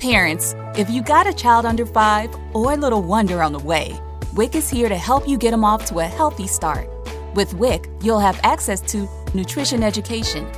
[0.00, 4.00] Parents, if you got a child under five or a little wonder on the way,
[4.34, 6.88] WIC is here to help you get them off to a healthy start.
[7.34, 10.50] With WIC, you'll have access to nutrition education,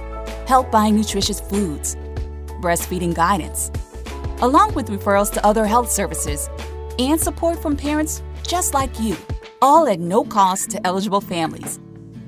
[0.47, 1.97] help buying nutritious foods,
[2.61, 3.73] breastfeeding guidance,
[4.43, 6.49] along with referrals to other health services
[7.01, 9.17] and support from parents just like you,
[9.61, 11.81] all at no cost to eligible families.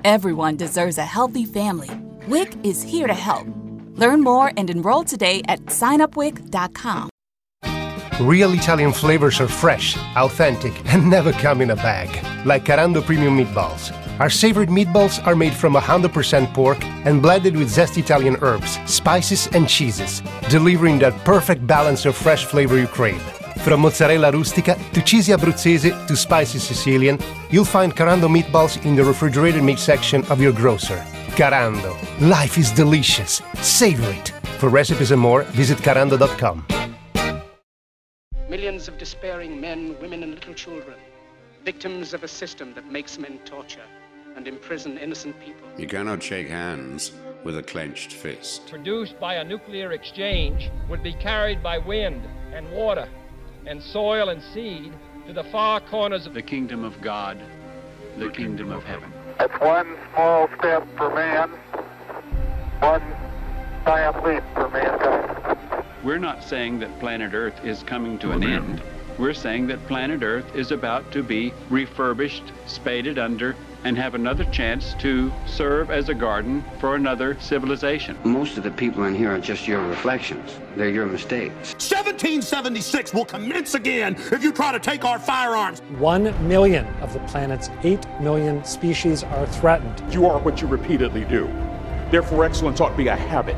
[0.03, 1.89] Everyone deserves a healthy family.
[2.27, 3.47] WIC is here to help.
[3.95, 7.09] Learn more and enroll today at signupwic.com.
[8.21, 12.09] Real Italian flavors are fresh, authentic, and never come in a bag.
[12.45, 13.91] Like Carando Premium Meatballs.
[14.21, 19.47] Our savored meatballs are made from 100% pork and blended with zest Italian herbs, spices,
[19.47, 23.21] and cheeses, delivering that perfect balance of fresh flavor you crave.
[23.63, 27.17] From mozzarella rustica to cheesy Abruzzese to spicy Sicilian,
[27.49, 31.03] you'll find Carando meatballs in the refrigerated meat section of your grocer.
[31.35, 31.95] Carando.
[32.21, 33.41] Life is delicious.
[33.61, 34.29] Savor it.
[34.59, 36.65] For recipes and more, visit carando.com.
[38.49, 40.95] Millions of despairing men, women, and little children,
[41.65, 43.87] victims of a system that makes men torture
[44.35, 45.67] and imprison innocent people.
[45.77, 47.11] You cannot shake hands
[47.43, 48.67] with a clenched fist.
[48.69, 53.07] Produced by a nuclear exchange would be carried by wind and water
[53.67, 54.93] and soil and seed
[55.27, 57.39] to the far corners of the kingdom of God,
[58.17, 59.11] the kingdom of heaven.
[59.39, 61.49] It's one small step for man,
[62.79, 63.01] one
[63.85, 65.85] giant leap for mankind.
[66.03, 68.81] We're not saying that planet Earth is coming to an end.
[69.17, 73.55] We're saying that planet Earth is about to be refurbished, spaded under,
[73.85, 78.17] and have another chance to serve as a garden for another civilization.
[78.23, 80.59] Most of the people in here are just your reflections.
[80.75, 81.73] They're your mistakes.
[81.73, 85.81] 1776 will commence again if you try to take our firearms.
[85.99, 90.01] One million of the planet's eight million species are threatened.
[90.11, 91.45] You are what you repeatedly do.
[92.09, 93.57] Therefore, excellence ought to be a habit,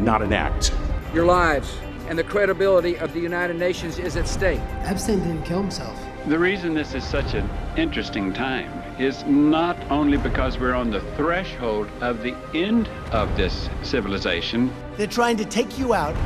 [0.00, 0.74] not an act.
[1.12, 1.76] Your lives
[2.08, 4.60] and the credibility of the United Nations is at stake.
[4.84, 5.98] Epstein didn't kill himself.
[6.26, 11.00] The reason this is such an interesting time is not only because we're on the
[11.16, 14.72] threshold of the end of this civilization.
[14.96, 16.16] They're trying to take you out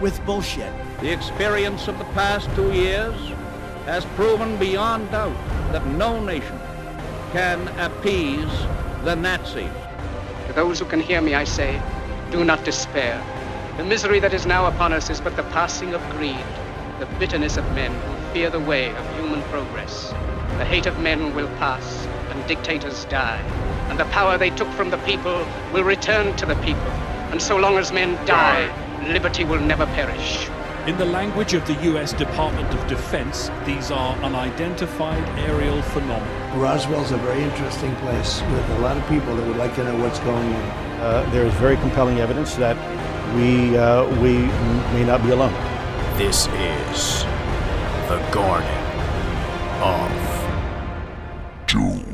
[0.00, 0.72] with bullshit.
[1.00, 3.14] The experience of the past two years
[3.84, 5.36] has proven beyond doubt
[5.72, 6.58] that no nation
[7.32, 8.52] can appease
[9.04, 9.70] the Nazis.
[10.46, 11.80] To those who can hear me, I say,
[12.30, 13.22] do not despair.
[13.76, 16.44] The misery that is now upon us is but the passing of greed,
[16.98, 20.10] the bitterness of men who fear the way of human progress.
[20.58, 23.40] The hate of men will pass, and dictators die,
[23.88, 26.90] and the power they took from the people will return to the people.
[27.30, 28.68] And so long as men die,
[29.06, 30.48] liberty will never perish.
[30.86, 32.12] In the language of the U.S.
[32.12, 36.58] Department of Defense, these are unidentified aerial phenomena.
[36.58, 39.96] Roswell's a very interesting place with a lot of people that would like to know
[39.98, 40.62] what's going on.
[41.00, 42.76] Uh, there is very compelling evidence that
[43.36, 44.38] we, uh, we
[44.92, 45.54] may not be alone.
[46.18, 47.22] This is
[48.08, 48.68] the Garden
[49.80, 50.10] of
[51.66, 52.11] Doom.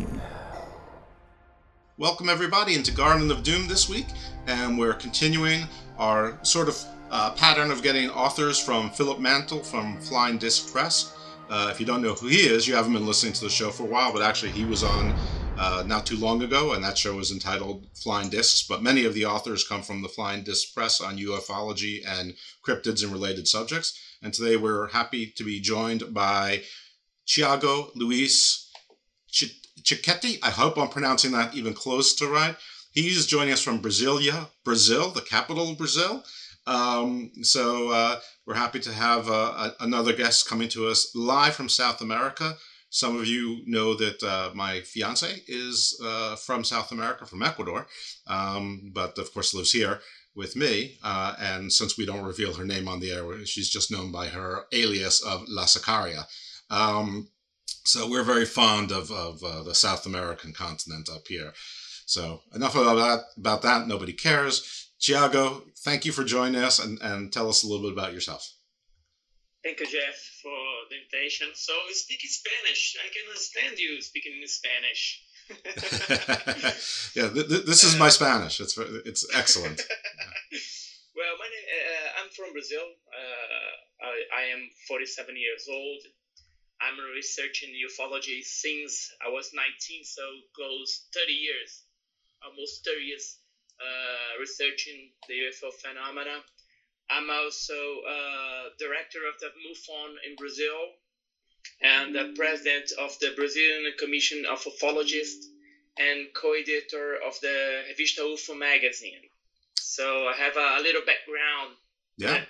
[1.98, 4.06] Welcome, everybody, into Garden of Doom this week,
[4.46, 5.66] and we're continuing
[5.98, 11.16] our sort of uh, pattern of getting authors from Philip Mantle from Flying Disc Press.
[11.50, 13.72] Uh, if you don't know who he is, you haven't been listening to the show
[13.72, 15.12] for a while, but actually, he was on
[15.58, 18.62] uh, not too long ago, and that show was entitled Flying Discs.
[18.62, 23.02] But many of the authors come from the Flying Disc Press on ufology and cryptids
[23.02, 24.00] and related subjects.
[24.22, 26.62] And today we're happy to be joined by
[27.26, 28.70] Thiago Luis
[29.82, 30.38] Ticchetti.
[30.42, 32.56] I hope I'm pronouncing that even close to right.
[32.92, 36.24] He's joining us from Brasilia, Brazil, the capital of Brazil.
[36.66, 41.68] Um, so uh, we're happy to have uh, another guest coming to us live from
[41.68, 42.56] South America.
[42.90, 47.86] Some of you know that uh, my fiance is uh, from South America, from Ecuador,
[48.26, 50.00] um, but of course lives here
[50.34, 50.98] with me.
[51.02, 54.28] Uh, and since we don't reveal her name on the air, she's just known by
[54.28, 56.24] her alias of La Sicaria.
[56.70, 57.28] Um,
[57.88, 61.52] so we're very fond of, of uh, the South American continent up here.
[62.04, 63.20] So enough about that.
[63.38, 63.88] About that.
[63.88, 64.90] Nobody cares.
[65.00, 68.52] Thiago, thank you for joining us and, and tell us a little bit about yourself.
[69.64, 70.54] Thank you, Jeff, for
[70.90, 71.48] the invitation.
[71.54, 75.24] So, speaking Spanish, I can understand you speaking in Spanish.
[77.16, 78.60] yeah, th- th- this is my Spanish.
[78.60, 79.80] It's it's excellent.
[81.16, 82.84] well, my name, uh, I'm from Brazil.
[82.84, 86.02] Uh, I, I am 47 years old.
[86.80, 90.22] I'm researching ufology since I was 19, so
[90.54, 91.82] close 30 years,
[92.44, 93.38] almost 30 years,
[93.80, 96.38] uh, researching the UFO phenomena.
[97.10, 97.74] I'm also
[98.06, 100.94] uh, director of the MUFON in Brazil
[101.82, 105.46] and the president of the Brazilian Commission of Ufologists
[105.98, 109.22] and co-editor of the Revista UFO magazine.
[109.78, 111.74] So I have a, little background.
[112.18, 112.44] Yeah.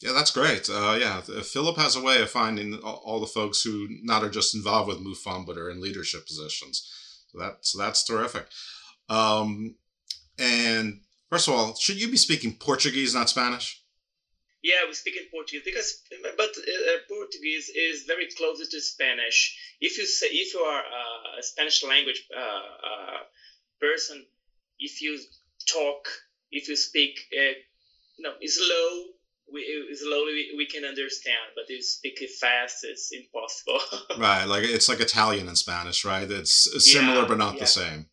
[0.00, 0.68] Yeah, that's great.
[0.68, 4.54] Uh, yeah, Philip has a way of finding all, the folks who not are just
[4.54, 6.86] involved with MUFON, but are in leadership positions.
[7.28, 8.46] So, that, so that's terrific.
[9.08, 9.76] Um,
[10.38, 11.00] and
[11.30, 13.82] first of all, should you be speaking Portuguese, not Spanish?
[14.62, 16.02] Yeah, we speak in Portuguese because,
[16.36, 19.56] but uh, Portuguese is very close to Spanish.
[19.80, 20.82] If you say if you are
[21.38, 23.18] a Spanish language uh, uh,
[23.80, 24.26] person,
[24.78, 25.18] if you
[25.72, 26.08] talk,
[26.50, 27.54] if you speak, uh,
[28.18, 29.04] no, slow,
[29.52, 33.80] we slowly we, we can understand, but if you speak it fast, it's impossible.
[34.18, 36.30] right, like it's like Italian and Spanish, right?
[36.30, 37.60] It's similar yeah, but not yeah.
[37.60, 38.06] the same.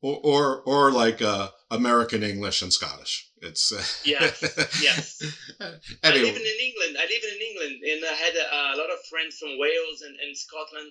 [0.00, 3.30] Or or or like uh, American English and Scottish.
[3.42, 4.42] It's uh, yes,
[4.82, 5.22] yes.
[6.02, 6.30] anyway.
[6.30, 6.96] I live in England.
[6.98, 10.16] I live in England, and I had a, a lot of friends from Wales and,
[10.20, 10.90] and Scotland.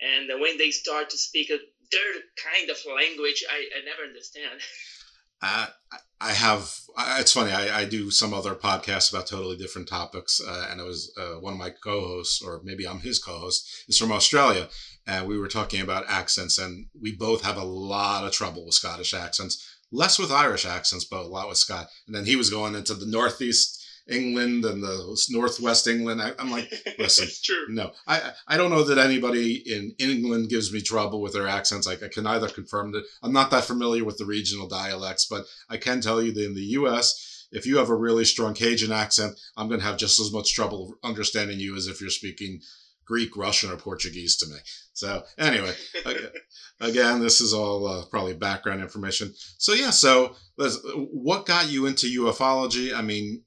[0.00, 1.58] And when they start to speak a
[1.92, 4.60] their kind of language, I, I never understand.
[5.42, 5.66] Uh,
[6.20, 6.72] I have.
[7.18, 7.50] It's funny.
[7.50, 11.40] I, I do some other podcasts about totally different topics, uh, and it was uh,
[11.40, 14.68] one of my co-hosts, or maybe I'm his co-host, is from Australia,
[15.06, 18.74] and we were talking about accents, and we both have a lot of trouble with
[18.74, 19.68] Scottish accents.
[19.90, 21.88] Less with Irish accents, but a lot with Scott.
[22.06, 26.20] And then he was going into the Northeast England and the Northwest England.
[26.20, 27.28] I, am like, listen.
[27.68, 31.86] No, I I don't know that anybody in England gives me trouble with their accents.
[31.86, 35.44] Like I can either confirm that I'm not that familiar with the regional dialects, but
[35.68, 37.46] I can tell you that in the U.S.
[37.52, 40.54] If you have a really strong Cajun accent, I'm going to have just as much
[40.54, 42.60] trouble understanding you as if you're speaking
[43.04, 44.56] Greek, Russian, or Portuguese to me.
[44.94, 45.74] So anyway,
[46.80, 49.34] again, this is all uh, probably background information.
[49.58, 52.94] So yeah, so what got you into ufology?
[52.94, 53.42] I mean,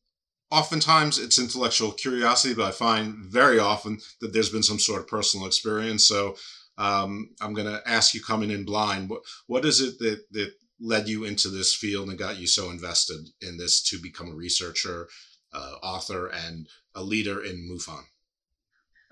[0.56, 5.08] oftentimes it's intellectual curiosity, but I find very often that there's been some sort of
[5.08, 6.08] personal experience.
[6.08, 6.38] So
[6.78, 10.54] um, I'm going to ask you coming in blind, what, what is it that, that
[10.80, 14.36] led you into this field and got you so invested in this to become a
[14.36, 15.10] researcher,
[15.54, 18.04] uh, author, and a leader in MUFON?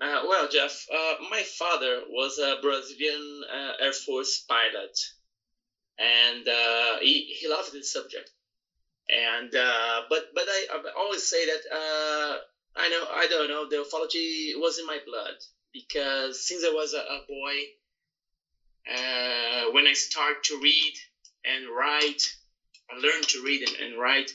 [0.00, 4.98] Uh, well, Jeff, uh, my father was a Brazilian uh, Air Force pilot,
[5.98, 8.30] and uh, he, he loved this subject
[9.08, 12.36] and uh, but but I, I always say that uh,
[12.76, 15.34] I know I don't know the ufology was in my blood
[15.72, 17.56] because since I was a, a boy,
[18.90, 20.94] uh, when I start to read
[21.44, 22.22] and write,
[22.90, 24.30] I learned to read and, and write.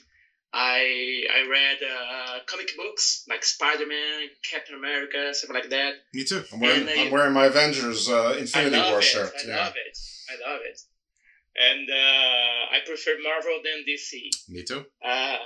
[0.51, 5.93] I I read uh, comic books like Spider Man, Captain America, something like that.
[6.13, 6.43] Me too.
[6.51, 9.31] I'm wearing, I, am wearing my Avengers uh, Infinity War shirt.
[9.43, 9.57] I yeah.
[9.57, 9.97] love it.
[10.29, 10.79] I love it
[11.59, 14.31] and uh, I prefer Marvel than DC.
[14.47, 14.85] Me too.
[15.03, 15.37] Uh,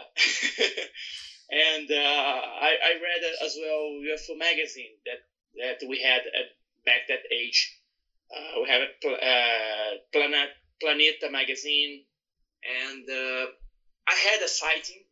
[1.50, 5.26] and uh, I, I read as well UFO magazine that
[5.58, 6.54] that we had at
[6.86, 7.80] back that age.
[8.36, 10.50] Uh, we have a pl- uh, Planet
[10.82, 12.04] Planeta magazine,
[12.64, 13.48] and uh,
[14.08, 15.04] I had a sighting.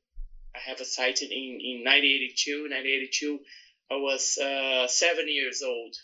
[0.56, 2.70] I have a sighting in, in 1982.
[2.70, 3.40] 1982,
[3.90, 5.96] I was seven years old,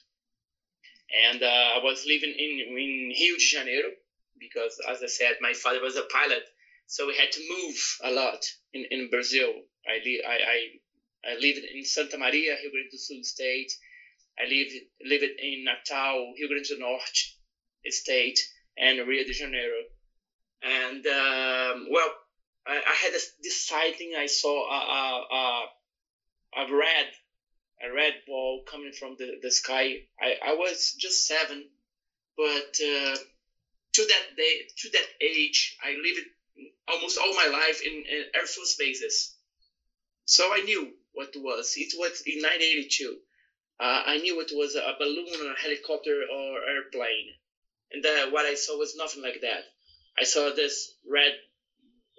[1.30, 3.92] and I was living in in Rio de Janeiro
[4.39, 6.44] because, as I said, my father was a pilot,
[6.88, 8.44] so we had to move a lot
[8.74, 9.51] in, in Brazil.
[9.88, 13.72] I, li- I, I, I lived in Santa Maria, Rio Grande do Sul state.
[14.39, 14.74] I lived,
[15.04, 17.19] lived in Natal, Rio Grande do Norte
[17.89, 18.39] state,
[18.78, 19.81] and Rio de Janeiro.
[20.62, 22.12] And, um, well,
[22.66, 24.13] I, I had this, this sighting.
[24.18, 25.36] I saw a, a,
[26.62, 27.07] a, a red
[27.81, 29.98] a red ball coming from the, the sky.
[30.20, 31.70] I, I was just seven,
[32.36, 33.15] but uh,
[33.98, 36.27] to that day, to that age, I lived
[36.88, 39.34] almost all my life in, in Air Force bases.
[40.25, 41.74] So I knew what it was.
[41.75, 43.18] It was in 1982.
[43.80, 47.34] Uh, I knew it was a balloon or a helicopter or airplane.
[47.92, 49.63] And what I saw was nothing like that.
[50.20, 51.34] I saw this red,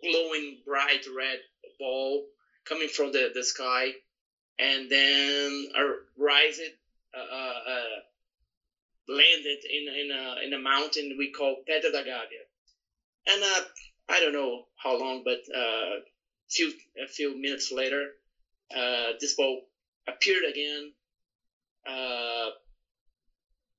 [0.03, 1.39] glowing, bright red
[1.79, 2.27] ball
[2.65, 3.93] coming from the, the sky
[4.59, 5.69] and then
[6.17, 6.77] rise it,
[7.15, 7.88] uh, uh, uh
[9.09, 12.45] landed in in a in a mountain we call Pedra da Gávea,
[13.27, 13.61] and uh,
[14.09, 15.97] I don't know how long, but uh,
[16.51, 16.73] few
[17.03, 18.09] a few minutes later,
[18.75, 19.61] uh, this ball
[20.09, 20.93] appeared again,
[21.87, 22.51] uh,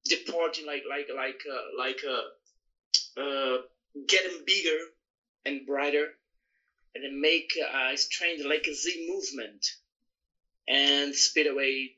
[0.05, 3.57] departing like like like uh, like uh, uh,
[4.07, 4.79] getting bigger
[5.45, 6.07] and brighter,
[6.95, 9.65] and then make a strange like a Z movement,
[10.67, 11.91] and speed away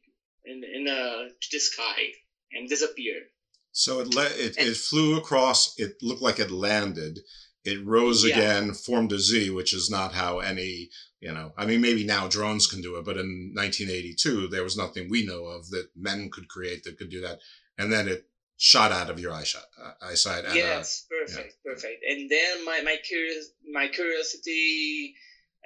[0.45, 2.11] in in uh, to the sky
[2.53, 3.23] and disappeared.
[3.71, 5.73] So it le- it, and, it flew across.
[5.77, 7.19] It looked like it landed.
[7.63, 8.35] It rose yeah.
[8.35, 10.89] again, formed a Z, which is not how any
[11.19, 11.53] you know.
[11.57, 15.25] I mean, maybe now drones can do it, but in 1982 there was nothing we
[15.25, 17.39] know of that men could create that could do that.
[17.77, 18.27] And then it
[18.57, 19.63] shot out of your eyesight.
[19.81, 21.71] Uh, eyesight and, yes, uh, perfect, yeah.
[21.71, 22.03] perfect.
[22.07, 25.15] And then my my curious my curiosity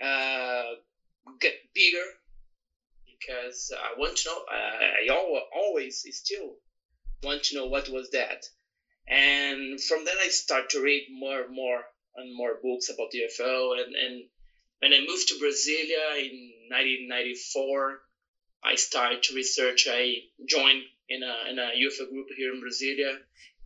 [0.02, 0.76] uh,
[1.40, 2.06] get bigger
[3.06, 4.42] because I want to know.
[4.50, 6.58] I, I always still
[7.24, 8.46] want to know what was that.
[9.08, 11.82] And from then I start to read more and more
[12.16, 13.74] and more books about UFO.
[13.74, 14.24] And, and
[14.80, 18.00] when I moved to Brasilia in 1994,
[18.64, 19.88] I started to research.
[19.90, 20.16] I
[20.48, 23.18] joined in a, in a UFO group here in Brasilia.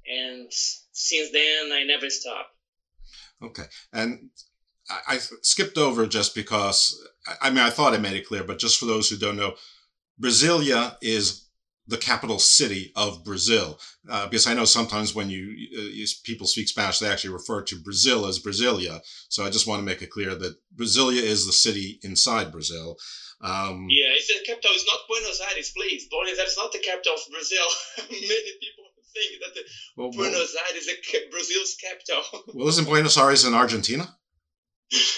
[0.07, 2.49] And since then, I never stopped.
[3.41, 3.63] Okay.
[3.93, 4.29] And
[4.89, 7.01] I, I skipped over just because,
[7.41, 9.55] I mean, I thought I made it clear, but just for those who don't know,
[10.21, 11.48] Brasilia is
[11.89, 13.79] the capital city of Brazil.
[14.09, 15.41] Uh, because I know sometimes when you,
[15.77, 19.01] uh, you, people speak Spanish, they actually refer to Brazil as Brasilia.
[19.27, 22.97] So I just want to make it clear that Brasilia is the city inside Brazil.
[23.41, 24.71] Um, yeah, it's the capital.
[24.73, 26.07] It's not Buenos Aires, please.
[26.11, 27.65] Buenos Aires is not the capital of Brazil.
[27.97, 29.61] Many people think that the
[29.97, 30.95] well, Buenos well, Aires is
[31.31, 32.21] Brazil's capital.
[32.53, 34.15] well, isn't Buenos Aires in Argentina?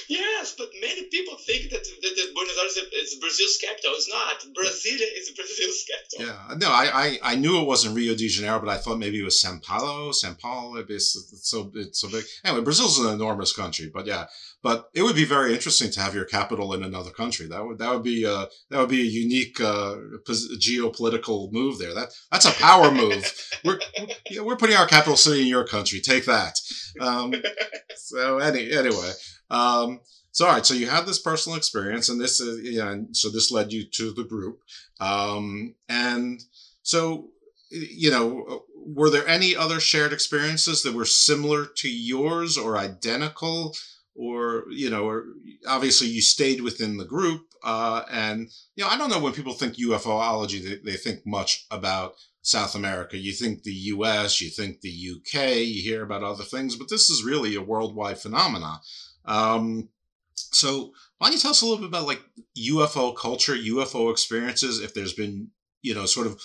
[0.09, 3.91] Yes, but many people think that, that, that Buenos Aires is Brazil's capital.
[3.95, 4.43] It's not.
[4.53, 6.25] Brasilia is Brazil's capital.
[6.27, 9.21] Yeah, no, I, I, I knew it wasn't Rio de Janeiro, but I thought maybe
[9.21, 10.11] it was São Paulo.
[10.11, 11.13] São Paulo, it's,
[11.49, 12.25] so it's so big.
[12.43, 14.25] Anyway, Brazil's an enormous country, but yeah,
[14.63, 17.47] but it would be very interesting to have your capital in another country.
[17.47, 19.95] That would that would be uh, that would be a unique uh,
[20.27, 21.93] geopolitical move there.
[21.93, 23.31] That that's a power move.
[23.65, 23.79] We're
[24.41, 25.99] we're putting our capital city in your country.
[25.99, 26.59] Take that.
[26.99, 27.33] Um,
[27.95, 29.11] so any anyway.
[29.49, 29.99] Um,
[30.31, 33.29] so all right, so you had this personal experience, and this is you know, so
[33.29, 34.61] this led you to the group,
[34.99, 36.41] um, and
[36.83, 37.29] so
[37.71, 43.75] you know, were there any other shared experiences that were similar to yours or identical?
[44.15, 45.25] Or you know, or
[45.67, 49.53] obviously you stayed within the group, uh, and you know, I don't know when people
[49.53, 53.17] think UFOlogy, they, they think much about South America.
[53.17, 57.09] You think the US, you think the UK, you hear about other things, but this
[57.09, 58.79] is really a worldwide phenomenon.
[59.25, 59.89] Um,
[60.35, 62.21] so why don't you tell us a little bit about like
[62.57, 65.49] UFO culture, UFO experiences, if there's been,
[65.81, 66.41] you know, sort of,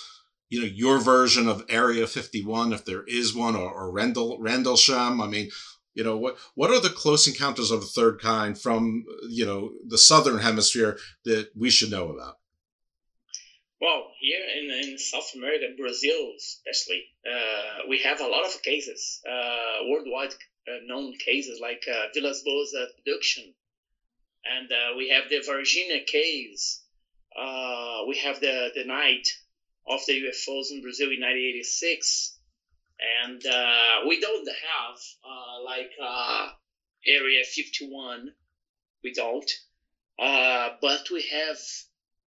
[0.49, 5.19] you know, your version of Area 51, if there is one, or, or Rendell, Rendlesham.
[5.19, 5.49] I mean,
[5.97, 9.71] you know, what, what are the close encounters of the third kind from, you know,
[9.87, 12.35] the Southern hemisphere that we should know about?
[13.81, 19.21] Well, here in, in South America, Brazil especially, uh, we have a lot of cases,
[19.27, 20.33] uh, worldwide
[20.67, 23.55] uh, known cases like uh, Villas Boas abduction,
[24.45, 26.83] and uh, we have the Varginha case.
[27.35, 29.27] Uh, we have the the night
[29.87, 32.36] of the UFOs in Brazil in 1986,
[32.99, 35.91] and uh, we don't have uh, like
[37.05, 38.31] Area 51.
[39.03, 39.49] We don't,
[40.17, 41.57] but we have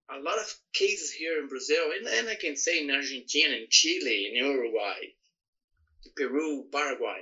[0.09, 3.67] a lot of cases here in Brazil, and, and I can say in Argentina, in
[3.69, 4.99] Chile, in Uruguay,
[6.15, 7.21] Peru, Paraguay.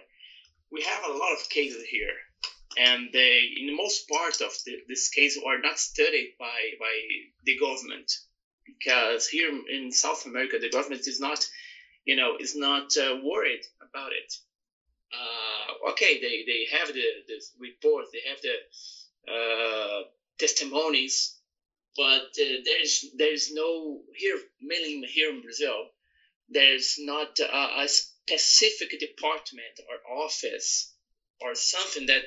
[0.72, 2.15] We have a lot of cases here,
[2.77, 6.94] and they, in the most part of the, this case, are not studied by by
[7.44, 8.12] the government.
[8.65, 11.44] Because here in South America, the government is not,
[12.10, 14.34] you know, is not uh, worried about it.
[15.13, 18.58] Uh, okay, they, they have the, the reports, they have the
[19.32, 20.01] uh,
[20.39, 21.38] testimonies,
[21.96, 25.78] but uh, there's there's no here mainly here in Brazil,
[26.50, 30.92] there's not a, a specific department or office
[31.42, 32.24] or something that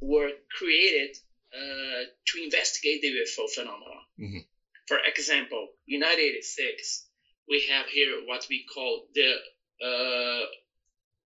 [0.00, 1.16] were created
[1.54, 4.02] uh, to investigate the UFO phenomenon.
[4.18, 4.42] Mm-hmm.
[4.88, 7.07] For example, in 1986,
[7.48, 9.34] we have here what we call the
[9.82, 10.46] uh,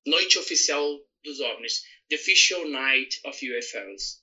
[0.07, 4.19] Noite Oficial dos OVNIs, the official night of UFOs.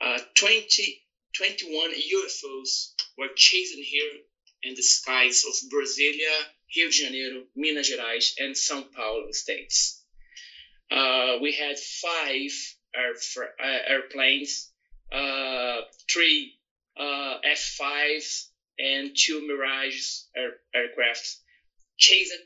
[0.00, 1.02] Uh, 20,
[1.36, 4.12] 21 UFOs were chasing here
[4.62, 6.36] in the skies of Brasilia,
[6.76, 10.02] Rio de Janeiro, Minas Gerais, and São Paulo states.
[10.90, 12.52] Uh, we had five
[12.94, 13.14] air,
[13.62, 14.70] uh, airplanes,
[15.12, 15.80] uh,
[16.12, 16.58] three
[16.96, 18.49] uh, F5s,
[18.82, 20.00] and two Mirage
[20.36, 21.36] air, aircraft
[21.98, 22.42] chasing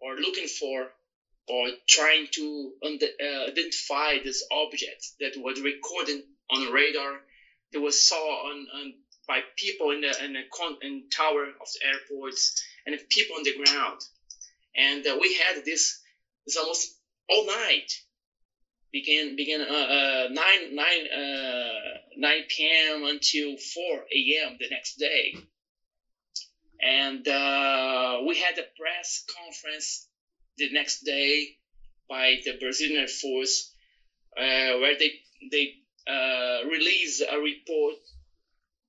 [0.00, 0.88] or looking for
[1.48, 7.20] or trying to uh, identify this object that was recorded on radar
[7.72, 8.94] that was saw on, on
[9.28, 13.42] by people in the in the con- in tower of the airports and people on
[13.42, 14.00] the ground.
[14.76, 16.00] And uh, we had this
[16.46, 16.88] this almost
[17.28, 17.90] all night.
[18.92, 23.04] Began began uh, uh, nine nine uh, nine p.m.
[23.04, 24.56] until four a.m.
[24.58, 25.34] the next day,
[26.80, 30.06] and uh, we had a press conference
[30.58, 31.54] the next day
[32.08, 33.72] by the Brazilian Air Force,
[34.36, 35.12] uh, where they
[35.50, 35.74] they
[36.06, 37.96] uh, released a report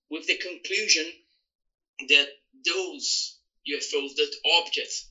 [0.09, 1.05] with the conclusion
[2.07, 2.27] that
[2.65, 5.09] those UFOs, that objects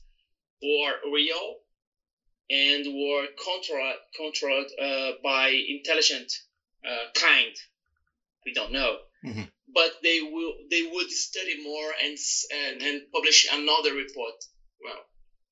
[0.61, 1.55] were real
[2.49, 6.31] and were controlled, controlled uh, by intelligent
[6.87, 7.53] uh, kind.
[8.45, 8.97] We don't know.
[9.25, 9.41] Mm-hmm.
[9.73, 12.17] But they will they would study more and
[12.53, 14.35] and, and publish another report.
[14.83, 15.03] Well,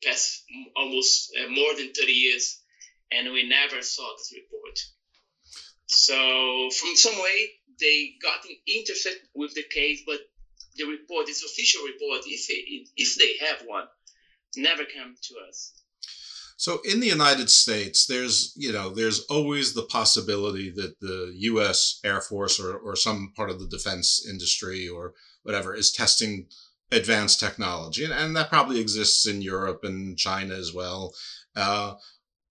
[0.03, 0.43] past
[0.75, 2.61] almost uh, more than 30 years,
[3.11, 4.79] and we never saw this report.
[5.87, 10.19] So from some way they got interested with the case, but
[10.75, 13.85] the report, this official report, if it, if they have one,
[14.55, 15.73] never come to us.
[16.57, 21.99] So in the United States, there's you know there's always the possibility that the U.S.
[22.03, 26.47] Air Force or or some part of the defense industry or whatever is testing
[26.91, 31.13] advanced technology, and, and that probably exists in Europe and China as well.
[31.55, 31.95] Uh,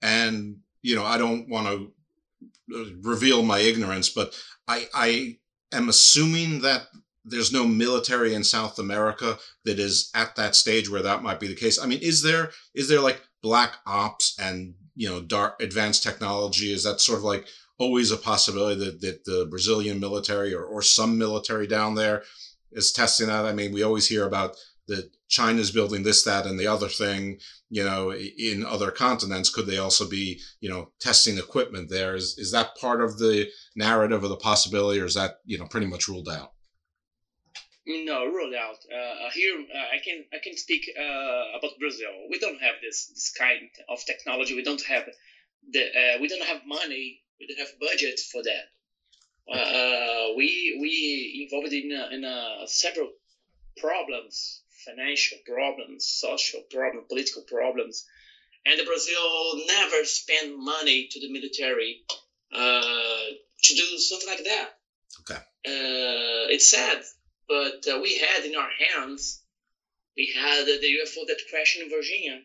[0.03, 5.39] and you know, I don't want to uh, reveal my ignorance, but I I
[5.73, 6.89] am assuming that
[7.25, 11.49] there's no military in South America that is at that stage where that might be
[11.49, 11.81] the case.
[11.81, 16.73] I mean, is there is there like black ops and you know dark advanced technology?
[16.73, 17.47] Is that sort of like
[17.79, 22.25] always a possibility that, that the Brazilian military or, or some military down there
[22.73, 23.45] is testing that?
[23.45, 27.39] I mean, we always hear about that China's building this, that, and the other thing,
[27.71, 29.51] you know, in other continents.
[29.51, 32.15] Could they also be, you know, testing equipment there?
[32.15, 35.67] Is, is that part of the narrative or the possibility, or is that, you know,
[35.67, 36.54] pretty much ruled out?
[37.87, 38.79] No, ruled out.
[38.91, 42.13] Uh, here, uh, I can I can speak uh, about Brazil.
[42.31, 44.55] We don't have this this kind of technology.
[44.55, 45.05] We don't have
[45.71, 47.21] the uh, we don't have money.
[47.39, 48.65] We don't have budget for that.
[49.47, 53.11] Uh, we we involved in in several
[53.77, 58.07] problems, financial problems, social problems, political problems,
[58.65, 62.01] and Brazil never spend money to the military
[62.51, 63.27] uh,
[63.63, 64.69] to do something like that.
[65.21, 65.41] Okay.
[65.67, 67.03] it's sad
[67.49, 69.43] but uh, we had in our hands,
[70.17, 72.41] we had the UFO that crashed in Varginha.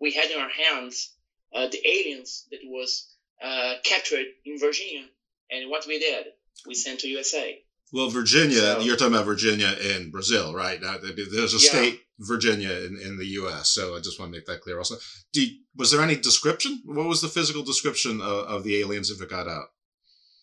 [0.00, 1.14] We had in our hands
[1.54, 5.06] uh, the aliens that was uh, captured in Varginha.
[5.50, 6.26] And what we did,
[6.66, 7.60] we sent to USA.
[7.92, 10.80] Well, Virginia, so, you're talking about Virginia in Brazil, right?
[10.80, 11.70] Now, There's a yeah.
[11.70, 13.70] state, Virginia, in, in the U.S.
[13.70, 14.78] So I just want to make that clear.
[14.78, 14.96] Also,
[15.32, 16.82] you, was there any description?
[16.84, 19.66] What was the physical description of, of the aliens if it got out?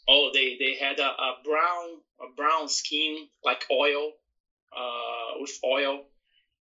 [0.07, 4.11] Oh, they, they had a, a brown a brown skin like oil,
[4.75, 6.05] uh, with oil,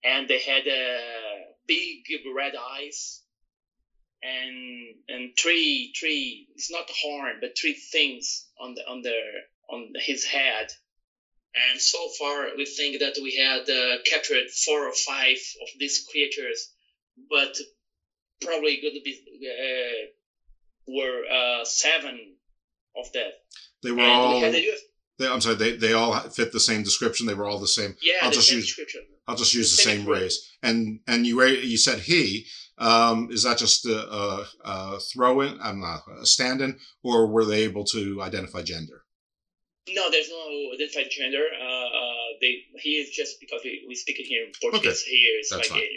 [0.04, 3.22] and they had uh, big red eyes,
[4.22, 9.20] and and three three it's not horn but three things on the on the
[9.70, 10.68] on his head.
[11.56, 16.06] And so far, we think that we had uh, captured four or five of these
[16.10, 16.72] creatures,
[17.28, 17.58] but
[18.40, 19.20] probably going to be
[19.50, 20.06] uh,
[20.88, 22.36] were uh, seven
[22.96, 23.34] of that.
[23.82, 24.42] They were and all.
[24.42, 24.74] We
[25.20, 27.28] they, I'm sorry, they, they all fit the same description.
[27.28, 27.96] They were all the same.
[28.02, 29.02] Yeah, I'll the just same use, description.
[29.28, 30.58] I'll just use the, the same, race.
[30.64, 32.46] And and you you said he.
[32.78, 35.60] Um, is that just a, a, a throw in?
[35.62, 39.04] I'm not a stand in, or were they able to identify gender?
[39.90, 41.44] No, there's no identified gender.
[41.60, 45.04] Uh, uh, they he is just because we, we speak it here in Portuguese.
[45.04, 45.12] Okay.
[45.12, 45.90] He is That's like fine.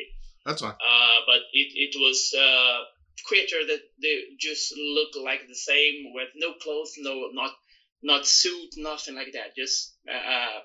[0.44, 0.72] That's fine.
[0.72, 2.78] Uh, but it, it was uh,
[3.26, 7.52] creature that they just look like the same with no clothes, no not
[8.02, 9.54] not suit, nothing like that.
[9.56, 10.60] Just uh, uh,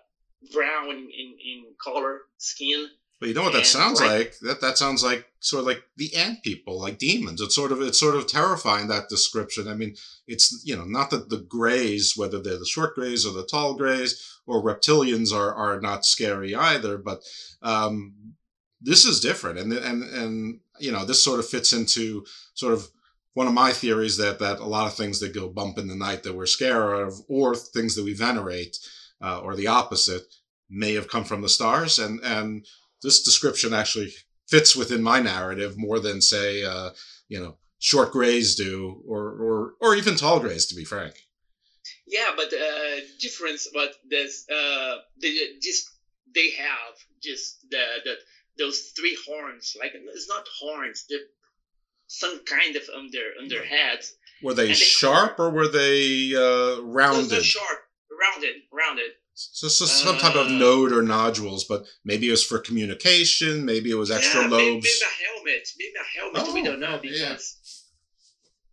[0.54, 2.88] brown in, in color, skin.
[3.20, 4.38] But you know what that sounds like?
[4.42, 7.42] That that sounds like sort of like the ant people, like demons.
[7.42, 9.68] It's sort of it's sort of terrifying that description.
[9.68, 9.96] I mean,
[10.28, 13.74] it's you know not that the grays, whether they're the short grays or the tall
[13.74, 17.00] grays or reptilians, are are not scary either.
[17.00, 17.24] But
[17.64, 18.36] um,
[18.82, 22.24] this is different, and and and you know this sort of fits into
[22.54, 22.88] sort of
[23.38, 25.96] one of my theories that that a lot of things that go bump in the
[26.08, 28.76] night that we're scared of, or things that we venerate,
[29.22, 30.24] uh, or the opposite,
[30.72, 32.00] may have come from the stars.
[32.00, 32.66] And and
[33.04, 34.12] this description actually
[34.48, 36.90] fits within my narrative more than say, uh,
[37.30, 41.14] you know, short grays do, or or or even tall grays, to be frank.
[42.08, 45.84] Yeah, but uh, difference, but there's uh, they just
[46.34, 48.16] they have just the the
[48.58, 49.78] those three horns.
[49.80, 51.30] Like it's not horns; they're
[52.08, 54.16] some kind of on their on their heads.
[54.42, 57.32] Were they, they sharp or were they uh, rounded?
[57.32, 57.80] No, sharp,
[58.12, 59.12] rounded, rounded.
[59.34, 63.66] So, so some uh, type of node or nodules, but maybe it was for communication.
[63.66, 64.64] Maybe it was extra yeah, lobes.
[64.64, 65.70] Maybe, maybe a helmet.
[65.78, 66.42] Maybe a helmet.
[66.44, 67.22] Oh, we don't know because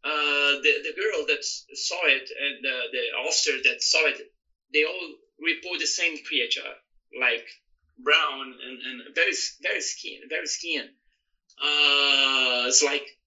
[0.05, 0.11] yeah.
[0.11, 4.33] uh, the the girl that saw it and uh, the officer that saw it,
[4.73, 6.73] they all report the same creature,
[7.21, 7.47] like
[7.99, 10.89] brown and, and very very skin, very skin.
[11.63, 13.24] Uh, it's like the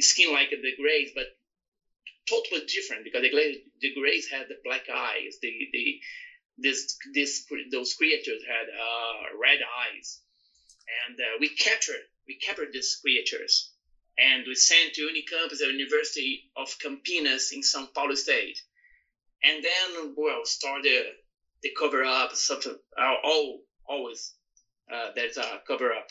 [0.00, 1.26] skin like the Greys, but
[2.28, 5.38] totally different because the, the Greys had the black eyes.
[5.40, 5.98] The the
[6.58, 10.18] this this those creatures had uh, red eyes,
[11.06, 13.70] and uh, we captured we captured these creatures,
[14.18, 18.60] and we sent to Unicamp, the University of Campinas in São Paulo State,
[19.42, 21.04] and then well started
[21.62, 22.76] the cover up something.
[22.98, 24.32] All always
[24.92, 26.08] uh, there's a cover up,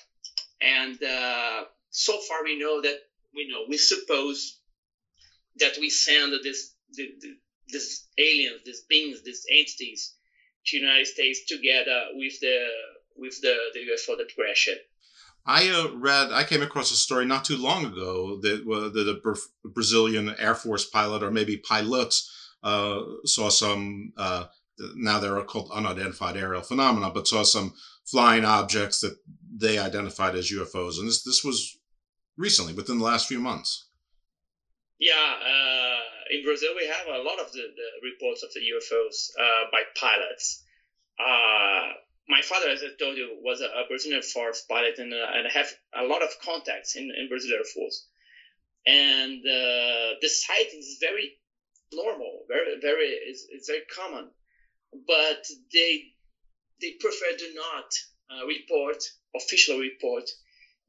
[0.62, 2.98] and uh, so far we know that
[3.36, 4.60] we know we suppose
[5.58, 7.36] that we send this the, the,
[7.68, 10.16] this aliens, these beings, these entities
[10.68, 12.68] to United States together with the
[13.16, 14.70] with the the UFO that crashed.
[15.48, 19.22] I uh, read, I came across a story not too long ago that, uh, that
[19.64, 22.32] a Brazilian Air Force pilot or maybe pilots
[22.64, 24.46] uh, saw some, uh,
[24.96, 29.16] now they're called unidentified aerial phenomena, but saw some flying objects that
[29.56, 30.98] they identified as UFOs.
[30.98, 31.78] And this, this was
[32.38, 33.86] recently, within the last few months.
[35.00, 36.00] Yeah, uh,
[36.32, 39.82] in Brazil, we have a lot of the, the reports of the UFOs uh, by
[40.00, 40.64] pilots
[42.28, 45.48] my father, as I told you, was a, a Brazilian Force pilot, and, uh, and
[45.52, 48.08] have a lot of contacts in, in Brazilian Air Force.
[48.88, 51.38] And uh, the site is very
[51.94, 54.30] normal, very very it's, it's very common,
[55.08, 56.14] but they
[56.82, 57.90] they prefer do not
[58.30, 59.02] uh, report
[59.36, 60.30] official report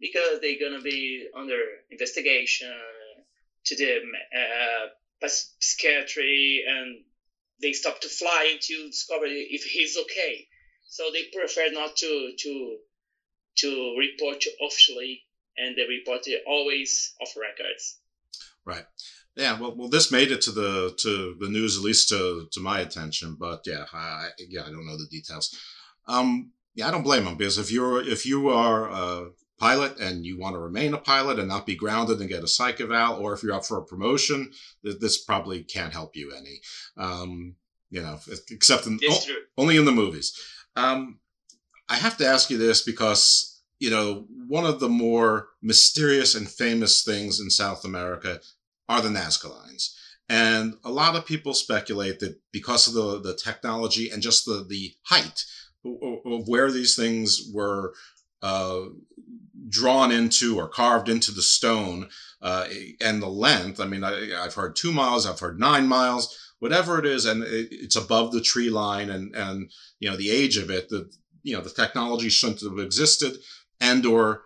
[0.00, 1.59] because they're gonna be under
[1.90, 2.72] investigation
[3.64, 4.00] to the
[4.37, 7.02] uh, psychiatry and
[7.61, 10.46] they stop to fly to discover if he's okay
[10.88, 12.78] so they prefer not to to
[13.59, 15.24] to report officially,
[15.56, 17.98] and they report it always off records.
[18.64, 18.85] Right.
[19.35, 19.59] Yeah.
[19.59, 22.80] Well, well, this made it to the to the news, at least to to my
[22.80, 23.37] attention.
[23.38, 25.54] But yeah, I, yeah, I don't know the details.
[26.06, 30.25] Um, yeah, I don't blame them because if you're if you are a pilot and
[30.25, 33.19] you want to remain a pilot and not be grounded and get a psych eval,
[33.19, 34.51] or if you're up for a promotion,
[34.83, 36.61] this probably can't help you any.
[36.97, 37.57] Um,
[37.90, 38.19] you know,
[38.51, 38.99] except in,
[39.57, 40.38] only in the movies.
[40.75, 41.21] Um,
[41.88, 46.49] I have to ask you this because, you know, one of the more mysterious and
[46.49, 48.40] famous things in South America
[48.88, 49.97] are the Nazca lines.
[50.29, 54.66] And a lot of people speculate that because of the, the technology and just the,
[54.69, 55.45] the height
[55.85, 57.95] of where these things were
[58.42, 58.81] uh,
[59.68, 62.09] drawn into or carved into the stone
[62.42, 62.66] uh,
[63.00, 66.98] and the length, I mean, I, have heard two miles, I've heard nine miles whatever
[66.98, 70.57] it is, and it, it's above the tree line, and and you know the age
[70.57, 71.11] of it, the
[71.42, 73.37] you know the technology shouldn't have existed,
[73.81, 74.42] and or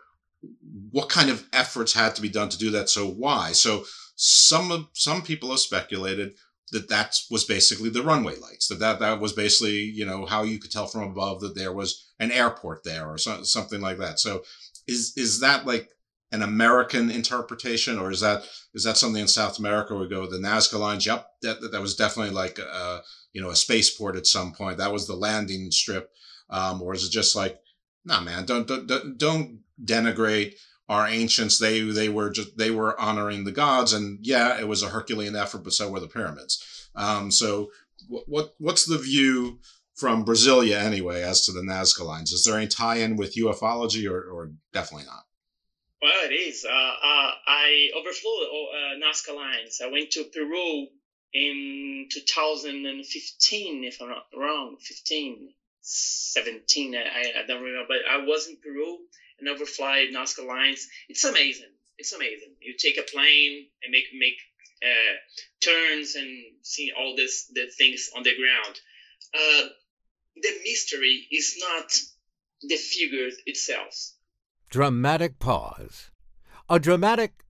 [0.90, 2.88] what kind of efforts had to be done to do that.
[2.88, 3.52] So why?
[3.52, 3.84] So
[4.16, 6.34] some some people have speculated
[6.72, 8.68] that that was basically the runway lights.
[8.68, 11.72] That that that was basically you know how you could tell from above that there
[11.72, 14.20] was an airport there or so, something like that.
[14.20, 14.42] So
[14.90, 15.90] is is that like
[16.32, 20.38] an American interpretation, or is that is that something in South America we go the
[20.38, 21.06] Nazca lines?
[21.06, 24.78] Yep, that that was definitely like a, you know a spaceport at some point.
[24.78, 26.10] That was the landing strip,
[26.50, 27.60] um, or is it just like,
[28.04, 30.54] nah, man, don't don't don't denigrate
[30.88, 31.58] our ancients.
[31.58, 35.36] They they were just they were honoring the gods, and yeah, it was a Herculean
[35.36, 36.88] effort, but so were the pyramids.
[36.94, 37.70] Um, so
[38.08, 39.60] what, what what's the view?
[40.00, 44.22] From Brasilia, anyway, as to the Nazca lines, is there any tie-in with ufology, or,
[44.30, 45.26] or definitely not?
[46.00, 46.64] Well, it is.
[46.64, 49.82] Uh, uh, I overflew uh, Nazca lines.
[49.84, 50.86] I went to Peru
[51.34, 58.48] in 2015, if I'm not wrong, 15, 17, I, I don't remember, but I was
[58.48, 59.00] in Peru
[59.38, 60.88] and overfly Nazca lines.
[61.10, 61.72] It's amazing.
[61.98, 62.54] It's amazing.
[62.62, 64.38] You take a plane and make make
[64.82, 65.16] uh,
[65.60, 68.80] turns and see all this the things on the ground.
[70.36, 71.92] The mystery is not
[72.62, 73.94] the figures itself
[74.70, 76.12] Dramatic pause.
[76.68, 77.44] A dramatic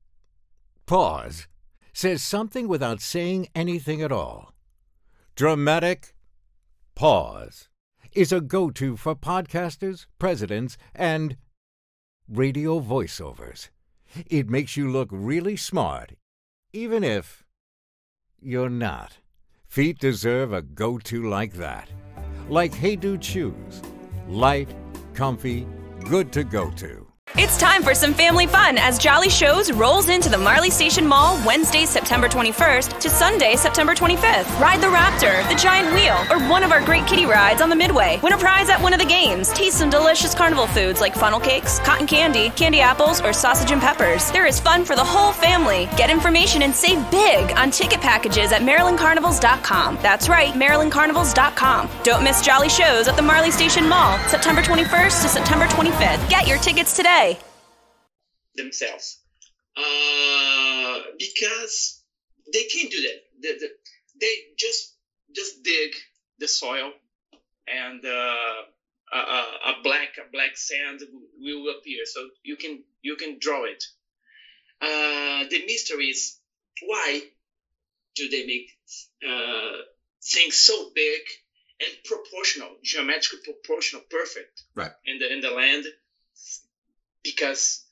[0.87, 1.49] pause
[1.93, 4.55] says something without saying anything at all.
[5.37, 6.15] Dramatic
[6.95, 7.69] pause
[8.13, 11.37] is a go to for podcasters, presidents, and
[12.27, 13.69] radio voiceovers.
[14.27, 16.13] It makes you look really smart,
[16.73, 17.45] even if
[18.41, 19.19] you're not.
[19.69, 21.91] Feet deserve a go to like that.
[22.51, 23.81] Like Hey Dude Shoes.
[24.27, 24.75] Light,
[25.15, 25.69] comfy,
[26.09, 27.10] good to go to.
[27.37, 31.41] It's time for some family fun as Jolly Shows rolls into the Marley Station Mall
[31.47, 34.59] Wednesday, September 21st to Sunday, September 25th.
[34.59, 37.77] Ride the Raptor, the Giant Wheel, or one of our great kiddie rides on the
[37.77, 38.19] Midway.
[38.21, 39.53] Win a prize at one of the games.
[39.53, 43.81] Taste some delicious carnival foods like funnel cakes, cotton candy, candy apples, or sausage and
[43.81, 44.29] peppers.
[44.33, 45.89] There is fun for the whole family.
[45.97, 49.99] Get information and save big on ticket packages at MarylandCarnivals.com.
[50.03, 51.91] That's right, MarylandCarnivals.com.
[52.03, 56.29] Don't miss Jolly Shows at the Marley Station Mall, September 21st to September 25th.
[56.29, 57.20] Get your tickets today
[58.55, 59.21] themselves
[59.77, 62.03] uh, because
[62.53, 63.19] they can't do that.
[63.43, 63.73] They, they,
[64.21, 64.95] they just
[65.35, 65.93] just dig
[66.39, 66.91] the soil
[67.69, 68.63] and uh,
[69.13, 69.19] a,
[69.71, 71.01] a, black a black sand
[71.39, 72.05] will appear.
[72.05, 73.85] So you can you can draw it.
[74.83, 76.39] Uh, the mystery is
[76.87, 77.21] why
[78.17, 78.69] do they make
[79.27, 79.77] uh,
[80.23, 81.21] things so big
[81.81, 84.93] and proportional, geometrically proportional, perfect Right.
[85.07, 85.85] in the in the land,
[87.23, 87.85] because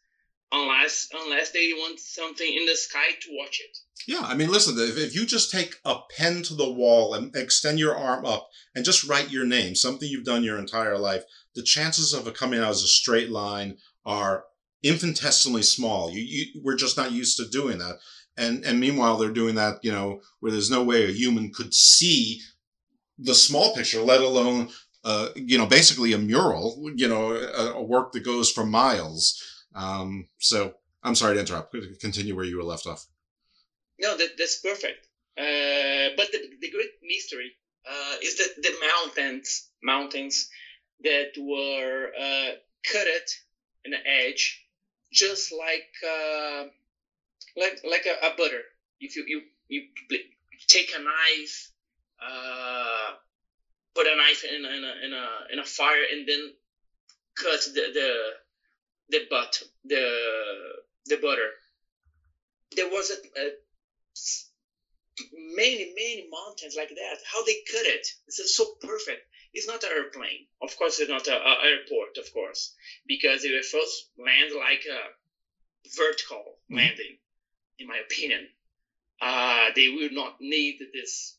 [0.53, 3.77] unless unless they want something in the sky to watch it.
[4.07, 7.79] Yeah, I mean, listen, if, you just take a pen to the wall and extend
[7.79, 11.63] your arm up and just write your name, something you've done your entire life, the
[11.63, 14.45] chances of it coming out as a straight line are
[14.83, 16.11] infinitesimally small.
[16.11, 17.97] You, you we're just not used to doing that.
[18.37, 21.75] And and meanwhile they're doing that, you know, where there's no way a human could
[21.75, 22.41] see
[23.19, 24.71] the small picture, let alone
[25.05, 29.43] uh, you know, basically a mural, you know, a, a work that goes for miles.
[29.75, 31.75] Um, so I'm sorry to interrupt.
[32.01, 33.07] Continue where you were left off.
[33.99, 35.07] No, that, that's perfect.
[35.37, 37.53] Uh, but the, the great mystery
[37.89, 40.49] uh, is that the mountains, mountains
[41.05, 42.51] that were uh,
[42.91, 43.07] cut
[43.85, 44.65] in the edge,
[45.13, 46.65] just like uh,
[47.57, 48.63] like like a, a, butter.
[49.01, 49.83] If you you you
[50.67, 51.73] take a knife,
[52.21, 53.15] uh,
[53.99, 56.53] put a knife in a, in a in a in a fire, and then
[57.35, 58.11] cut the the
[59.11, 60.05] the butt the
[61.07, 61.51] the butter.
[62.77, 63.51] There was a, a
[65.57, 67.17] many many mountains like that.
[67.33, 68.07] How they cut it?
[68.29, 69.23] It's so perfect.
[69.53, 70.47] It's not an airplane.
[70.63, 72.75] Of course it's not an airport of course
[73.07, 75.01] because the ufos land like a
[75.97, 76.77] vertical mm-hmm.
[76.77, 77.19] landing
[77.79, 78.47] in my opinion.
[79.21, 81.37] Uh, they will not need this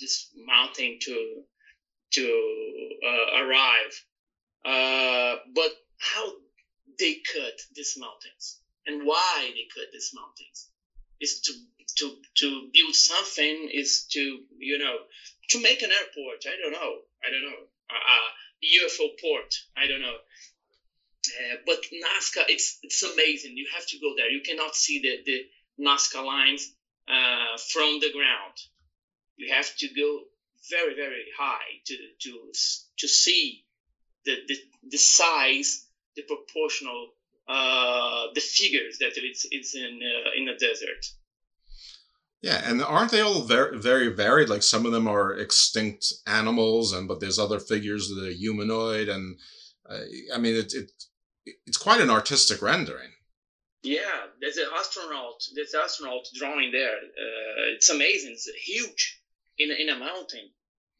[0.00, 1.44] this mountain to
[2.12, 3.92] to uh, arrive
[4.64, 6.32] uh, but how
[6.98, 10.68] they cut these mountains and why they cut these mountains
[11.20, 11.52] is to
[11.96, 14.98] to to build something is to you know
[15.50, 16.44] to make an airport.
[16.46, 16.98] I don't know.
[17.24, 17.60] I don't know.
[17.90, 18.28] Uh,
[18.64, 19.54] UFO port.
[19.76, 20.16] I don't know.
[21.28, 23.56] Uh, but Nazca, it's it's amazing.
[23.56, 24.30] You have to go there.
[24.30, 25.46] You cannot see the the
[25.84, 26.70] Nazca lines
[27.08, 28.54] uh, from the ground.
[29.36, 30.22] You have to go
[30.70, 32.52] very very high to to
[32.98, 33.64] to see
[34.24, 34.56] the the,
[34.90, 37.08] the size, the proportional,
[37.48, 41.04] uh, the figures that it's it's in uh, in the desert.
[42.40, 44.48] Yeah, and aren't they all very very varied?
[44.48, 49.08] Like some of them are extinct animals, and but there's other figures that are humanoid,
[49.08, 49.38] and
[49.88, 50.00] uh,
[50.34, 50.90] I mean it, it
[51.66, 53.10] it's quite an artistic rendering.
[53.82, 55.42] Yeah, there's an astronaut.
[55.54, 56.96] There's an astronaut drawing there.
[56.96, 58.32] Uh, it's amazing.
[58.32, 59.20] It's huge
[59.58, 60.50] in in a mountain,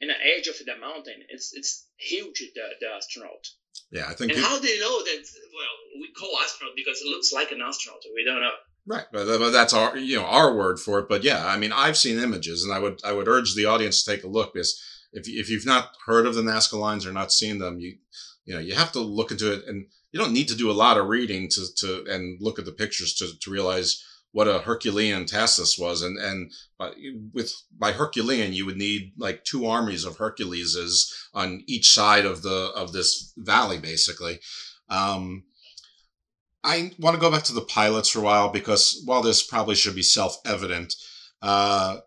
[0.01, 1.23] in the edge of the mountain.
[1.29, 2.39] It's it's huge.
[2.55, 3.49] The, the astronaut.
[3.91, 4.33] Yeah, I think.
[4.33, 5.25] And how do you know that?
[5.55, 8.03] Well, we call astronaut because it looks like an astronaut.
[8.15, 8.53] We don't know.
[8.87, 11.09] Right, but that's our you know our word for it.
[11.09, 14.03] But yeah, I mean, I've seen images, and I would I would urge the audience
[14.03, 14.83] to take a look because
[15.13, 17.99] if if you've not heard of the Nazca lines or not seen them, you
[18.45, 20.73] you know you have to look into it, and you don't need to do a
[20.73, 24.61] lot of reading to to and look at the pictures to to realize what a
[24.61, 26.93] Herculean task this was, and and by,
[27.33, 32.43] with by Herculean you would need like two armies of Herculeses on each side of
[32.43, 34.41] the of this valley, basically.
[34.89, 35.45] Um,
[36.65, 39.75] I want to go back to the pilots for a while because while this probably
[39.75, 40.95] should be self-evident,
[41.41, 41.99] uh,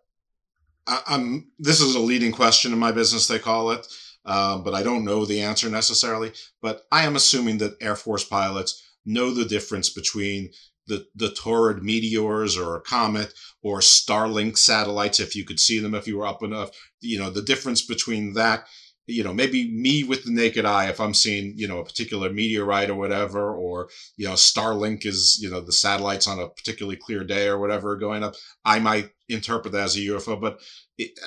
[0.88, 3.88] I, am This is a leading question in my business, they call it,
[4.26, 6.34] uh, but I don't know the answer necessarily.
[6.62, 10.52] But I am assuming that Air Force pilots know the difference between
[10.92, 15.96] the the Taurid meteors or a comet or Starlink satellites, if you could see them
[15.96, 16.70] if you were up enough.
[17.00, 18.66] You know the difference between that
[19.08, 22.32] you know, maybe me with the naked eye, if I'm seeing, you know, a particular
[22.32, 26.98] meteorite or whatever, or, you know, Starlink is, you know, the satellites on a particularly
[26.98, 30.40] clear day or whatever going up, I might interpret that as a UFO.
[30.40, 30.60] But
[30.98, 31.20] it,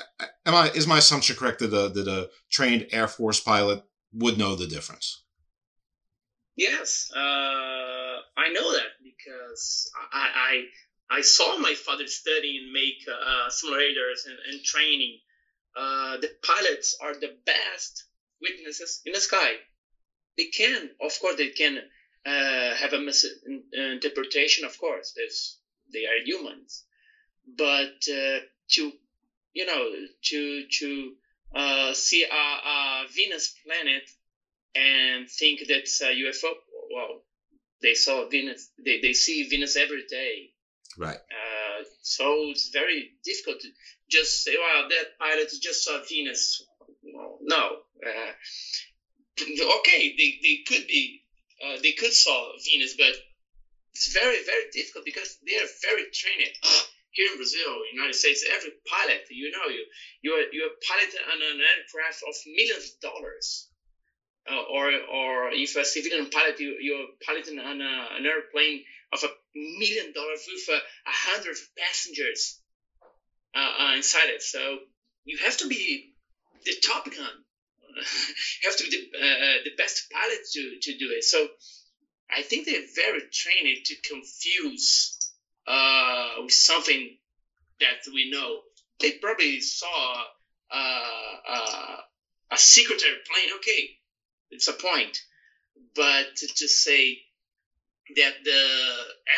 [0.45, 4.37] am I, is my assumption correct that a, that a trained Air Force pilot would
[4.37, 5.23] know the difference?
[6.55, 8.87] Yes, uh, I know that
[9.25, 10.63] because I,
[11.09, 15.19] I, I saw my father study and make uh, simulators and, and training
[15.75, 18.05] uh, the pilots are the best
[18.41, 19.53] witnesses in the sky.
[20.37, 21.79] They can, of course, they can
[22.25, 24.65] uh, have a misinterpretation.
[24.65, 25.57] Of course, There's,
[25.91, 26.83] they are humans,
[27.45, 28.39] but uh,
[28.71, 28.91] to
[29.53, 29.91] you know
[30.23, 31.11] to to
[31.53, 34.03] uh, see a, a, Venus planet
[34.75, 36.53] and think that's a UFO.
[36.93, 37.21] Well,
[37.81, 38.69] they saw Venus.
[38.83, 40.51] They, they see Venus every day.
[40.97, 41.17] Right.
[41.17, 43.67] Uh, so it's very difficult to
[44.09, 46.61] just say, well, that pilot just saw Venus.
[47.41, 47.77] No.
[48.05, 48.31] Uh,
[49.79, 51.21] okay, they, they could be,
[51.65, 53.13] uh, they could saw Venus, but
[53.93, 56.51] it's very, very difficult because they are very trained.
[57.11, 59.85] Here in Brazil, United States, every pilot, you know, you
[60.21, 63.69] you're you're piloting on an aircraft of millions of dollars.
[64.49, 69.23] Uh, or or if a civilian pilot, you, you're piloting on a, an airplane of
[69.23, 72.59] a million dollars with a, hundred passengers
[73.55, 74.43] uh, uh, inside it.
[74.43, 74.79] So
[75.23, 76.13] you have to be
[76.63, 77.45] the Top Gun
[77.95, 81.23] you have to be the, uh, the best pilot to, to do it.
[81.23, 81.47] So
[82.29, 85.17] I think they're very trained to confuse
[85.67, 87.17] uh, with something
[87.79, 88.59] that we know.
[88.99, 90.23] They probably saw
[90.71, 91.97] uh,
[92.51, 93.55] a secret airplane.
[93.57, 93.89] Okay,
[94.51, 95.19] it's a point,
[95.95, 97.19] but to just say
[98.15, 98.67] that the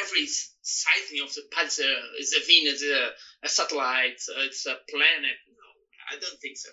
[0.03, 0.27] every
[0.61, 1.71] sighting of the planet
[2.19, 3.09] is a Venus, a,
[3.45, 5.37] a satellite, it's a planet.
[5.47, 6.69] No, I don't think so.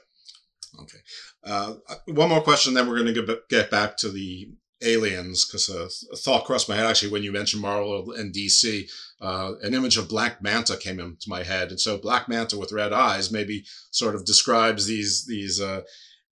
[0.83, 0.99] Okay.
[1.45, 1.75] Uh,
[2.07, 4.51] one more question, then we're going to get back to the
[4.83, 8.91] aliens because a, a, thought crossed my head actually when you mentioned Marvel and DC.
[9.21, 12.73] Uh, an image of Black Manta came into my head, and so Black Manta with
[12.73, 15.83] red eyes maybe sort of describes these these uh,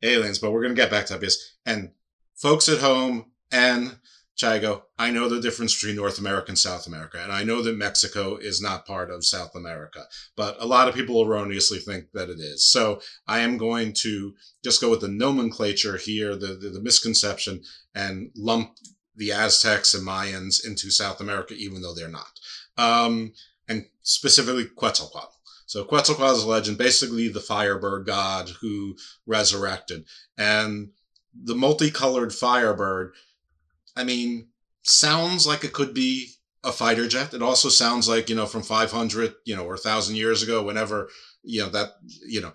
[0.03, 0.39] aliens.
[0.39, 1.35] But we're going to get back to that
[1.67, 1.91] and
[2.35, 3.97] folks at home and
[4.41, 7.77] Thiago, I know the difference between North America and South America, and I know that
[7.77, 10.05] Mexico is not part of South America,
[10.37, 12.67] but a lot of people erroneously think that it is.
[12.67, 14.35] So I am going to
[14.65, 17.63] just go with the nomenclature here, the, the, the misconception,
[17.95, 18.77] and lump
[19.15, 22.41] the Aztecs and Mayans into South America, even though they're not.
[22.79, 23.35] Um,
[23.69, 25.42] and specifically Quetzalcoatl.
[25.73, 30.05] So Quetzalcoatl is a legend, basically the firebird god who resurrected.
[30.37, 30.91] And
[31.33, 33.15] the multicolored firebird
[33.97, 34.49] I mean,
[34.83, 36.29] sounds like it could be
[36.63, 37.33] a fighter jet.
[37.33, 41.09] It also sounds like, you know, from 500, you know, or 1,000 years ago, whenever,
[41.43, 41.93] you know, that,
[42.27, 42.53] you know,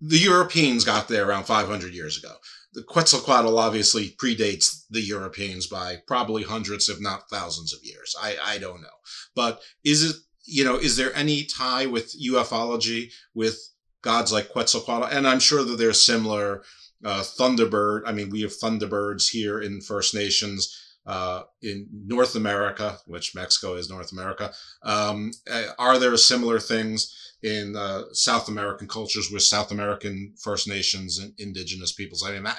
[0.00, 2.36] the Europeans got there around 500 years ago.
[2.72, 8.16] The Quetzalcoatl obviously predates the Europeans by probably hundreds, if not thousands of years.
[8.18, 8.96] I, I don't know.
[9.34, 13.58] But is it, you know, is there any tie with ufology with
[14.02, 15.08] gods like Quetzalcoatl?
[15.10, 16.62] And I'm sure that there's similar
[17.04, 18.02] uh, Thunderbird.
[18.06, 20.80] I mean, we have Thunderbirds here in First Nations.
[21.06, 24.50] Uh, in North America, which Mexico is North America,
[24.84, 30.66] um, uh, are there similar things in uh, South American cultures with South American First
[30.66, 32.24] Nations and indigenous peoples?
[32.26, 32.54] I mean, I,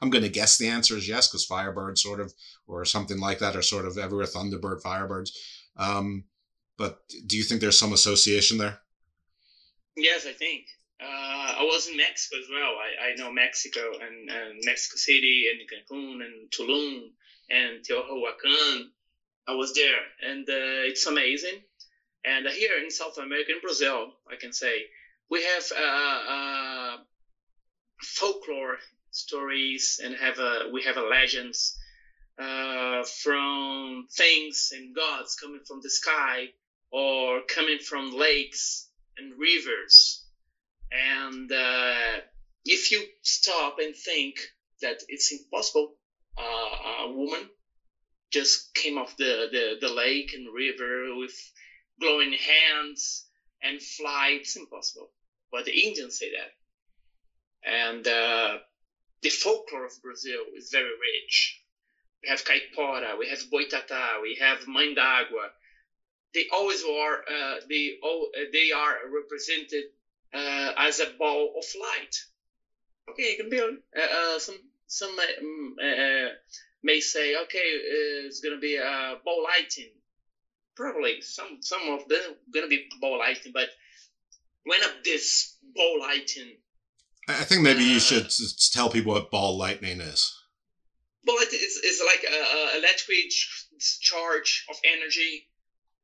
[0.00, 2.32] am going to guess the answer is yes, because Firebird sort of,
[2.66, 4.24] or something like that, are sort of everywhere.
[4.24, 5.32] Thunderbird, Firebirds.
[5.76, 6.24] Um,
[6.80, 8.80] but do you think there's some association there?
[9.98, 10.64] Yes, I think.
[10.98, 12.72] Uh, I was in Mexico as well.
[12.86, 17.10] I, I know Mexico and, and Mexico City and Cancun and Tulum
[17.50, 18.84] and Teotihuacan.
[19.46, 21.60] I was there and uh, it's amazing.
[22.24, 24.84] And here in South America, in Brazil, I can say,
[25.30, 26.96] we have uh, uh
[28.02, 28.78] folklore
[29.10, 31.76] stories and have a, we have a legends
[32.38, 36.48] uh, from things and gods coming from the sky
[36.90, 40.24] or coming from lakes and rivers
[40.92, 42.20] and uh,
[42.64, 44.40] if you stop and think
[44.82, 45.94] that it's impossible,
[46.36, 47.48] uh, a woman
[48.32, 51.34] just came off the, the, the lake and river with
[52.00, 53.26] glowing hands
[53.62, 55.10] and fly, it's impossible.
[55.52, 57.70] But the Indians say that.
[57.70, 58.58] And uh,
[59.22, 61.60] the folklore of Brazil is very rich.
[62.22, 65.50] We have caipora, we have boitatá, we have mãe d'água.
[66.32, 67.18] They always are.
[67.28, 67.98] Uh, they
[68.52, 69.84] they are represented
[70.32, 72.16] uh, as a ball of light.
[73.10, 76.28] Okay, it can be uh, uh, some some um, uh,
[76.82, 79.90] may say, okay, uh, it's gonna be a ball lighting.
[80.76, 82.22] Probably some some of them
[82.54, 83.68] gonna be ball lighting, but
[84.64, 86.56] when of this ball lighting.
[87.28, 88.30] I think maybe you should
[88.72, 90.36] tell people what ball lightning is.
[91.24, 93.30] Ball lightning is, is like a, a electric
[94.00, 95.49] charge of energy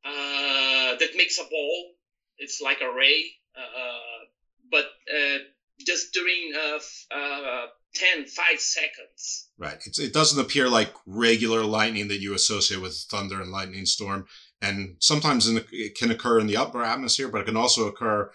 [0.05, 1.93] that makes a ball.
[2.39, 4.25] It's like a ray uh,
[4.71, 5.39] but uh,
[5.87, 9.49] just during uh, 10, 5 seconds.
[9.59, 9.79] Right.
[9.87, 14.27] It's, it doesn't appear like regular lightning that you associate with thunder and lightning storm.
[14.61, 18.31] And sometimes the, it can occur in the upper atmosphere, but it can also occur,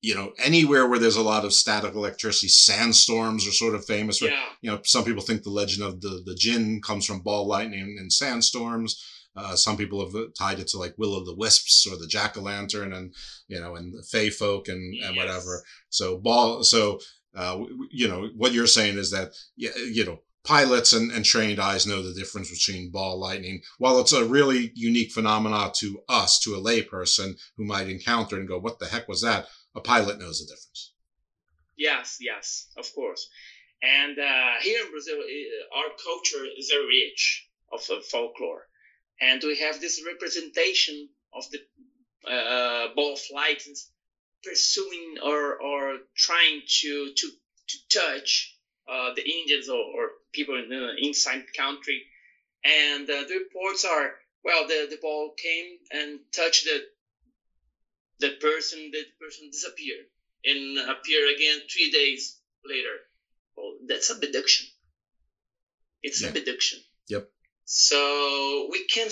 [0.00, 2.48] you know, anywhere where there's a lot of static electricity.
[2.48, 4.20] Sandstorms are sort of famous.
[4.20, 4.38] Yeah.
[4.60, 7.96] You know, some people think the legend of the, the jinn comes from ball lightning
[7.98, 9.04] and sandstorms.
[9.36, 12.36] Uh, some people have tied it to like Will of the Wisps or the Jack
[12.36, 13.14] o' Lantern, and
[13.48, 15.64] you know, and the Fey folk and and whatever.
[15.88, 16.62] So ball.
[16.62, 17.00] So
[17.34, 21.86] uh, you know, what you're saying is that you know pilots and, and trained eyes
[21.86, 23.62] know the difference between ball lightning.
[23.78, 28.46] While it's a really unique phenomenon to us, to a layperson who might encounter and
[28.46, 30.92] go, "What the heck was that?" A pilot knows the difference.
[31.76, 33.28] Yes, yes, of course.
[33.82, 35.18] And uh, here in Brazil,
[35.74, 38.68] our culture is very rich of folklore
[39.20, 41.60] and we have this representation of the
[42.30, 43.62] uh, ball flight
[44.42, 47.30] pursuing or, or trying to to,
[47.68, 48.54] to touch
[48.88, 52.04] uh, the Indians or, or people in the inside country.
[52.64, 54.12] And uh, the reports are
[54.44, 56.82] well, the, the ball came and touched the
[58.18, 58.90] the person.
[58.92, 60.06] The person disappeared
[60.44, 62.96] and appeared again three days later.
[63.56, 64.66] well, that's a abduction.
[66.04, 66.28] It's Yeah.
[66.28, 66.80] abduction.
[67.64, 69.08] So we can,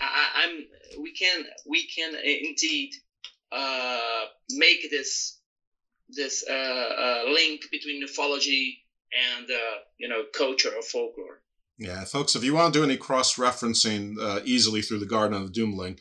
[0.00, 0.66] I, am
[1.00, 2.90] we can, we can uh, indeed
[3.52, 5.38] uh, make this
[6.08, 8.84] this uh, uh, link between mythology
[9.36, 11.42] and uh, you know culture or folklore.
[11.78, 15.36] Yeah, folks, if you want to do any cross referencing uh, easily through the Garden
[15.36, 16.00] of the Doom link,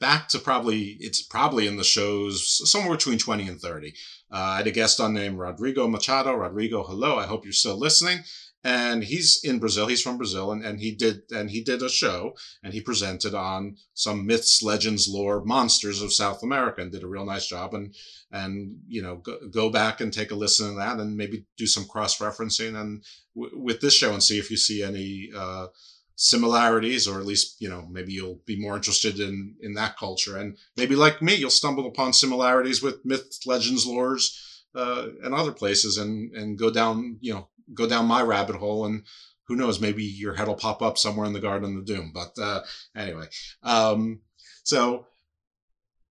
[0.00, 3.94] back to probably, it's probably in the shows somewhere between 20 and 30.
[4.32, 6.34] Uh, I had a guest on named Rodrigo Machado.
[6.34, 7.18] Rodrigo, hello.
[7.18, 8.24] I hope you're still listening.
[8.64, 9.88] And he's in Brazil.
[9.88, 13.34] He's from Brazil, and, and he did and he did a show, and he presented
[13.34, 17.74] on some myths, legends, lore, monsters of South America, and did a real nice job.
[17.74, 17.92] And
[18.30, 21.66] and you know, go, go back and take a listen to that, and maybe do
[21.66, 23.02] some cross referencing and
[23.34, 25.66] w- with this show, and see if you see any uh,
[26.14, 30.36] similarities, or at least you know maybe you'll be more interested in in that culture,
[30.36, 34.38] and maybe like me, you'll stumble upon similarities with myths, legends, lores,
[34.74, 38.86] uh, and other places, and and go down you know go down my rabbit hole,
[38.86, 39.04] and
[39.48, 42.12] who knows, maybe your head will pop up somewhere in the Garden of the Doom.
[42.14, 42.62] But uh,
[42.96, 43.26] anyway,
[43.62, 44.20] um,
[44.62, 45.06] so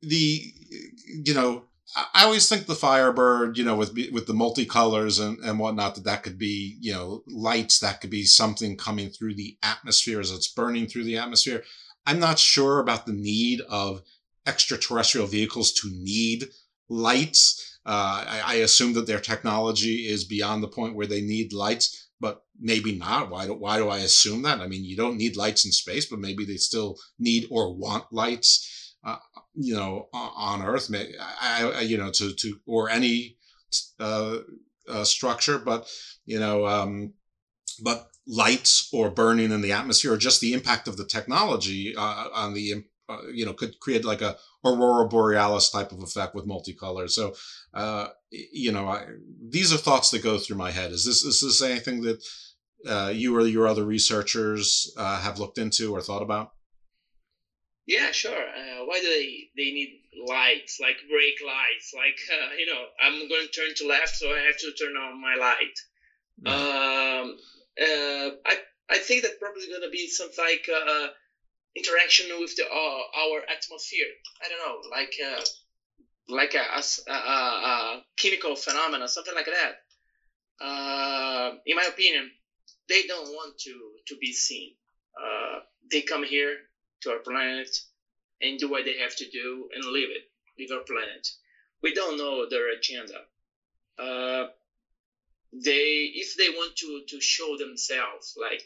[0.01, 0.41] the
[1.23, 1.63] you know
[1.95, 6.03] I- always think the Firebird, you know, with with the multicolors and and whatnot, that
[6.05, 7.79] that could be, you know, lights.
[7.79, 11.63] That could be something coming through the atmosphere as it's burning through the atmosphere.
[12.05, 14.01] I'm not sure about the need of
[14.45, 16.49] extraterrestrial vehicles to need
[16.89, 17.70] lights.
[17.85, 22.09] Uh, I, I assume that their technology is beyond the point where they need lights,
[22.19, 23.29] but maybe not.
[23.29, 24.59] Why do why do I assume that?
[24.59, 28.05] I mean, you don't need lights in space, but maybe they still need or want
[28.11, 28.95] lights.
[29.03, 29.17] Uh,
[29.55, 33.37] you know, on Earth, I, I, you know, to to or any
[33.99, 34.37] uh,
[34.87, 35.89] uh, structure, but
[36.25, 37.13] you know, um,
[37.83, 42.27] but lights or burning in the atmosphere, or just the impact of the technology uh,
[42.33, 46.47] on the, uh, you know, could create like a aurora borealis type of effect with
[46.47, 47.09] multicolor.
[47.09, 47.33] So,
[47.73, 49.05] uh, you know, I,
[49.49, 50.91] these are thoughts that go through my head.
[50.91, 52.23] Is this is this anything that
[52.87, 56.51] uh, you or your other researchers uh, have looked into or thought about?
[57.85, 58.31] Yeah, sure.
[58.31, 61.93] Uh, why do they they need lights like brake lights?
[61.95, 64.95] Like uh, you know, I'm going to turn to left, so I have to turn
[64.95, 65.77] on my light.
[66.45, 67.37] Um,
[67.79, 68.57] uh, I
[68.89, 71.07] I think that probably going to be something like uh,
[71.75, 74.07] interaction with the uh, our atmosphere.
[74.43, 75.41] I don't know, like uh,
[76.27, 79.75] like a, a a chemical phenomena, something like that.
[80.59, 82.29] Uh, in my opinion,
[82.89, 84.73] they don't want to to be seen.
[85.21, 85.59] Uh,
[85.91, 86.55] they come here
[87.01, 87.69] to our planet
[88.41, 90.23] and do what they have to do and leave it,
[90.57, 91.27] leave our planet.
[91.83, 93.19] We don't know their agenda.
[93.97, 94.45] Uh,
[95.53, 98.65] they, if they want to to show themselves, like,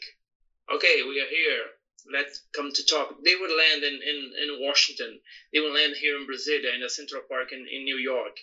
[0.72, 1.64] okay, we are here,
[2.12, 3.14] let's come to talk.
[3.24, 5.18] They would land in, in, in Washington.
[5.52, 8.36] They will land here in Brasilia, in a Central Park in, in New York.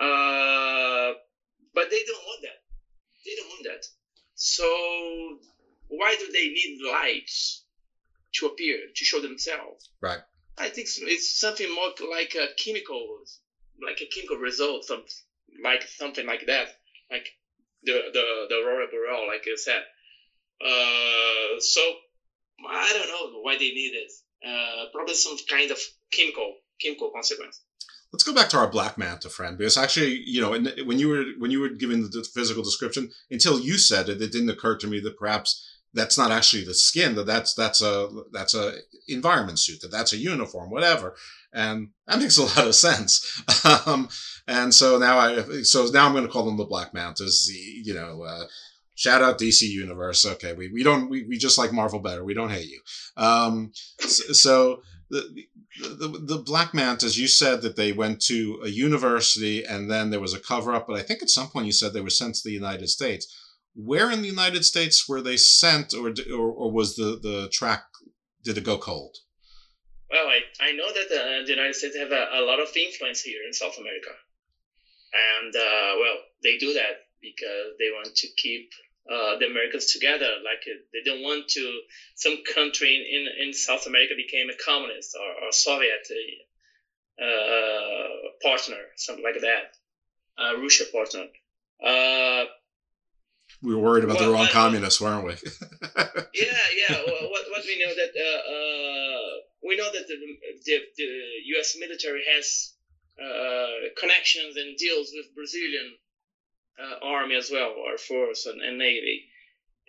[0.00, 1.12] Uh,
[1.74, 2.60] but they don't want that.
[3.24, 3.86] They don't want that.
[4.34, 4.64] So
[5.88, 7.64] why do they need lights
[8.34, 9.88] to appear, to show themselves?
[10.00, 10.20] Right.
[10.58, 13.24] I think it's- it's something more like a chemical,
[13.82, 15.04] like a chemical result, some,
[15.62, 16.68] like something like that,
[17.10, 17.28] like
[17.82, 19.82] the the the aurora boreal, like you said.
[20.60, 21.82] Uh, so
[22.68, 24.12] I don't know why they need it.
[24.46, 25.78] Uh, probably some kind of
[26.12, 27.62] chemical chemical consequence.
[28.12, 30.50] Let's go back to our black manta friend because actually, you know,
[30.84, 34.32] when you were when you were giving the physical description, until you said it, it
[34.32, 37.14] didn't occur to me that perhaps that's not actually the skin.
[37.14, 38.74] That that's that's a that's a
[39.08, 39.80] environment suit.
[39.80, 41.14] That that's a uniform, whatever.
[41.52, 43.42] And that makes a lot of sense.
[43.86, 44.08] um,
[44.46, 47.48] and so now I so now I'm going to call them the black mantas.
[47.50, 48.22] You know.
[48.22, 48.44] Uh,
[48.94, 50.24] Shout out DC Universe.
[50.24, 52.24] Okay, we, we don't we, we just like Marvel better.
[52.24, 52.80] We don't hate you.
[53.16, 55.44] Um, so, so the,
[55.80, 60.20] the the Black Mantas, you said that they went to a university and then there
[60.20, 62.36] was a cover up, but I think at some point you said they were sent
[62.36, 63.40] to the United States.
[63.74, 67.82] Where in the United States were they sent, or or, or was the the track
[68.44, 69.16] did it go cold?
[70.10, 73.22] Well, I, I know that uh, the United States have a, a lot of influence
[73.22, 74.14] here in South America.
[75.14, 78.70] And, uh, well, they do that because they want to keep
[79.10, 80.30] uh, the Americans together.
[80.44, 81.80] Like, uh, they don't want to,
[82.16, 86.06] some country in, in, in South America became a communist or, or Soviet
[87.20, 88.08] uh,
[88.42, 89.76] partner, something like that,
[90.38, 91.26] uh, Russia partner.
[91.84, 92.44] Uh,
[93.62, 95.32] We were worried about the wrong communists, weren't we?
[96.34, 96.96] yeah, yeah.
[97.06, 99.30] Well, what, what we know that uh, uh,
[99.62, 100.16] we know that the,
[100.64, 101.08] the, the
[101.54, 101.76] U.S.
[101.78, 102.72] military has
[103.20, 105.94] uh, connections and deals with Brazilian
[106.80, 109.24] uh, army as well, or force and, and navy.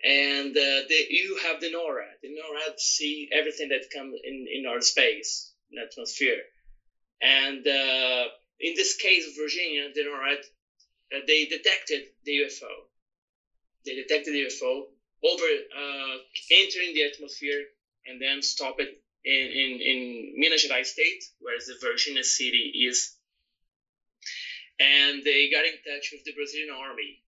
[0.04, 2.20] And uh, you have the NORAD.
[2.22, 6.42] The NORAD see everything that comes in, in our space, in atmosphere.
[7.20, 8.26] And uh,
[8.60, 10.38] in this case, Varginha, the NORAD,
[11.14, 12.72] uh, they detected the UFO.
[13.84, 14.82] they detected the UFO
[15.24, 16.16] over uh,
[16.50, 17.62] entering the atmosphere
[18.06, 18.88] and then stop it
[19.24, 23.15] in, in, in Minas Gerais state, whereas the Varginha city is.
[24.78, 27.22] And they got in touch with the Brazilian army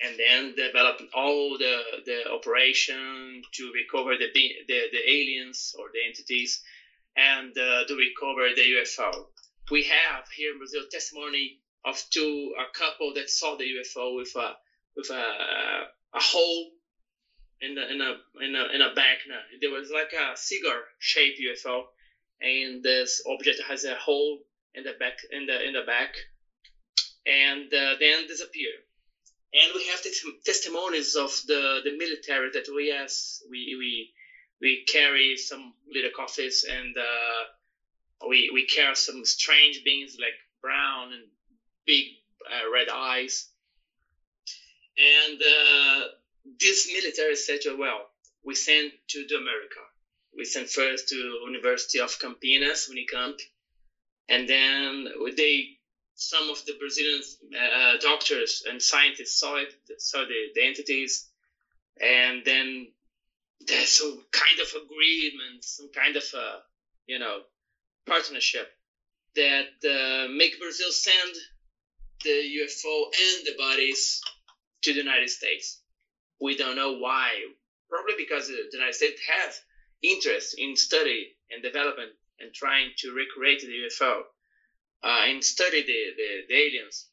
[0.00, 6.00] and then developed all the, the operation to recover the, the, the aliens or the
[6.06, 6.60] entities
[7.16, 9.26] and uh, to recover the UFO.
[9.70, 14.32] We have here in Brazil testimony of two a couple that saw the UFO with
[14.36, 14.52] a
[14.96, 16.70] with a, a hole
[17.60, 19.18] in the in a in a in a back.
[19.28, 19.40] Now.
[19.60, 21.82] There was like a cigar shaped UFO,
[22.40, 24.38] and this object has a hole
[24.74, 26.14] in the back in the in the back,
[27.28, 28.70] and uh, then disappear.
[29.54, 34.10] And we have tes- testimonies of the the military that we as we we
[34.60, 37.44] we carry some little coffees and uh,
[38.28, 41.24] we we carry some strange beings like brown and
[41.86, 42.04] big
[42.50, 43.46] uh, red eyes.
[44.98, 46.04] And uh,
[46.60, 48.08] this military said, well,
[48.44, 49.80] we sent to the America.
[50.36, 53.38] We sent first to University of Campinas, Unicamp,
[54.28, 55.77] and then they,
[56.18, 57.22] some of the Brazilian
[57.56, 61.28] uh, doctors and scientists saw it, saw the, the entities,
[62.00, 62.88] and then
[63.60, 66.58] there's some kind of agreement, some kind of a,
[67.06, 67.42] you know,
[68.04, 68.68] partnership
[69.36, 71.34] that uh, make Brazil send
[72.24, 74.20] the UFO and the bodies
[74.82, 75.80] to the United States.
[76.40, 77.30] We don't know why.
[77.88, 79.60] Probably because the United States has
[80.02, 82.10] interest in study and development
[82.40, 84.22] and trying to recreate the UFO
[85.02, 87.06] uh, and study the, the, the aliens.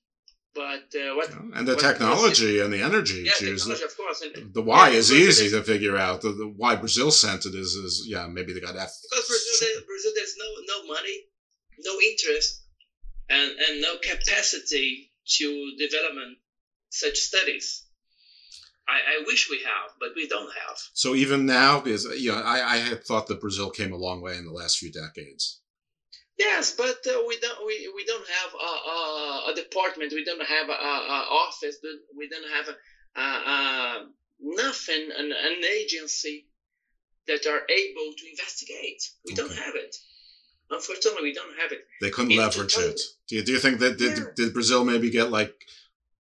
[0.54, 4.22] But uh, what and the what technology and the energy yeah, technology, of course.
[4.22, 6.22] And, the why yeah, is easy to figure out.
[6.22, 8.90] The, the why Brazil sent it is is yeah maybe they got F.
[9.04, 11.18] because Brazil, there, Brazil, there's no no money,
[11.80, 12.64] no interest,
[13.30, 16.38] and and no capacity to development
[16.90, 17.84] such studies.
[18.88, 20.78] I, I wish we have, but we don't have.
[20.94, 24.22] So even now, because you know, I, I had thought that Brazil came a long
[24.22, 25.60] way in the last few decades.
[26.38, 30.12] Yes, but uh, we don't we, we don't have a, a, a department.
[30.14, 31.78] We don't have a, a office.
[32.18, 34.06] We don't have a, a,
[34.42, 36.48] nothing an, an agency
[37.28, 39.02] that are able to investigate.
[39.26, 39.96] We don't have it.
[40.70, 41.86] Unfortunately, we don't have it.
[42.02, 43.02] They couldn't In leverage 2000 it.
[43.28, 45.54] Do you, do you think that did, did Brazil maybe get like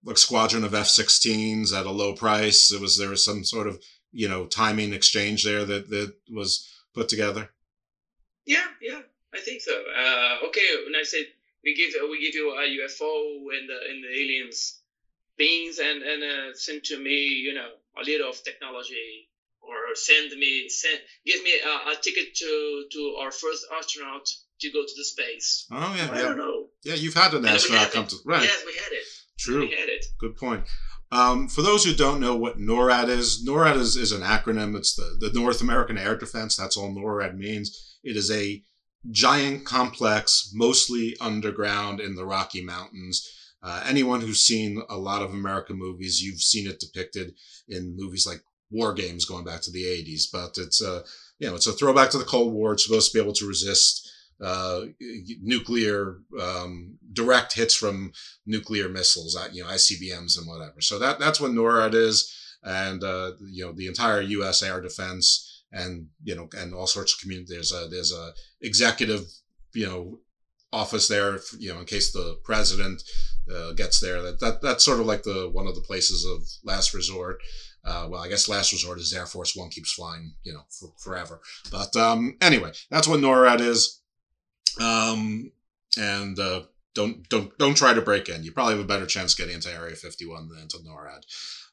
[0.03, 2.71] like squadron of F-16s at a low price?
[2.71, 6.69] It was there was some sort of you know timing exchange there that that was
[6.93, 7.49] put together.
[8.45, 9.01] Yeah, yeah,
[9.35, 9.73] I think so.
[9.73, 11.25] Uh, okay, when I said
[11.63, 13.11] we give we give you a UFO
[13.57, 14.81] and the and the aliens
[15.37, 17.69] beings and and uh, send to me, you know,
[17.99, 19.29] a little of technology
[19.61, 24.25] or send me send give me a, a ticket to to our first astronaut
[24.61, 25.67] to go to the space.
[25.71, 26.21] Oh yeah, I yeah.
[26.23, 26.67] don't know.
[26.83, 28.43] Yeah, you've had an astronaut come to right.
[28.43, 29.05] Yes, we had it.
[29.37, 29.59] True.
[29.61, 30.05] We had it.
[30.19, 30.65] Good point.
[31.11, 34.75] Um, for those who don't know what NORAD is, NORAD is, is an acronym.
[34.75, 36.55] It's the, the North American Air Defense.
[36.55, 37.97] That's all NORAD means.
[38.03, 38.63] It is a
[39.11, 43.29] giant complex, mostly underground in the Rocky Mountains.
[43.61, 47.33] Uh, anyone who's seen a lot of American movies, you've seen it depicted
[47.67, 50.25] in movies like War Games going back to the 80s.
[50.31, 51.03] But it's a,
[51.39, 52.73] you know, it's a throwback to the Cold War.
[52.73, 54.81] It's supposed to be able to resist uh,
[55.41, 58.11] nuclear um, direct hits from
[58.45, 60.81] nuclear missiles, uh, you know, ICBMs and whatever.
[60.81, 62.33] So that that's what NORAD is,
[62.63, 64.61] and uh, you know the entire U.S.
[64.61, 67.53] air defense, and you know, and all sorts of community.
[67.53, 69.25] There's a there's a executive,
[69.73, 70.19] you know,
[70.71, 73.01] office there, you know, in case the president
[73.53, 74.21] uh, gets there.
[74.21, 77.41] That that that's sort of like the one of the places of last resort.
[77.83, 80.91] Uh, well, I guess last resort is Air Force One keeps flying, you know, for,
[80.97, 81.39] forever.
[81.71, 84.01] But um, anyway, that's what NORAD is.
[84.81, 85.51] Um,
[85.97, 86.63] and uh,
[86.95, 88.43] don't don't don't try to break in.
[88.43, 91.25] You probably have a better chance getting into Area 51 than into NORAD.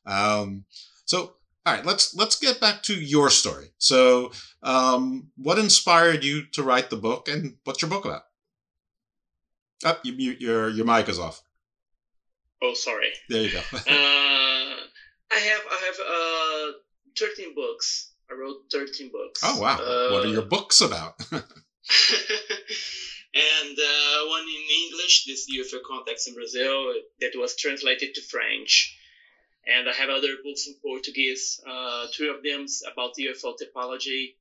[0.04, 0.64] Um,
[1.06, 1.34] so
[1.64, 3.68] all right, let's let's get back to your story.
[3.78, 4.32] So,
[4.62, 8.22] um, what inspired you to write the book, and what's your book about?
[9.84, 11.42] Up, you, you, your your mic is off.
[12.62, 13.08] Oh, sorry.
[13.28, 13.58] There you go.
[13.72, 16.78] uh, I have I have uh,
[17.18, 18.12] 13 books.
[18.30, 19.40] I wrote 13 books.
[19.44, 21.14] oh wow, what are Uh, your books about?
[21.32, 21.42] and
[23.78, 28.96] uh, one in English, this UFO Contacts in Brazil, that was translated to French.
[29.66, 34.34] And I have other books in Portuguese, uh, three of them about UFO typology,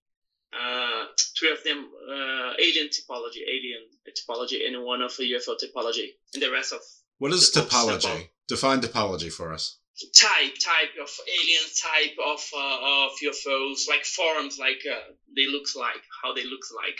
[0.51, 1.05] uh,
[1.37, 6.51] three of them uh, alien typology, alien typology, and one of UFO typology, and the
[6.51, 6.81] rest of
[7.21, 8.29] what is topology?
[8.47, 9.77] Define topology for us.
[10.15, 15.75] type type of alien type of uh, of UFOs, like forms, like uh, they looks
[15.75, 16.97] like, how they looks like.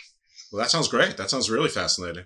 [0.52, 1.18] Well, that sounds great.
[1.18, 2.26] That sounds really fascinating.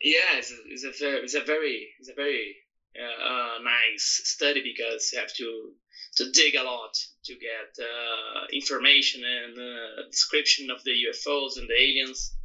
[0.00, 2.56] Yeah, it's a, it's a very, it's a very, it's a very
[2.98, 5.72] uh, uh, nice study because you have to
[6.16, 11.68] to dig a lot to get uh, information and uh, description of the UFOs and
[11.68, 12.36] the aliens,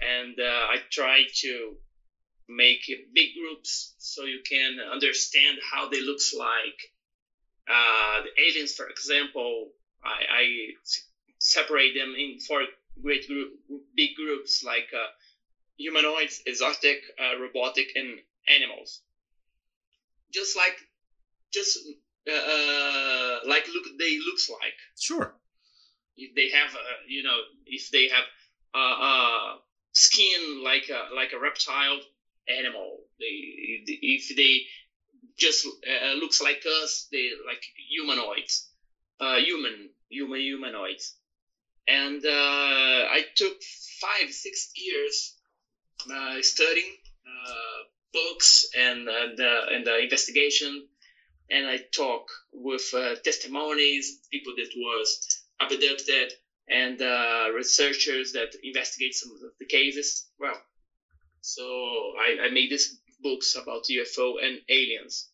[0.00, 1.74] and uh, I try to
[2.48, 2.82] make
[3.12, 6.78] big groups so you can understand how they looks like.
[7.68, 9.70] Uh, the aliens, for example,
[10.04, 10.44] I, I
[11.38, 12.62] separate them in four
[13.02, 13.50] great group,
[13.96, 14.88] big groups like
[15.76, 16.98] humanoids, exotic,
[17.40, 19.02] robotic, and animals.
[20.32, 20.76] Just like,
[21.52, 21.78] just
[22.28, 24.74] uh, uh, like look they looks like.
[24.98, 25.34] Sure.
[26.16, 26.78] If they have, uh,
[27.08, 28.24] you know, if they have
[28.74, 29.54] uh, uh,
[29.92, 32.00] skin like a like a reptile
[32.48, 33.34] animal, they
[34.02, 34.62] if they
[35.38, 38.68] just uh, looks like us, they like humanoids,
[39.20, 41.14] uh, human human humanoids.
[41.88, 43.54] And uh, I took
[44.00, 45.34] five six years
[46.12, 47.69] uh, studying uh,
[48.12, 50.88] books and uh, and the investigation
[51.50, 56.32] and I talk with uh, testimonies, people that was abducted,
[56.68, 60.28] and uh, researchers that investigate some of the cases.
[60.38, 60.56] Well,
[61.40, 61.64] so
[62.18, 65.28] I, I made these books about UFO and aliens.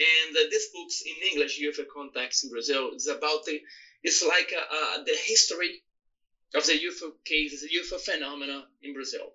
[0.00, 3.60] And uh, this book's in English, UFO Contacts in Brazil, is about the,
[4.02, 5.82] it's like uh, the history
[6.54, 9.32] of the UFO cases, the UFO phenomena in Brazil.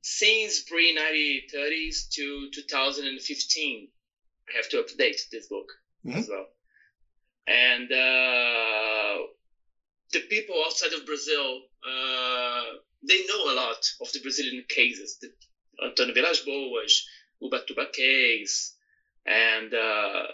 [0.00, 3.88] Since pre-1930s to 2015,
[4.48, 5.68] I have to update this book
[6.06, 6.18] mm-hmm.
[6.18, 6.46] as well.
[7.46, 9.26] And uh,
[10.12, 12.64] the people outside of Brazil, uh,
[13.06, 15.18] they know a lot of the Brazilian cases.
[15.20, 15.32] The
[15.84, 17.06] Antônio Vilas Boas,
[17.42, 18.74] Ubatuba case,
[19.26, 20.26] and uh,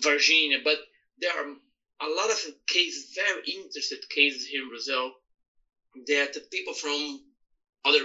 [0.00, 0.62] Varginha.
[0.62, 0.78] But
[1.18, 1.46] there are
[2.00, 5.12] a lot of cases, very interested cases here in Brazil
[6.06, 7.20] that the people from
[7.84, 8.04] other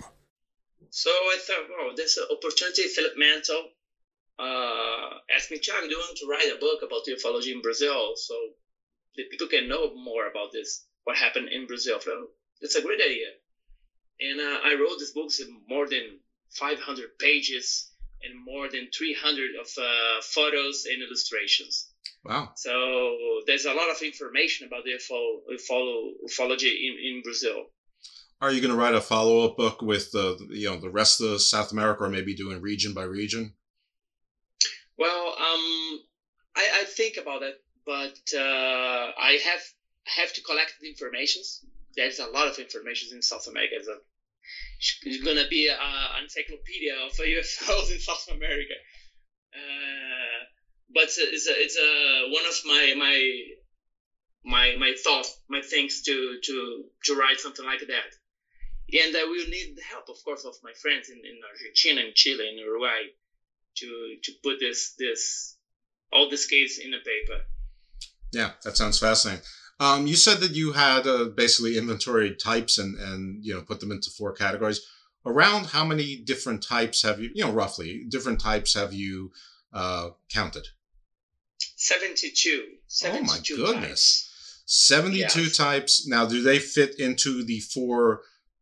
[1.01, 2.83] So I thought, wow, this opportunity.
[2.83, 3.69] Philip Mantle
[4.37, 8.13] uh, asked me, Chuck, do you want to write a book about ufology in Brazil
[8.15, 8.35] so
[9.15, 11.99] that people can know more about this, what happened in Brazil?
[11.99, 12.27] So
[12.59, 13.29] it's a great idea.
[14.19, 16.19] And uh, I wrote this book in more than
[16.51, 17.89] 500 pages
[18.21, 21.89] and more than 300 of uh, photos and illustrations.
[22.23, 22.51] Wow.
[22.55, 27.71] So there's a lot of information about the ufo, ufolo, ufology in, in Brazil.
[28.41, 31.21] Are you going to write a follow up book with the you know the rest
[31.21, 33.53] of South America, or maybe doing region by region?
[34.97, 35.99] Well, um,
[36.55, 39.61] I, I think about it, but uh, I have
[40.05, 41.43] have to collect the information.
[41.95, 43.75] There's a lot of information in South America.
[43.75, 43.89] It's,
[45.03, 48.73] it's gonna be an encyclopedia of UFOs in South America.
[49.53, 50.45] Uh,
[50.91, 53.43] but it's it's a, it's a one of my my
[54.43, 58.17] my my thoughts, my things to to to write something like that
[58.93, 62.15] and I will need the help, of course, of my friends in, in Argentina, and
[62.15, 63.01] Chile, and Uruguay,
[63.77, 65.57] to to put this this
[66.11, 67.43] all this case in a paper.
[68.33, 69.43] Yeah, that sounds fascinating.
[69.79, 73.79] Um, you said that you had uh, basically inventory types and and you know put
[73.79, 74.81] them into four categories.
[75.25, 79.31] Around how many different types have you, you know, roughly different types have you
[79.71, 80.67] uh, counted?
[81.75, 82.65] 72.
[82.87, 83.83] 72 oh my goodness.
[83.91, 84.63] Types.
[84.65, 85.57] 72 yes.
[85.57, 86.07] types.
[86.07, 88.21] Now, do they fit into the four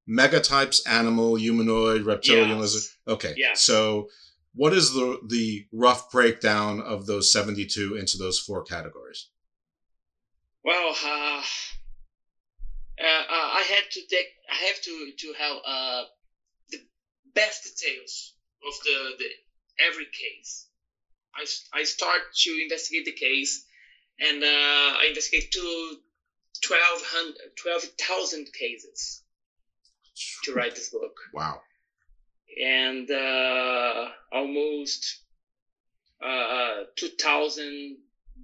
[0.10, 2.60] megatypes animal humanoid reptilian yes.
[2.60, 3.62] lizard okay yes.
[3.62, 4.10] so
[4.56, 9.28] what is the the rough breakdown of those 72 into those four categories
[10.64, 11.44] well uh,
[13.00, 16.04] uh, i had to take i have to to have uh,
[16.72, 16.80] the
[17.36, 18.34] best details
[18.68, 19.30] of the, the
[19.88, 20.68] every case
[21.36, 21.46] I,
[21.80, 23.64] I start to investigate the case
[24.20, 25.98] and uh, i investigate to
[26.62, 29.24] 12,000 cases
[30.44, 31.16] to write this book.
[31.34, 31.62] Wow.
[32.62, 35.24] And uh, almost
[36.24, 37.98] uh, 2000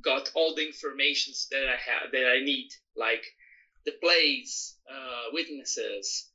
[0.03, 3.25] got all the informations that I have that I need, like
[3.85, 6.29] the place, uh, witnesses,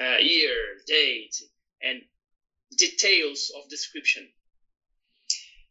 [0.00, 1.34] uh, year, date,
[1.82, 2.02] and
[2.76, 4.28] details of description.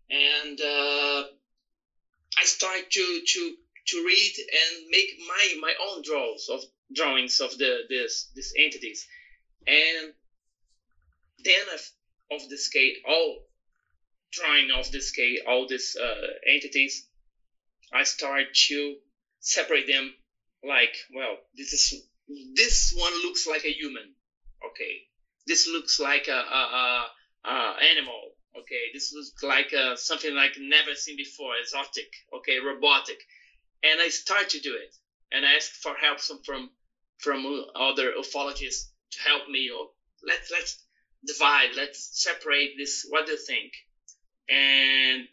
[0.09, 1.23] And uh,
[2.37, 3.55] I started to to
[3.87, 6.63] to read and make my my own draws of
[6.93, 9.05] drawings of the this these entities,
[9.67, 10.13] and
[11.43, 13.37] then of, of the scale, all
[14.31, 17.07] drawing of the scale, all these uh, entities,
[17.93, 18.95] I start to
[19.39, 20.13] separate them.
[20.63, 22.07] Like, well, this is
[22.55, 24.13] this one looks like a human.
[24.65, 25.01] Okay,
[25.45, 27.07] this looks like a, a,
[27.45, 28.31] a, a animal.
[28.57, 32.07] Okay, this looks like uh, something like never seen before, exotic.
[32.33, 33.19] Okay, robotic,
[33.83, 34.95] and I start to do it,
[35.31, 36.69] and ask for help from
[37.19, 39.69] from, other ufologists to help me.
[39.69, 39.87] Or
[40.23, 40.75] let's let's
[41.25, 43.05] divide, let's separate this.
[43.07, 43.71] What do you think?
[44.49, 45.27] And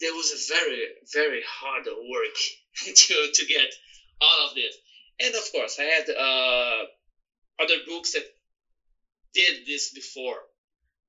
[0.00, 2.36] there was a very very hard work
[2.94, 3.72] to to get
[4.20, 4.76] all of this,
[5.20, 6.84] and of course I had uh,
[7.62, 8.24] other books that
[9.34, 10.40] did this before.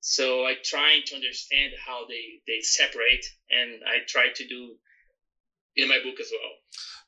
[0.01, 4.76] So I try to understand how they, they separate, and I try to do
[5.76, 6.51] in my book as well.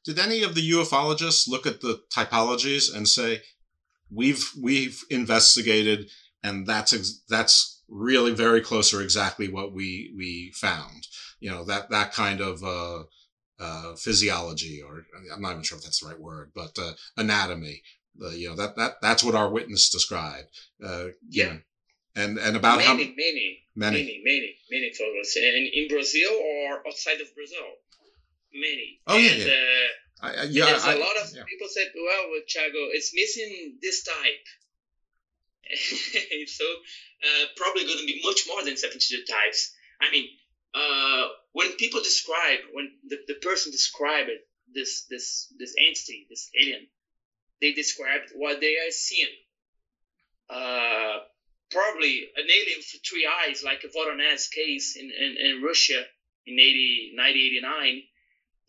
[0.06, 3.42] Did any of the ufologists look at the typologies and say,
[4.10, 6.10] "We've we've investigated,
[6.44, 11.08] and that's ex- that's really very close or exactly what we we found."
[11.40, 13.04] You know that that kind of uh,
[13.60, 17.82] uh, physiology, or I'm not even sure if that's the right word, but uh, anatomy
[18.22, 20.48] uh, you know that that that's what our witness described.
[20.84, 21.46] Uh, yeah.
[21.46, 21.60] Know,
[22.16, 26.88] and and about many, how many many many many many photos in in Brazil or
[26.88, 27.66] outside of Brazil,
[28.54, 29.00] many.
[29.08, 29.46] Oh and, yeah.
[29.46, 29.54] yeah.
[29.54, 31.44] Uh, I, yeah, there's I, a lot of yeah.
[31.44, 34.46] people said, "Well, with Thiago, it's missing this type."
[36.48, 36.66] so
[37.24, 39.74] uh, probably going to be much more than 72 types.
[40.02, 40.30] I mean,
[40.74, 44.30] uh, when people describe, when the, the person described
[44.74, 46.88] this this this entity, this alien,
[47.62, 49.34] they described what they are seeing.
[50.50, 51.20] Uh,
[51.72, 56.02] probably an alien with three eyes, like a Voronezh case in, in, in Russia
[56.46, 58.04] in 80, 1989.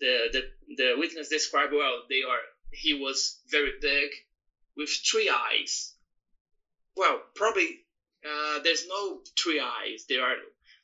[0.01, 2.38] The, the, the witness described, well, they are,
[2.70, 4.11] he was very big
[4.76, 5.92] with three eyes.
[6.96, 7.80] Well, probably
[8.24, 10.05] uh, there's no three eyes.
[10.09, 10.36] There are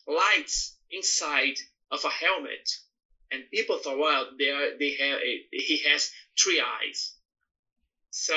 [0.07, 1.57] lights inside
[1.91, 2.71] of a helmet.
[3.31, 7.15] And people thought, well, they are, they have a, he has three eyes.
[8.11, 8.35] So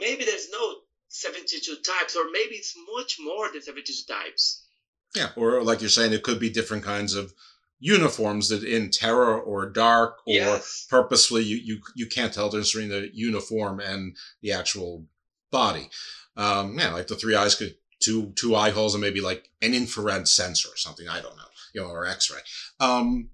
[0.00, 0.74] maybe there's no
[1.08, 4.64] 72 types, or maybe it's much more than 72 types.
[5.14, 7.32] Yeah, or like you're saying, it could be different kinds of
[7.78, 10.86] uniforms that in terror or dark or yes.
[10.88, 15.04] purposefully you, you you can't tell the difference between the uniform and the actual
[15.50, 15.90] body.
[16.36, 19.74] Um, yeah, like the three eyes could two two eye holes and maybe like an
[19.74, 21.08] infrared sensor or something.
[21.08, 22.40] I don't know, you know, or X-ray.
[22.80, 23.30] Um,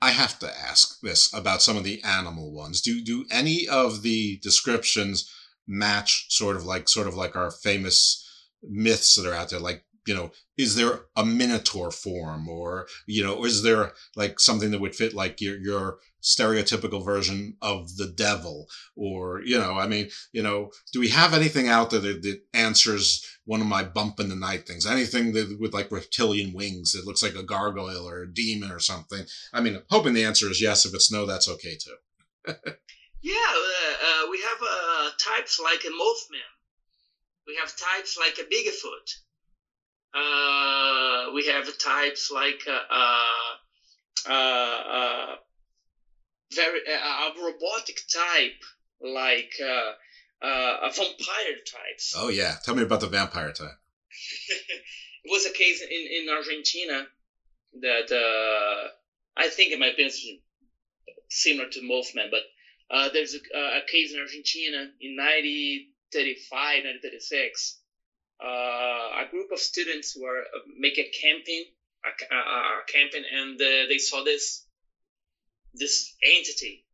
[0.00, 2.80] I have to ask this about some of the animal ones.
[2.80, 5.30] Do do any of the descriptions
[5.66, 8.20] match sort of like sort of like our famous
[8.62, 9.60] myths that are out there?
[9.60, 14.70] Like, you know, is there a minotaur form or, you know, is there like something
[14.70, 18.66] that would fit like your your stereotypical version of the devil?
[18.96, 22.40] Or you know i mean you know do we have anything out there that, that
[22.54, 24.86] answers one of my bump in the night things?
[24.86, 28.80] Anything that with like reptilian wings that looks like a gargoyle or a demon or
[28.80, 29.24] something?
[29.52, 30.86] I mean hoping the answer is yes.
[30.86, 32.54] If it's no that's okay too.
[33.22, 36.52] Yeah uh, uh, we have uh, types like a mothman.
[37.46, 39.08] We have types like a bigfoot
[40.14, 45.36] uh, we have types like uh, uh,
[46.54, 48.62] very uh, a robotic type
[49.00, 49.92] like uh,
[50.44, 52.14] uh, a vampire types.
[52.16, 53.68] Oh yeah, tell me about the vampire type.
[54.48, 57.06] it was a case in in Argentina
[57.80, 58.88] that uh,
[59.36, 60.40] I think it might be
[61.28, 62.42] similar to Mothman, but
[62.90, 67.80] uh, there's a, a, case in Argentina in 1935, 1936.
[68.42, 71.64] Uh, a group of students were uh, making camping,
[72.04, 74.66] a, a, a camping, and uh, they saw this
[75.74, 76.84] this entity.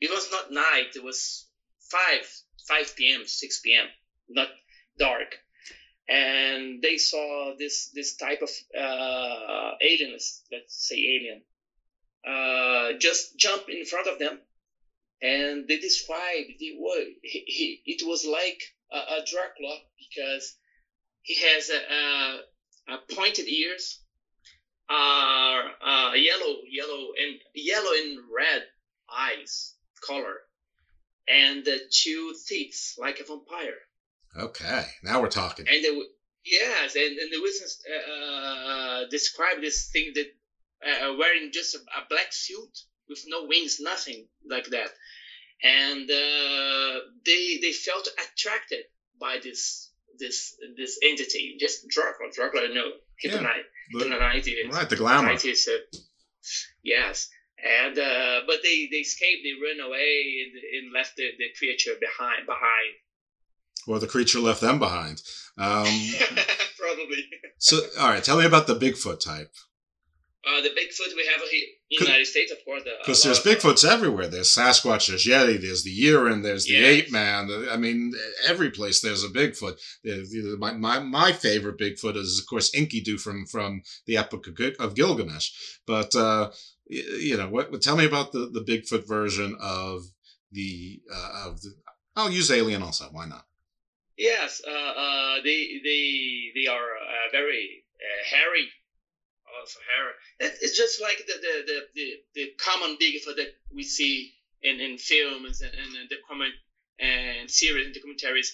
[0.00, 0.96] It was not night.
[0.96, 1.46] It was
[1.90, 2.26] five,
[2.68, 3.86] five p.m., six p.m.
[4.28, 4.48] Not
[4.98, 5.36] dark,
[6.08, 10.12] and they saw this this type of uh, alien.
[10.12, 11.42] Let's, say alien.
[12.26, 14.38] Uh, just jump in front of them,
[15.22, 16.76] and they described he,
[17.22, 18.60] he, it was like
[18.92, 20.56] a, a Dracula because
[21.22, 24.00] he has a, a, a pointed ears
[24.88, 28.62] are uh, yellow, yellow, and yellow and red
[29.12, 30.36] eyes color,
[31.28, 33.78] and the two teeth like a vampire.
[34.36, 35.66] Okay, now we're talking.
[35.68, 36.04] And the,
[36.44, 40.26] yes, and, and the witness uh, described this thing that
[40.86, 44.88] uh, wearing just a, a, black suit with no wings, nothing like that,
[45.62, 48.84] and uh, they they felt attracted
[49.20, 52.30] by this this this entity, just Dracula.
[52.32, 52.90] Dracula, no,
[53.22, 53.64] the- Hypnite.
[54.72, 55.32] right, the glamour.
[55.32, 55.98] Is, uh,
[56.82, 57.28] yes,
[57.62, 61.92] and uh, but they they escaped, they ran away, and, and left the, the creature
[62.00, 62.94] behind behind.
[63.86, 65.22] Or the creature left them behind.
[65.58, 65.86] Um,
[66.78, 67.24] Probably.
[67.58, 69.52] so, all right, tell me about the Bigfoot type.
[70.42, 72.82] Uh, the Bigfoot we have here in the United States, of course.
[72.82, 74.26] Because lot there's Bigfoots everywhere.
[74.26, 76.86] There's Sasquatch, there's Yeti, there's the Yeren, there's the Yeah.
[76.86, 77.50] Ape Man.
[77.70, 78.14] I mean,
[78.46, 79.78] every place there's a Bigfoot.
[80.02, 84.16] There's- you know, My, my, my favorite Bigfoot is, of course, Enkidu from, from the
[84.16, 84.46] Epic
[84.78, 85.50] of Gilgamesh.
[85.86, 86.52] But, uh,
[86.88, 90.04] you know, what, tell me about the, the Bigfoot version of
[90.52, 91.74] the, uh, of the,
[92.16, 93.08] I'll use Alien also.
[93.12, 93.44] Why not?
[94.16, 98.68] Yes, uh, uh, they they they are uh, very uh, hairy.
[99.92, 100.12] Hairy.
[100.40, 104.32] It, it's just like the the, the, the, the common Bigfoot that we see
[104.62, 106.54] in, in films and, and the comment
[106.98, 108.48] and series and documentaries.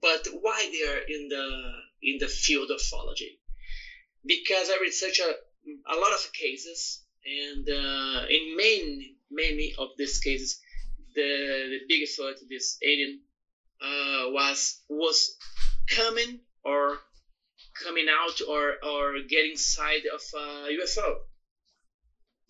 [0.00, 1.72] But why they are in the
[2.02, 3.38] in the field of ufology?
[4.24, 5.34] Because I research a,
[5.92, 10.58] a lot of cases, and uh, in many many of these cases,
[11.14, 13.20] the, the Bigfoot, this alien
[13.80, 15.36] uh, was was
[15.88, 16.98] coming or
[17.82, 21.18] coming out or or getting inside of a UFO.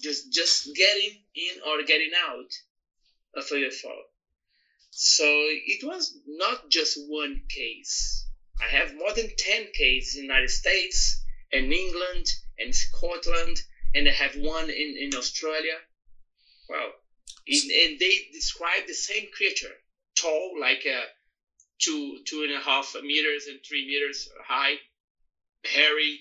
[0.00, 2.52] Just just getting in or getting out
[3.34, 3.96] of a UFO.
[4.90, 8.26] So it was not just one case.
[8.60, 11.22] I have more than ten cases in the United States
[11.52, 12.26] and England
[12.58, 13.62] and Scotland,
[13.94, 15.78] and I have one in, in Australia.
[16.68, 16.90] Wow.
[17.46, 19.74] In, and they describe the same creature,
[20.16, 21.04] tall, like a
[21.78, 24.76] two two and a half meters and three meters high,
[25.66, 26.20] hairy,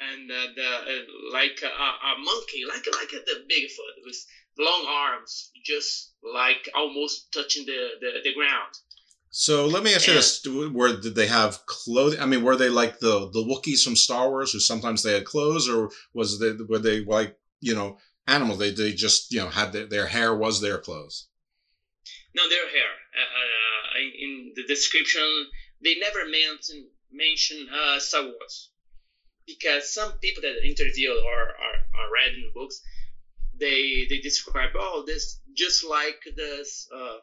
[0.00, 4.24] and uh, the uh, like a, a monkey, like like a, the Bigfoot with
[4.58, 8.72] long arms, just like almost touching the the, the ground.
[9.30, 12.20] So let me ask you this: Were did they have clothing?
[12.20, 15.24] I mean, were they like the the Wookiees from Star Wars, who sometimes they had
[15.24, 18.58] clothes, or was they were they like you know animals?
[18.58, 21.28] They they just you know had their, their hair was their clothes.
[22.34, 22.92] No, their hair.
[23.16, 25.46] Uh, uh, in, in the description,
[25.82, 28.70] they never mention mention uh, Star Wars
[29.46, 32.80] because some people that interview or are, are read in books,
[33.58, 37.16] they they describe oh this just like this uh,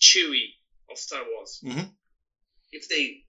[0.00, 0.54] Chewie
[0.90, 1.60] of Star Wars.
[1.64, 1.84] Mm-hmm.
[2.70, 3.22] If they,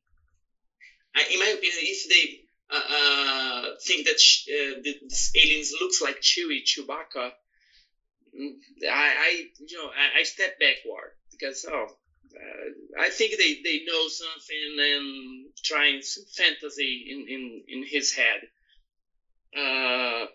[1.31, 6.01] in my opinion, if they uh, uh, think that sh- uh, the, this aliens looks
[6.01, 7.31] like Chewie, Chewbacca,
[8.37, 8.51] mm,
[8.83, 11.87] I, I you know I, I step backward because oh
[12.36, 18.13] uh, I think they, they know something and trying some fantasy in, in, in his
[18.13, 18.41] head.
[19.55, 20.25] Uh,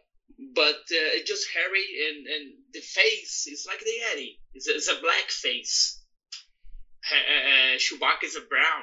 [0.54, 4.38] but uh, it's just hairy and, and the face is like the Yeti.
[4.54, 6.02] It's a, it's a black face.
[7.04, 8.82] Ha- uh, Chewbacca is a brown,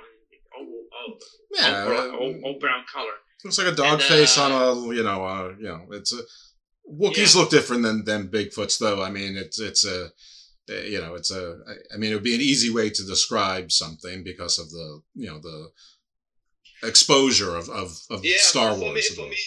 [0.57, 1.17] all, all,
[1.57, 3.13] Yeah, all, brown, uh, all, all brown color.
[3.43, 6.13] Looks like a dog And, face uh, on a you know uh, you know it's
[6.13, 6.21] a
[6.87, 9.01] Wookiees look different than than Bigfoots though.
[9.01, 10.09] I mean it's it's a uh,
[10.67, 11.57] you know it's a,
[11.93, 15.27] I mean it would be an easy way to describe something because of the you
[15.27, 15.69] know the
[16.83, 19.07] exposure of of, of Yeah, Star for me, Wars.
[19.09, 19.37] for me,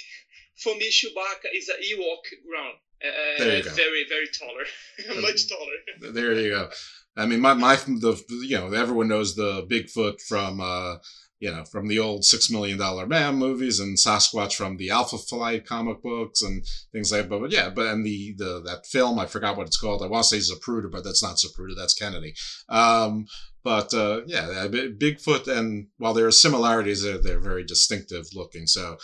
[0.62, 2.76] for me, Chewbacca is a Ewok ground.
[3.04, 3.70] Uh, There you go.
[3.70, 6.12] Very, very taller, much taller.
[6.12, 6.70] There you go.
[7.16, 10.96] I mean, my my the you know everyone knows the Bigfoot from uh
[11.44, 15.18] you know from the old Six Million Dollar Man movies and Sasquatch from the Alpha
[15.18, 17.28] Flight comic books and things like.
[17.28, 20.02] But, but yeah, but and the the that film I forgot what it's called.
[20.02, 21.76] I want to say Zapruder, but that's not Zapruder.
[21.76, 22.32] That's Kennedy.
[22.70, 23.26] Um,
[23.62, 28.66] but uh, yeah, Bigfoot and while there are similarities, they're they're very distinctive looking.
[28.66, 28.96] So.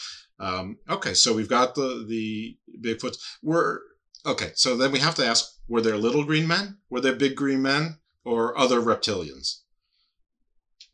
[0.43, 3.19] Um, okay, so we've got the the Bigfoots.
[3.43, 3.83] Were
[4.25, 4.53] okay.
[4.55, 6.79] So then we have to ask: Were there little green men?
[6.89, 9.59] Were there big green men, or other reptilians?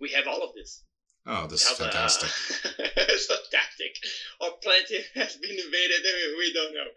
[0.00, 0.82] We have all of this.
[1.26, 2.30] Oh, this is uh, fantastic.
[2.96, 3.96] it's fantastic.
[4.40, 6.04] Our planet has been invaded.
[6.38, 6.90] We don't know.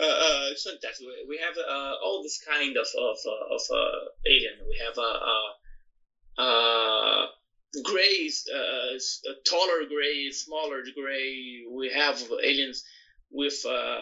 [0.00, 1.06] Uh, uh, it's fantastic.
[1.28, 4.54] We- have uh, all this kind of of uh, of uh, alien.
[4.68, 5.18] We have uh,
[6.38, 7.26] uh, uh,
[7.82, 8.58] grays, uh,
[9.28, 11.62] uh, taller gray, smaller gray.
[11.70, 12.82] We have aliens
[13.30, 14.00] with uh,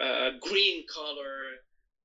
[0.00, 1.34] uh, green color,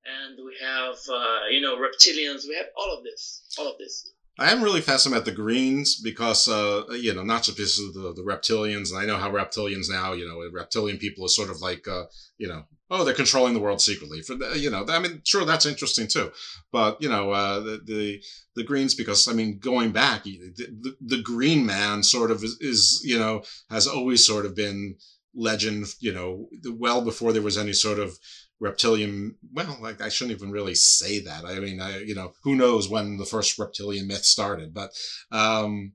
[0.05, 2.47] and we have uh, you know reptilians.
[2.47, 3.43] We have all of this.
[3.57, 4.09] All of this.
[4.38, 7.93] I am really fascinated with the greens because, uh, you know, not just because of
[7.93, 11.49] the, the reptilians, and I know how reptilians now, you know, reptilian people are sort
[11.49, 12.05] of like, uh,
[12.38, 14.21] you know, oh, they're controlling the world secretly.
[14.21, 16.31] For the, you know, I mean, sure, that's interesting too,
[16.71, 18.21] but you know, uh, the, the
[18.55, 22.57] the greens because I mean, going back, the, the, the green man sort of is,
[22.59, 24.97] is, you know, has always sort of been
[25.33, 28.17] legend, you know, well before there was any sort of
[28.62, 32.56] reptilian well like i shouldn't even really say that i mean i you know who
[32.56, 34.91] knows when the first reptilian myth started but
[35.32, 35.91] um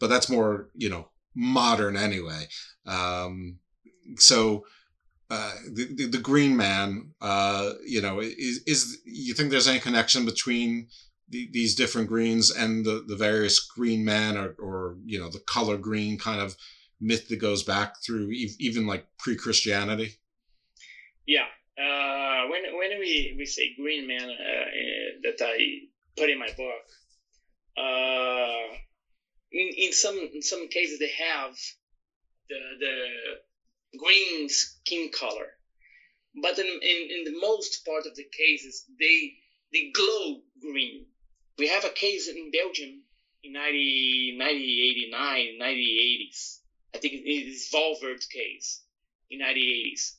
[0.00, 2.46] but that's more you know modern anyway.
[2.86, 3.58] Um,
[4.16, 4.64] so
[5.30, 9.80] uh, the, the, the Green Man, uh, you know, is is you think there's any
[9.80, 10.88] connection between
[11.28, 15.40] the, these different greens and the the various Green Man or or you know the
[15.40, 16.56] color green kind of
[17.00, 20.14] myth that goes back through even like pre-Christianity?
[21.26, 21.46] Yeah,
[21.78, 24.64] uh, when when we, we say Green Man uh,
[25.22, 25.56] that I
[26.16, 26.84] put in my book,
[27.76, 28.76] uh,
[29.52, 31.52] in, in some in some cases they have
[32.48, 35.48] the the green skin color,
[36.42, 39.34] but in, in, in the most part of the cases they
[39.72, 41.06] they glow green.
[41.58, 43.02] We have a case in Belgium
[43.42, 46.58] in 90, 1989, 1980s.
[46.94, 48.82] I think it is Valverde case
[49.30, 50.12] in 1980s.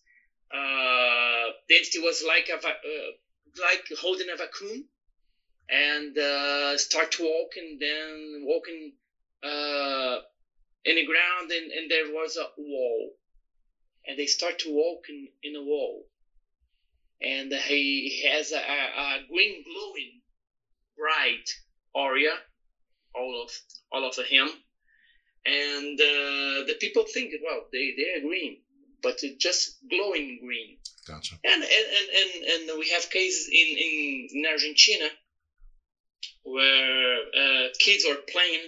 [0.53, 2.71] Uh, the entity was like a uh,
[3.61, 4.85] like holding a vacuum
[5.69, 8.93] and uh, start to walk and then walking
[9.43, 10.17] uh,
[10.85, 13.11] in the ground and, and there was a wall.
[14.07, 16.05] And they start to walk in, in a wall.
[17.21, 20.21] And he has a, a, green glowing
[20.95, 21.49] bright
[21.93, 22.37] aura
[23.13, 23.51] all of
[23.91, 24.47] all of him.
[25.45, 28.57] And uh, the people think well they they're green
[29.07, 30.69] but it's just glowing green
[31.07, 31.87] gotcha and and
[32.19, 32.31] and,
[32.69, 35.07] and, we have cases in in, in argentina
[36.43, 38.63] where uh, kids are playing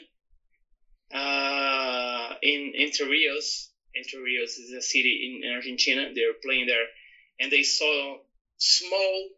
[1.14, 3.70] uh, in Entre Rios.
[3.96, 6.08] Entre Rios is a city in Argentina.
[6.14, 6.86] They were playing there,
[7.40, 8.18] and they saw
[8.58, 9.30] small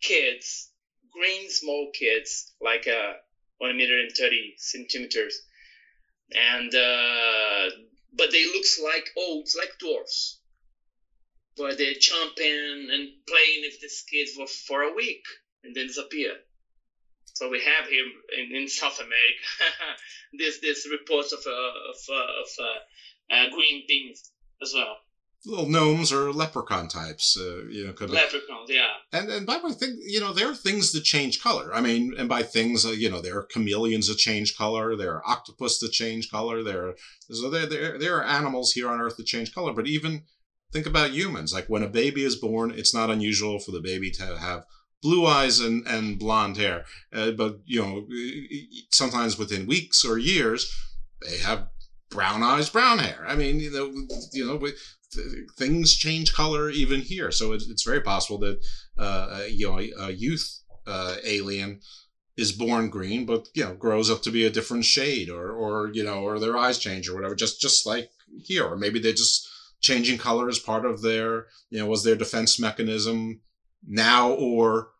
[0.00, 0.70] kids,
[1.12, 3.14] green small kids, like uh,
[3.58, 5.42] one meter and thirty centimeters,
[6.34, 7.68] and uh,
[8.16, 10.39] but they looks like oh, it's like dwarfs.
[11.60, 15.22] But they jump in and playing with these kids for, for a week
[15.62, 16.32] and then disappear.
[17.34, 18.04] So we have here
[18.38, 19.76] in, in South America
[20.38, 24.30] this this reports of uh, of, uh, of uh, uh, green things
[24.62, 24.96] as well.
[25.46, 28.92] Little gnomes or leprechaun types, uh, you know, could leprechauns, yeah.
[29.12, 31.74] And and by the way, think you know there are things that change color.
[31.74, 34.96] I mean, and by things, uh, you know, there are chameleons that change color.
[34.96, 36.62] There are octopus that change color.
[36.62, 36.94] There, are,
[37.30, 39.72] so there, there there are animals here on Earth that change color.
[39.72, 40.24] But even
[40.72, 41.52] think about humans.
[41.52, 44.64] Like when a baby is born, it's not unusual for the baby to have
[45.02, 46.84] blue eyes and, and blonde hair.
[47.12, 48.06] Uh, but, you know,
[48.90, 50.70] sometimes within weeks or years,
[51.22, 51.68] they have
[52.10, 53.24] brown eyes, brown hair.
[53.26, 54.60] I mean, you know, you know,
[55.56, 57.30] things change color even here.
[57.30, 58.60] So it's, it's very possible that,
[58.98, 61.80] uh, you know, a, youth uh, alien
[62.36, 65.90] is born green, but you know grows up to be a different shade, or or
[65.92, 67.34] you know, or their eyes change or whatever.
[67.34, 69.48] Just just like here, or maybe they're just
[69.80, 73.40] changing color as part of their you know was their defense mechanism
[73.86, 74.90] now or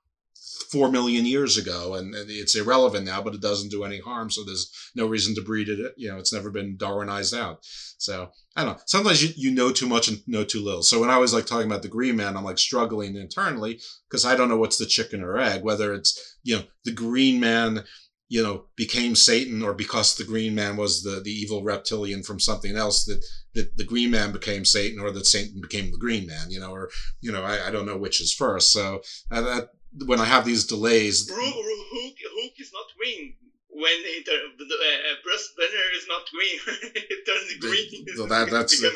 [0.70, 4.31] four million years ago, and it's irrelevant now, but it doesn't do any harm.
[4.31, 5.95] So there's no reason to breed it.
[5.97, 7.59] You know, it's never been Darwinized out.
[7.62, 8.83] So I don't know.
[8.87, 10.83] Sometimes you, you know too much and know too little.
[10.83, 14.24] So when I was like talking about the green man, I'm like struggling internally because
[14.24, 17.85] I don't know what's the chicken or egg, whether it's, you know, the green man,
[18.28, 22.41] you know, became Satan or because the green man was the, the evil reptilian from
[22.41, 23.22] something else that,
[23.55, 26.72] that the green man became Satan or that Satan became the green man, you know,
[26.72, 26.90] or,
[27.20, 28.72] you know, I, I don't know which is first.
[28.72, 29.68] So uh, that,
[30.07, 31.28] when I have these delays.
[31.30, 33.34] Hulk, Hulk is not green.
[33.72, 36.92] When he turn, the uh, Bruce Banner is not green.
[36.94, 38.16] it turns green.
[38.16, 38.90] So that, that's uh,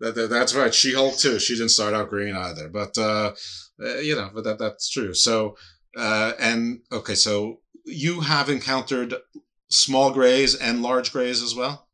[0.00, 0.74] that, that, that's right.
[0.74, 1.38] She Hulk too.
[1.38, 3.32] She didn't start out green either, but uh,
[3.82, 5.14] uh, you know, but that that's true.
[5.14, 5.56] So
[5.96, 9.14] uh, and okay, so you have encountered
[9.68, 11.88] small grays and large grays as well.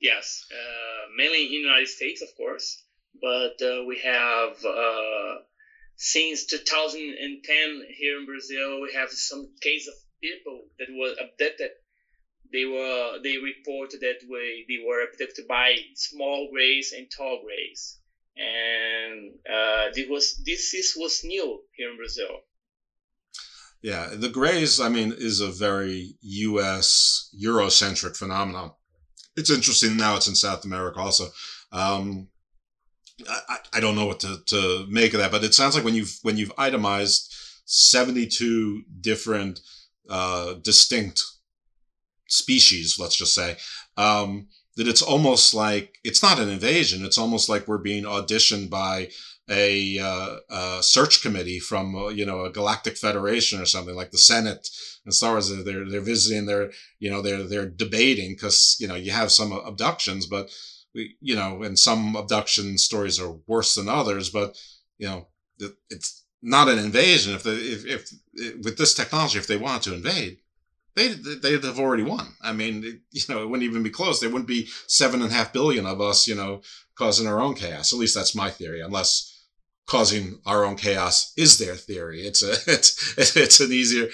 [0.00, 0.87] Yes, uh,
[1.18, 2.84] mainly in the United States, of course,
[3.20, 5.34] but uh, we have uh,
[5.96, 11.72] since 2010 here in Brazil, we have some case of people that were abducted.
[12.52, 17.98] They were they reported that way they were abducted by small grays and tall grays,
[18.36, 22.32] and uh, this was this is was new here in Brazil.
[23.82, 27.30] Yeah, the grays, I mean, is a very U.S.
[27.40, 28.72] Eurocentric phenomenon.
[29.38, 31.28] It's interesting now; it's in South America also.
[31.72, 32.28] Um,
[33.28, 35.94] I, I don't know what to, to make of that, but it sounds like when
[35.94, 37.32] you've when you've itemized
[37.64, 39.60] seventy two different
[40.08, 41.22] uh, distinct
[42.28, 43.56] species, let's just say,
[43.96, 47.04] um, that it's almost like it's not an invasion.
[47.04, 49.10] It's almost like we're being auditioned by
[49.48, 54.10] a, uh, a search committee from uh, you know a galactic federation or something like
[54.10, 54.68] the Senate
[55.04, 55.50] and Star Wars.
[55.64, 56.46] They're they're visiting.
[56.46, 60.50] They're you know they're they're debating because you know you have some abductions, but
[60.94, 64.56] we, you know, and some abduction stories are worse than others, but
[64.98, 65.28] you know,
[65.90, 67.34] it's not an invasion.
[67.34, 67.84] If they, if,
[68.34, 70.38] if, with this technology, if they wanted to invade,
[70.94, 72.34] they they'd have already won.
[72.42, 74.20] I mean, you know, it wouldn't even be close.
[74.20, 76.62] There wouldn't be seven and a half billion of us, you know,
[76.96, 77.92] causing our own chaos.
[77.92, 79.37] At least that's my theory, unless
[79.88, 82.20] causing our own chaos is their theory.
[82.20, 84.08] It's a it's it's an easier.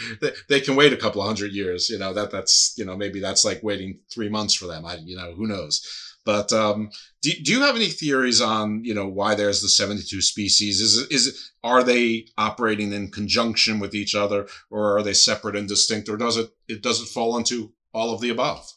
[0.48, 1.90] They can wait a couple of hundred years.
[1.90, 4.86] You know that that's you know maybe that's like waiting three months for them.
[4.86, 5.86] I you know who knows.
[6.24, 6.88] But um,
[7.20, 10.80] do, do you have any theories on you know why there's the 72 species?
[10.80, 15.68] Is is are they operating in conjunction with each other, or are they separate and
[15.68, 18.72] distinct, or does it it does it fall into all of the above?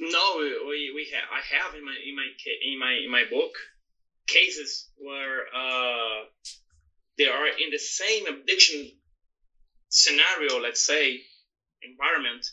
[0.00, 0.36] No,
[0.68, 2.28] we, we have I have in my in my
[2.62, 3.56] in my in my book
[4.28, 6.24] cases where uh,
[7.16, 8.92] they are in the same abduction
[9.88, 11.20] scenario, let's say
[11.82, 12.46] environment,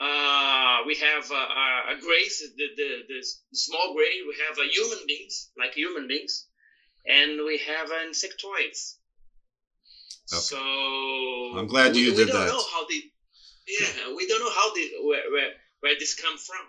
[0.00, 4.98] uh, we have uh, a grace, the, the, the small gray, we have a human
[5.06, 6.46] beings, like human beings,
[7.06, 8.96] and we have insectoids.
[10.32, 10.40] Okay.
[10.40, 10.58] So
[11.56, 12.52] I'm glad you we, did we don't that.
[12.52, 13.00] know how they,
[13.68, 16.64] yeah, we don't know how they, where, where, where this come from.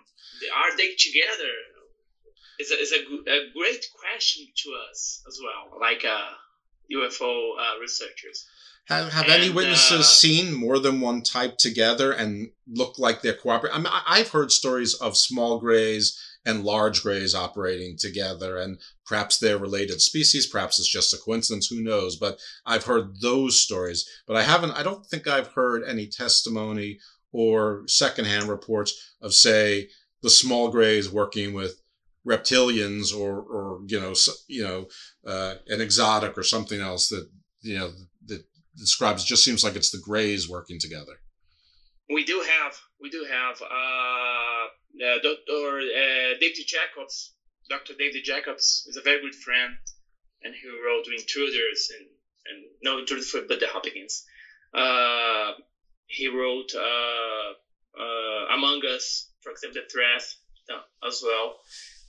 [0.54, 1.52] Are they together?
[2.58, 6.32] It's a, it's a, a great question to us as well, like uh,
[6.94, 8.46] UFO uh, researchers.
[8.86, 13.20] Have, have and, any witnesses uh, seen more than one type together and look like
[13.20, 13.78] they're cooperating?
[13.78, 19.38] I mean, I've heard stories of small grays and large grays operating together, and perhaps
[19.38, 20.46] they're related species.
[20.46, 21.66] Perhaps it's just a coincidence.
[21.66, 22.16] Who knows?
[22.16, 24.08] But I've heard those stories.
[24.26, 24.72] But I haven't.
[24.72, 26.98] I don't think I've heard any testimony
[27.30, 29.90] or secondhand reports of, say,
[30.22, 31.77] the small grays working with
[32.28, 34.14] reptilians or, or you know,
[34.48, 34.86] you know,
[35.26, 37.28] uh, an exotic or something else that
[37.62, 37.90] you know
[38.26, 38.44] that
[38.76, 39.24] describes.
[39.24, 41.20] Just seems like it's the Greys working together.
[42.10, 44.66] We do have we do have uh,
[45.04, 45.78] uh, Dr.
[45.80, 47.34] Uh, David Jacobs.
[47.68, 47.94] Dr.
[47.98, 49.74] David Jacobs is a very good friend,
[50.42, 52.08] and he wrote Intruders and
[52.46, 54.24] and no Intruders for but the Hopkins.
[54.74, 55.52] Uh,
[56.06, 60.22] he wrote uh, uh, Among Us, for example, the Threat
[60.70, 61.56] uh, as well,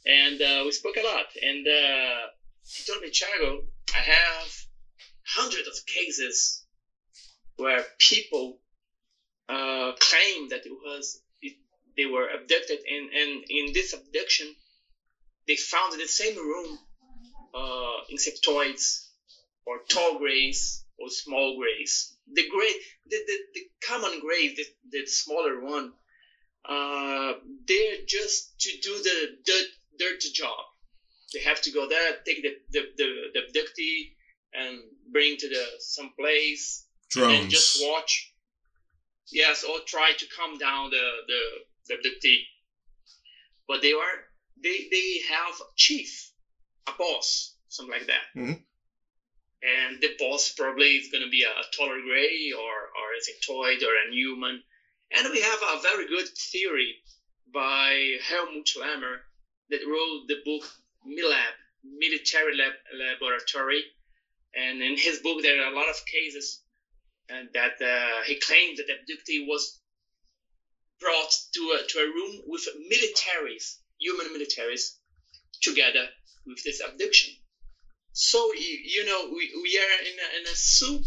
[0.06, 1.26] and uh, we spoke a lot.
[1.42, 2.28] And uh,
[2.64, 4.66] he told me, Thiago, I have
[5.26, 6.64] hundreds of cases
[7.58, 8.58] where people
[9.50, 11.54] uh, claim that it was it,
[11.98, 14.48] they were abducted, and, and in this abduction,
[15.48, 16.78] they found in the same room
[17.54, 19.08] uh, insectoids
[19.66, 22.16] or tall grays or small grays.
[22.32, 22.74] The gray,
[23.08, 25.92] the, the, the common gray, the, the smaller one,
[26.66, 27.34] uh,
[27.68, 29.66] they're just to do the dirt,
[29.98, 30.66] dirty job.
[31.34, 34.12] They have to go there, take the the, the, the abductee
[34.54, 34.80] and
[35.12, 37.40] bring to the some place drones.
[37.40, 38.34] and just watch.
[39.32, 42.42] Yes, or try to calm down the the the, team.
[43.68, 44.26] But they are
[44.62, 46.32] they they have chief,
[46.88, 48.26] a boss, something like that.
[48.36, 48.54] Mm-hmm.
[49.62, 53.20] And the boss probably is going to be a, a taller gray or or a
[53.20, 54.64] insectoid or a human.
[55.16, 56.96] And we have a very good theory
[57.54, 59.18] by Helmut Lammer
[59.70, 60.64] that wrote the book
[61.08, 61.54] MILAB,
[61.84, 63.84] Military Lab Laboratory.
[64.56, 66.60] And in his book, there are a lot of cases
[67.30, 69.80] and that uh, he claimed that the abductee was
[71.00, 74.96] brought to a, to a room with militaries, human militaries,
[75.62, 76.08] together
[76.46, 77.34] with this abduction.
[78.14, 81.04] So you, you know we, we are in a, in a soup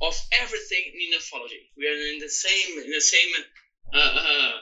[0.00, 1.70] of everything in ufology.
[1.76, 3.28] We are in the same in the same
[3.92, 4.58] uh, uh,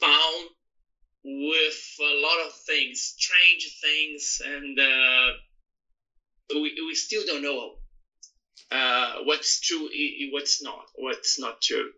[0.00, 0.48] bound
[1.26, 5.28] with a lot of things, strange things, and uh,
[6.54, 7.76] we we still don't know
[8.70, 9.88] uh, what's true,
[10.30, 11.90] what's not, what's not true.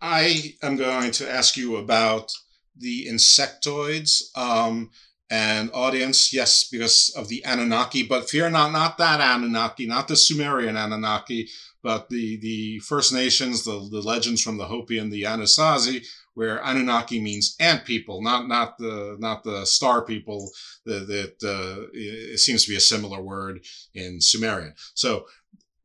[0.00, 2.30] I am going to ask you about
[2.76, 4.36] the insectoids.
[4.36, 4.90] Um,
[5.28, 10.14] and audience, yes, because of the Anunnaki, but fear not, not that Anunnaki, not the
[10.14, 11.48] Sumerian Anunnaki,
[11.82, 16.06] but the, the First Nations, the, the legends from the Hopi and the Anasazi,
[16.36, 20.50] where Anunnaki means ant people, not not the not the star people.
[20.84, 23.60] That, uh, it seems to be a similar word
[23.94, 24.74] in Sumerian.
[24.92, 25.26] So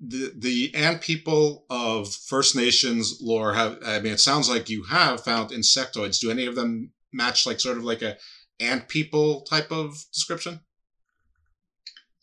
[0.02, 3.80] the the ant people of First Nations lore have.
[3.86, 6.20] I mean, it sounds like you have found insectoids.
[6.20, 8.18] Do any of them match like sort of like a
[8.60, 10.60] ant people type of description?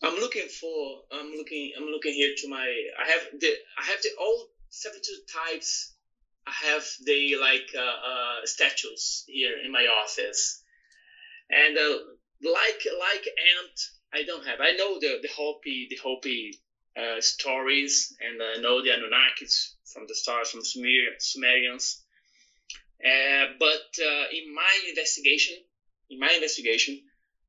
[0.03, 1.01] I'm looking for.
[1.11, 1.71] I'm looking.
[1.75, 2.61] I'm looking here to my.
[3.03, 3.53] I have the.
[3.79, 5.95] I have the all 72 types
[6.49, 10.61] Have the like uh, uh, statues here in my office,
[11.49, 11.97] and uh,
[12.43, 13.79] like like ant,
[14.13, 14.59] I don't have.
[14.59, 16.53] I know the the Hopi the Hopi
[16.97, 22.01] uh, stories, and I know the Anunnakis from the stars from Sumer, Sumerians.
[23.03, 25.55] Uh, but uh, in my investigation,
[26.09, 26.99] in my investigation,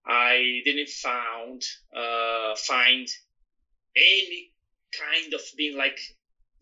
[0.06, 1.62] I didn't found
[2.56, 3.08] find
[3.96, 4.50] any
[4.92, 5.98] kind of being like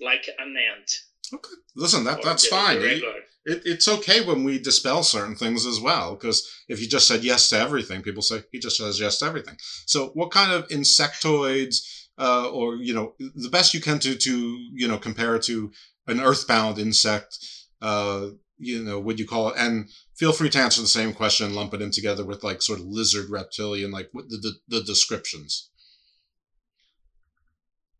[0.01, 1.01] like an ant
[1.33, 1.55] Okay.
[1.77, 2.79] Listen, that that's fine.
[2.79, 3.03] It,
[3.45, 7.25] it, it's okay when we dispel certain things as well, because if you just said
[7.25, 9.57] yes to everything, people say he just says yes to everything.
[9.87, 14.59] So, what kind of insectoids, uh, or you know, the best you can to to
[14.75, 15.71] you know compare it to
[16.07, 17.39] an earthbound insect,
[17.83, 18.29] uh,
[18.59, 19.55] you know, would you call it?
[19.59, 22.81] And feel free to answer the same question, lump it in together with like sort
[22.81, 25.71] of lizard, reptilian, like what the the, the descriptions.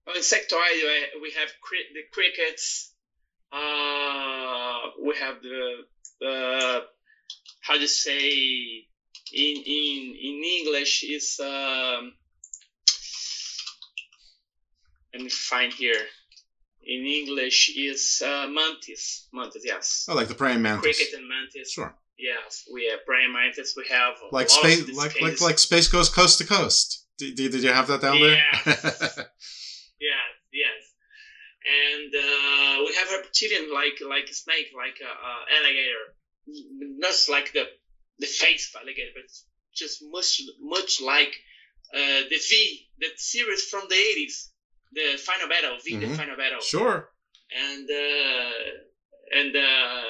[0.07, 2.95] Well, insectoid, we have cri- the crickets,
[3.53, 5.85] uh, we have the
[6.21, 6.83] the
[7.61, 8.87] how to say
[9.33, 12.15] in in in English is um,
[15.13, 16.05] let me find here.
[16.83, 19.29] In English is uh, mantis.
[19.33, 20.07] Mantis, yes.
[20.09, 20.97] Oh, like the praying mantis.
[20.97, 21.73] Cricket and mantis.
[21.73, 21.95] Sure.
[22.19, 23.75] Yes, we have praying mantis.
[23.77, 27.07] We have like space, like like like Space Ghost Coast to Coast.
[27.19, 28.65] Did, did, did you have that down yes.
[28.65, 29.27] there?
[30.01, 30.25] yeah,
[31.69, 34.99] and uh, we have reptilian like like a snake, like
[35.57, 36.15] alligator,
[36.99, 37.65] not like the
[38.19, 39.31] the face of alligator, but
[39.75, 41.35] just much much like
[41.95, 44.51] uh, the V, the series from the eighties,
[44.93, 46.11] the Final Battle, V, mm-hmm.
[46.11, 46.61] the Final Battle.
[46.61, 47.11] Sure.
[47.57, 50.03] And uh, and uh,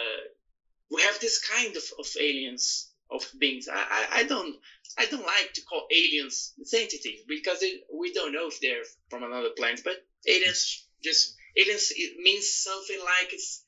[0.90, 3.68] we have this kind of, of aliens of beings.
[3.68, 4.54] I, I, I don't
[4.98, 9.22] I don't like to call aliens entities because it, we don't know if they're from
[9.22, 13.64] another planet, but aliens just aliens it means something like it's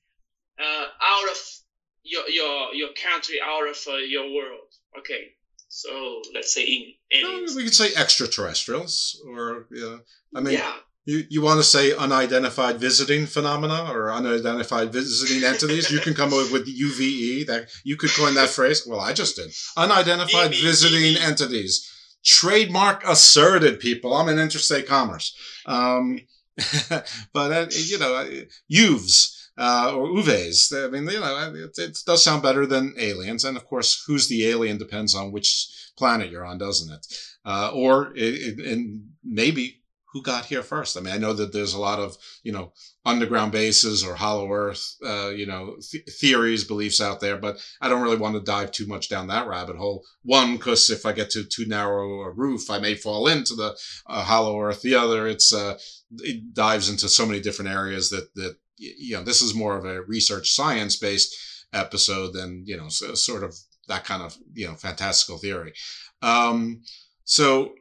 [0.61, 1.39] uh, out of
[2.03, 4.69] your your your country, out of uh, your world.
[4.99, 5.33] Okay,
[5.69, 6.65] so let's say
[7.11, 7.55] in, aliens.
[7.55, 9.99] we could say extraterrestrials, or yeah.
[10.35, 10.75] I mean, yeah.
[11.07, 15.91] You, you want to say unidentified visiting phenomena or unidentified visiting entities?
[15.91, 17.47] You can come up with UVE.
[17.47, 18.87] That you could coin that phrase.
[18.87, 19.51] Well, I just did.
[19.79, 21.91] Unidentified visiting entities.
[22.23, 24.13] Trademark asserted, people.
[24.13, 25.35] I'm in interstate commerce.
[25.65, 26.21] Um,
[27.33, 28.29] but uh, you know,
[28.71, 30.73] UVs uh, or Uves.
[30.73, 33.45] I mean, you know, it, it, does sound better than aliens.
[33.45, 37.07] And of course, who's the alien depends on which planet you're on, doesn't it?
[37.45, 39.80] Uh, or it, and maybe
[40.13, 40.97] who got here first.
[40.97, 42.73] I mean, I know that there's a lot of you know
[43.05, 47.89] underground bases or hollow Earth, uh, you know, th- theories, beliefs out there, but I
[47.89, 50.05] don't really want to dive too much down that rabbit hole.
[50.23, 53.77] One, because if I get to too narrow a roof, I may fall into the
[54.07, 54.83] uh, hollow Earth.
[54.83, 55.79] The other, it's uh,
[56.19, 59.85] it dives into so many different areas that that you know this is more of
[59.85, 61.35] a research science based
[61.73, 63.55] episode than you know so, sort of
[63.89, 65.73] that kind of you know fantastical theory.
[66.23, 66.83] Um,
[67.25, 67.75] so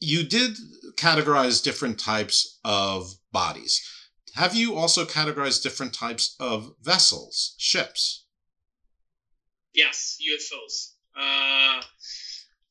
[0.00, 0.56] you did
[0.96, 3.82] categorize different types of bodies.
[4.34, 8.24] Have you also categorized different types of vessels, ships?
[9.74, 10.92] Yes, UFOs.
[11.16, 11.80] Uh,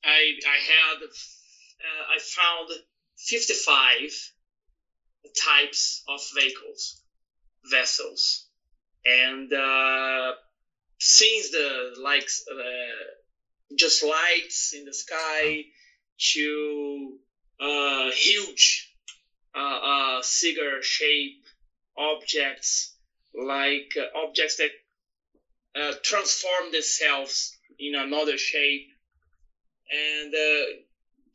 [0.04, 2.70] I I had uh, I found
[3.18, 4.12] fifty five
[5.36, 7.02] types of vehicles,
[7.64, 8.48] vessels,
[9.06, 10.34] and uh,
[11.00, 15.64] since the like uh, just lights in the sky
[16.18, 17.18] to
[17.60, 18.94] uh, huge
[19.56, 21.44] uh, uh, cigar shape
[21.98, 22.94] objects
[23.34, 24.70] like uh, objects that
[25.76, 28.88] uh, transform themselves in another shape.
[29.92, 30.66] And uh,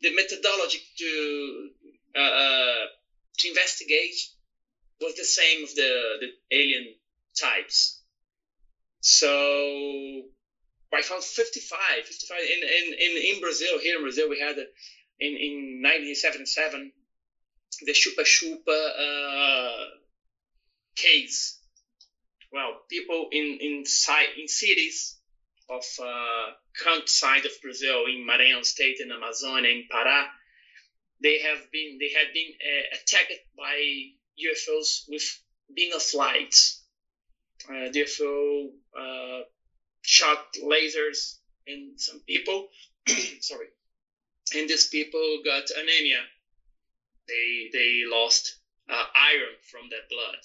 [0.01, 1.69] the methodology to
[2.15, 2.85] uh,
[3.37, 4.15] to investigate
[4.99, 6.93] was the same of the, the alien
[7.39, 8.01] types.
[8.99, 10.23] So
[10.93, 13.79] I found 55, 55 in, in, in, in Brazil.
[13.79, 16.91] Here in Brazil, we had in, in 1977
[17.85, 19.85] the Chupa Chupa uh,
[20.95, 21.59] case.
[22.51, 23.83] Well, people in in,
[24.37, 25.17] in cities
[25.69, 26.51] of uh,
[26.83, 30.25] countryside of Brazil, in Maranhão State, in Amazonia, in Pará,
[31.23, 33.77] they have been they had been uh, attacked by
[34.45, 35.23] UFOs with
[35.73, 36.55] beam of light.
[37.69, 38.69] Uh, UFO
[38.99, 39.43] uh,
[40.01, 42.67] shot lasers in some people.
[43.39, 43.67] sorry,
[44.55, 46.21] and these people got anemia.
[47.27, 48.55] They they lost
[48.89, 50.39] uh, iron from their blood,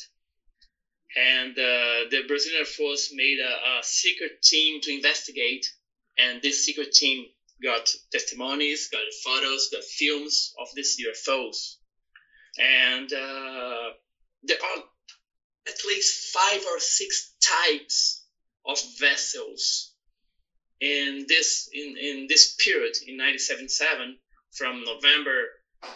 [1.17, 5.67] and uh, the Brazilian Force made a, a secret team to investigate,
[6.19, 7.27] and this secret team
[7.63, 11.77] got testimonies, got photos, got films of these UFOs,
[12.59, 13.91] and uh,
[14.43, 14.83] there are
[15.67, 18.26] at least five or six types
[18.67, 19.93] of vessels
[20.81, 24.19] in this in, in this period in 1977
[24.53, 25.47] from November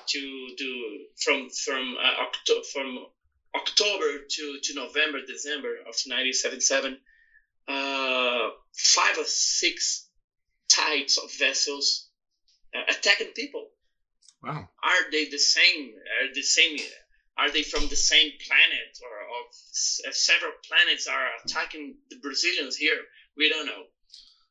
[0.06, 2.98] to to from from uh, October from
[3.54, 6.96] October to, to November December of 1977
[7.68, 10.08] uh, five or six
[10.68, 12.08] types of vessels
[12.74, 13.66] uh, attacking people.
[14.42, 14.68] Wow.
[14.82, 15.92] Are they the same?
[16.22, 16.78] Are the same
[17.36, 19.10] are they from the same planet or,
[19.52, 22.98] several planets are attacking the Brazilians here.
[23.36, 23.84] We don't know.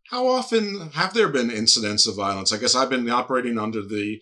[0.09, 2.51] How often have there been incidents of violence?
[2.51, 4.19] I guess I've been operating under the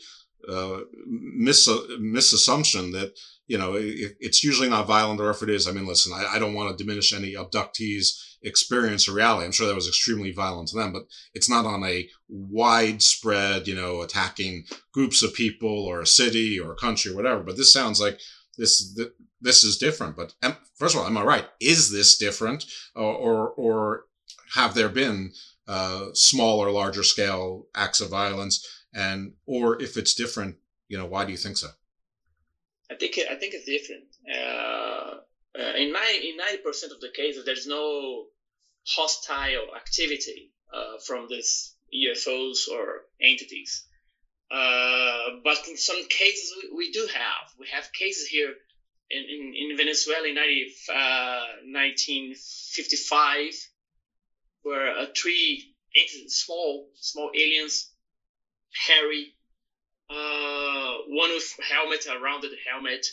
[0.48, 3.14] uh, mis- misassumption that
[3.48, 6.36] you know it, it's usually not violent, or if it is, I mean, listen, I,
[6.36, 9.46] I don't want to diminish any abductees' experience or reality.
[9.46, 11.04] I'm sure that was extremely violent to them, but
[11.34, 16.72] it's not on a widespread, you know, attacking groups of people or a city or
[16.72, 17.44] a country or whatever.
[17.44, 18.20] But this sounds like
[18.58, 18.98] this
[19.42, 20.16] this is different.
[20.16, 20.34] But
[20.76, 21.46] first of all, am I right?
[21.60, 22.66] Is this different,
[22.96, 24.06] or or, or
[24.56, 25.34] have there been
[25.68, 28.66] uh, larger scale acts of violence?
[28.94, 30.56] And or if it's different,
[30.88, 31.68] you know, why do you think so?
[32.90, 34.06] I think I think it's different.
[34.28, 35.18] Uh,
[35.60, 38.28] uh, in nine in ninety percent of the cases, there's no
[38.86, 43.86] hostile activity uh, from these UFOs or entities.
[44.50, 47.52] Uh, but in some cases, we, we, do have.
[47.60, 48.54] We have cases here
[49.10, 53.56] in, in, in Venezuela in 90, 1955 uh,
[54.64, 55.74] where three
[56.28, 57.90] small small aliens,
[58.86, 59.34] hairy,
[60.10, 63.06] uh, one with helmet, a rounded helmet,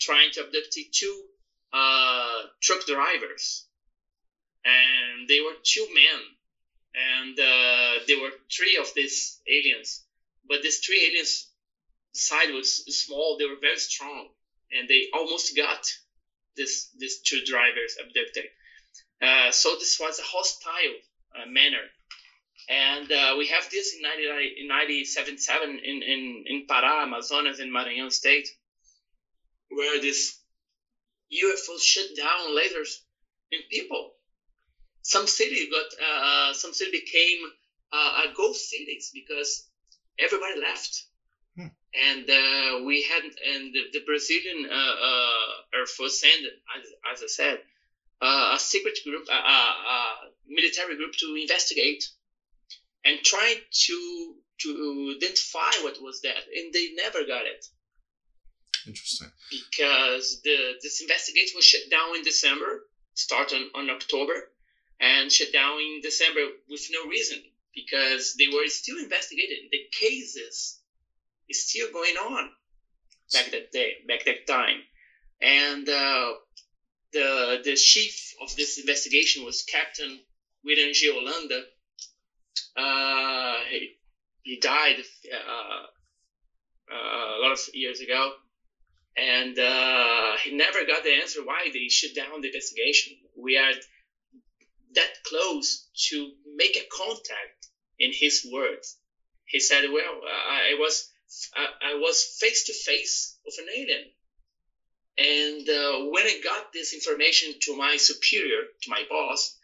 [0.00, 1.22] trying to abduct two
[1.72, 3.66] uh, truck drivers,
[4.64, 6.20] and they were two men,
[6.94, 10.02] and uh, there were three of these aliens,
[10.48, 11.46] but these three aliens
[12.12, 13.36] side was small.
[13.36, 14.28] They were very strong,
[14.72, 15.86] and they almost got
[16.56, 18.44] this these two drivers abducted.
[19.20, 20.96] Uh, so this was a hostile
[21.34, 21.82] uh, manner,
[22.68, 28.48] and uh, we have this in 1977 in, in, in Pará, Amazonas, and Maranhão State,
[29.70, 30.38] where this
[31.32, 32.98] UFOs shut down lasers
[33.52, 34.14] in people.
[35.02, 37.38] Some city got uh, some city became
[37.92, 39.68] uh, ghost cities because
[40.18, 41.05] everybody left,
[41.56, 41.66] hmm.
[42.08, 46.42] and uh, we had and the, the Brazilian uh, uh, Air Force sent,
[46.76, 47.58] as, as I said,
[48.22, 50.14] uh, a secret group, a
[50.46, 52.04] military group to investigate
[53.04, 57.66] and try to to identify what was that, and they never got it.
[58.86, 59.28] Interesting.
[59.50, 62.84] Because the this investigation was shut down in December,
[63.14, 64.50] start on, on October,
[65.00, 67.38] and shut down in December with no reason
[67.74, 69.68] because they were still investigating.
[69.70, 70.80] The cases
[71.48, 72.50] is still going on
[73.32, 74.82] back that day, back that time,
[75.40, 76.32] and uh,
[77.12, 80.20] the the chief of this investigation was Captain
[80.64, 81.08] William G.
[81.08, 81.62] Holanda.
[82.76, 83.94] Uh, he,
[84.42, 84.96] he died
[85.32, 85.86] uh,
[86.92, 88.32] uh, a lot of years ago
[89.16, 93.14] and uh, he never got the answer why they shut down the investigation.
[93.36, 93.72] We are
[94.94, 97.68] that close to make a contact
[97.98, 98.96] in his words.
[99.46, 101.08] He said, "Well, I was
[101.54, 104.04] I, I was face to face with an alien,
[105.18, 109.56] and uh, when I got this information to my superior, to my boss,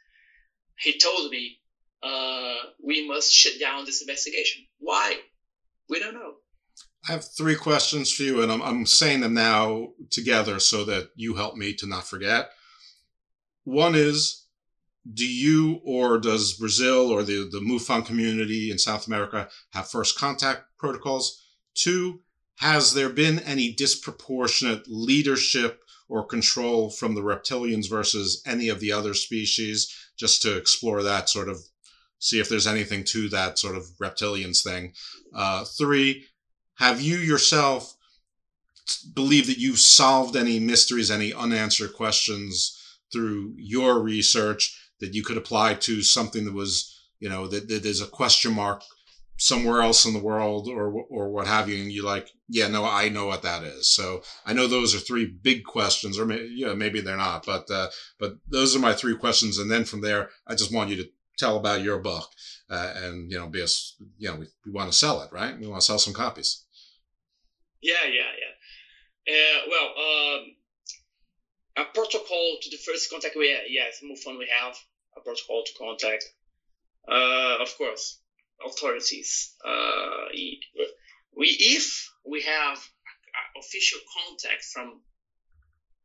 [0.79, 1.59] he told me
[2.03, 4.65] uh, we must shut down this investigation.
[4.79, 5.17] Why?
[5.89, 6.35] We don't know."
[7.09, 11.11] I have three questions for you, and I'm, I'm saying them now together so that
[11.17, 12.51] you help me to not forget.
[13.65, 14.47] One is
[15.13, 20.17] Do you or does Brazil or the, the MUFON community in South America have first
[20.17, 21.42] contact protocols?
[21.75, 22.21] Two,
[22.57, 28.93] has there been any disproportionate leadership or control from the reptilians versus any of the
[28.93, 29.93] other species?
[30.17, 31.59] Just to explore that sort of,
[32.19, 34.93] see if there's anything to that sort of reptilians thing.
[35.35, 36.27] Uh, three,
[36.77, 37.97] have you yourself
[39.15, 42.79] believe that you've solved any mysteries, any unanswered questions
[43.13, 47.83] through your research that you could apply to something that was, you know, that, that
[47.83, 48.83] there's a question mark
[49.43, 52.85] somewhere else in the world or or what have you, and you like, yeah, no,
[52.85, 53.91] I know what that is.
[53.91, 57.69] So I know those are three big questions, or maybe, yeah, maybe they're not, but
[57.69, 57.89] uh,
[58.21, 61.09] but those are my three questions, and then from there, I just want you to
[61.39, 62.29] tell about your book
[62.71, 63.67] uh, and you know be a
[64.19, 65.59] you know we, we want to sell it right?
[65.59, 66.65] We want to sell some copies.
[67.81, 69.35] Yeah yeah yeah.
[69.35, 70.43] Uh, well um,
[71.79, 74.77] a protocol to the first contact we yes MUFON we have
[75.17, 76.25] a protocol to contact.
[77.09, 78.22] Uh, of course
[78.67, 80.27] authorities uh,
[81.37, 82.79] we if we have
[83.59, 85.01] official contact from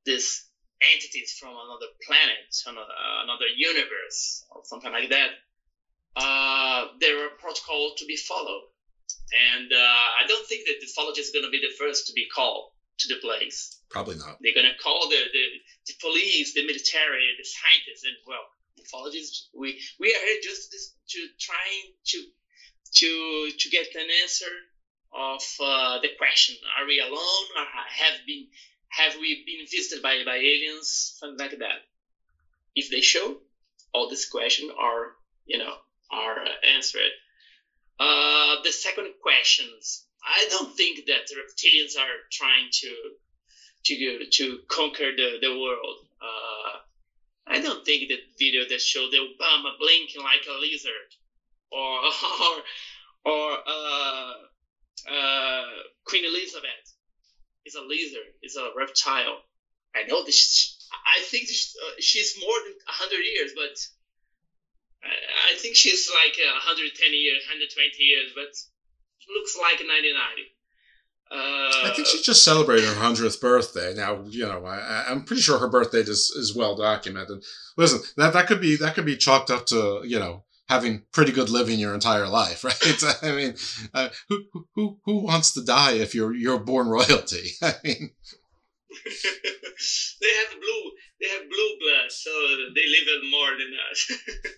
[0.05, 0.47] this
[0.81, 5.29] entities from another planet, another, another universe, or something like that,
[6.15, 8.69] uh, there are protocols to be followed.
[9.55, 12.13] And uh, I don't think that the ufologists is going to be the first to
[12.13, 13.81] be called to the place.
[13.89, 14.37] Probably not.
[14.41, 15.45] They're going to call the, the,
[15.87, 18.45] the police, the military, the scientists, and well,
[18.79, 19.49] ufologists.
[19.53, 22.17] We we are here just to, to trying to
[22.95, 24.51] to to get an answer
[25.13, 28.47] of uh, the question: Are we alone, or have been
[28.89, 31.81] have we been visited by, by aliens, something like that.
[32.75, 33.37] If they show,
[33.93, 35.13] all these questions are,
[35.45, 35.75] you know,
[36.11, 37.11] are answered.
[37.99, 42.95] Uh, the second questions, I don't think that reptilians are trying to
[43.85, 45.97] to to conquer the, the world.
[46.21, 46.77] Uh,
[47.47, 51.09] I don't think that video that showed the Obama blinking like a lizard,
[51.71, 51.99] or
[52.45, 54.33] or, or uh,
[55.11, 55.63] uh,
[56.05, 56.87] Queen Elizabeth
[57.65, 59.41] is a lizard, is a reptile.
[59.95, 60.77] I know this.
[61.05, 63.75] I think uh, she's more than hundred years, but
[65.03, 68.51] I, think she's like 110 years, 120 years, but
[69.33, 70.53] looks like 1990.
[71.29, 73.93] Uh, I think she just celebrated her hundredth birthday.
[73.93, 77.43] Now, you know, I, am pretty sure her birthday is is well documented.
[77.75, 81.31] Listen, that that could be that could be chalked up to you know having pretty
[81.31, 83.03] good living your entire life, right?
[83.21, 83.55] I mean,
[83.93, 84.43] uh, who
[84.75, 87.51] who who wants to die if you're you're born royalty?
[87.61, 88.11] I mean.
[90.21, 92.31] they have blue they have blue blood so
[92.73, 94.11] they live more than us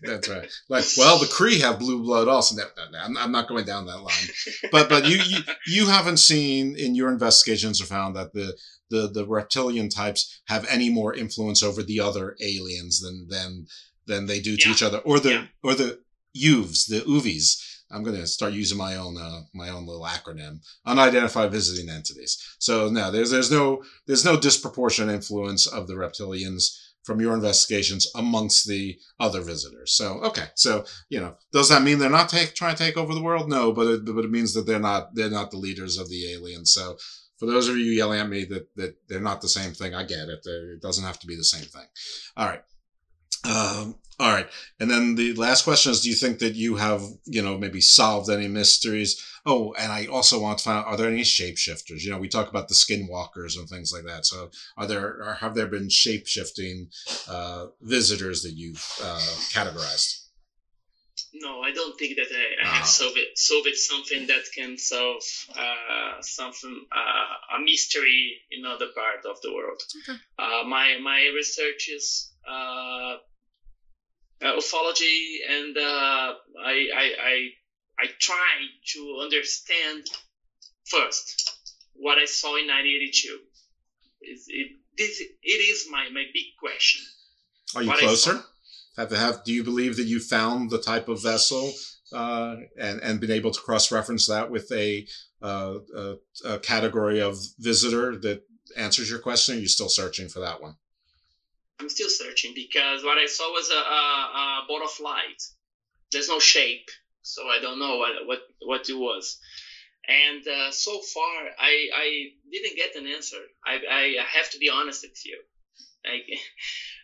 [0.03, 3.31] that's right like well the cree have blue blood also no, no, no, I'm, I'm
[3.31, 7.81] not going down that line but but you, you you haven't seen in your investigations
[7.81, 8.56] or found that the
[8.90, 13.65] the the reptilian types have any more influence over the other aliens than than
[14.10, 14.73] than they do to yeah.
[14.73, 15.45] each other or the yeah.
[15.64, 15.99] or the
[16.38, 20.60] UVs the UVs I'm going to start using my own uh, my own little acronym,
[20.86, 22.38] unidentified visiting entities.
[22.60, 28.11] So no, there's there's no there's no disproportionate influence of the reptilians from your investigations
[28.15, 29.94] amongst the other visitors.
[29.94, 33.15] So okay, so you know, does that mean they're not take, trying to take over
[33.15, 33.49] the world?
[33.49, 36.31] No, but it, but it means that they're not they're not the leaders of the
[36.31, 36.72] aliens.
[36.72, 36.98] So
[37.40, 40.03] for those of you yelling at me that that they're not the same thing, I
[40.03, 40.45] get it.
[40.45, 41.88] It doesn't have to be the same thing.
[42.38, 42.61] All right.
[43.45, 44.49] Um, all right.
[44.82, 47.80] And then the last question is, do you think that you have, you know, maybe
[47.80, 49.24] solved any mysteries?
[49.45, 52.03] Oh, and I also want to find out, are there any shapeshifters?
[52.03, 54.26] You know, we talk about the skinwalkers and things like that.
[54.26, 56.88] So are there, or have there been shapeshifting
[57.30, 59.20] uh, visitors that you've uh,
[59.53, 60.26] categorized?
[61.34, 62.86] No, I don't think that I, I have ah.
[62.86, 65.24] solved, solved something that can solve
[65.57, 69.82] uh, something, uh, a mystery in other part of the world.
[70.03, 70.20] Okay.
[70.38, 73.16] Uh, my, my research is uh,
[74.41, 76.34] uh, ufology, and uh,
[76.64, 77.49] I, I, I,
[77.99, 78.56] I try
[78.94, 80.06] to understand
[80.86, 81.57] first
[81.94, 83.40] what I saw in 1982.
[84.22, 87.02] Is it, this, it is my, my big question.
[87.76, 88.44] Are you what closer?
[88.98, 91.72] Have, have do you believe that you found the type of vessel
[92.11, 95.07] uh, and and been able to cross reference that with a,
[95.41, 98.44] uh, a, a category of visitor that
[98.76, 99.56] answers your question?
[99.56, 100.76] Are you still searching for that one?
[101.80, 105.41] I'm still searching because what I saw was a, a, a ball of light.
[106.11, 106.89] There's no shape,
[107.22, 109.38] so I don't know what what, what it was.
[110.07, 113.38] And uh, so far, I, I didn't get an answer.
[113.64, 115.39] I, I have to be honest with you.
[116.03, 116.22] I,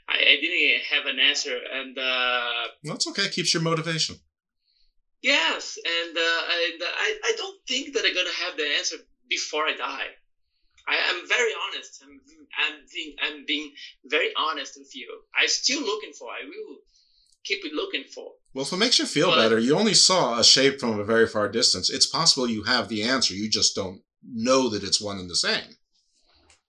[0.10, 3.30] I, I didn't have an answer, and uh, that's okay.
[3.30, 4.16] Keeps your motivation.
[5.22, 8.98] Yes, and uh, and I, I don't think that I'm gonna have the answer
[9.30, 10.10] before I die.
[10.88, 12.04] I am very honest.
[12.04, 12.22] I'm,
[12.60, 13.72] I'm, being, I'm being
[14.06, 15.08] very honest with you.
[15.36, 16.28] I'm still looking for.
[16.30, 16.78] I will
[17.44, 18.34] keep it looking for.
[18.54, 21.04] Well, if it makes you feel but, better, you only saw a shape from a
[21.04, 21.90] very far distance.
[21.90, 23.34] It's possible you have the answer.
[23.34, 25.78] You just don't know that it's one and the same.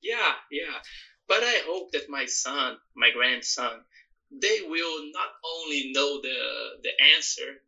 [0.02, 0.78] Yeah, yeah.
[1.28, 3.80] But I hope that my son, my grandson,
[4.30, 7.62] they will not only know the the answer,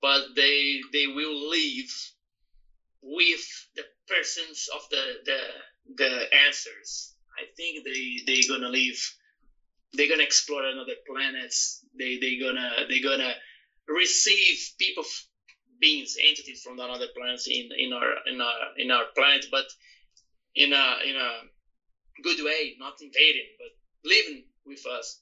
[0.00, 2.12] but they they will live
[3.02, 5.40] with the persons of the the
[5.94, 7.12] the answers.
[7.38, 9.00] I think they they gonna leave.
[9.92, 11.80] They're gonna explore another planets.
[11.98, 13.34] They they gonna they gonna
[13.88, 15.04] receive people,
[15.80, 19.64] beings, entities from another planets in in our in our in our planet, but
[20.54, 21.40] in a in a
[22.22, 23.70] good way, not invading, but
[24.08, 25.18] living with us.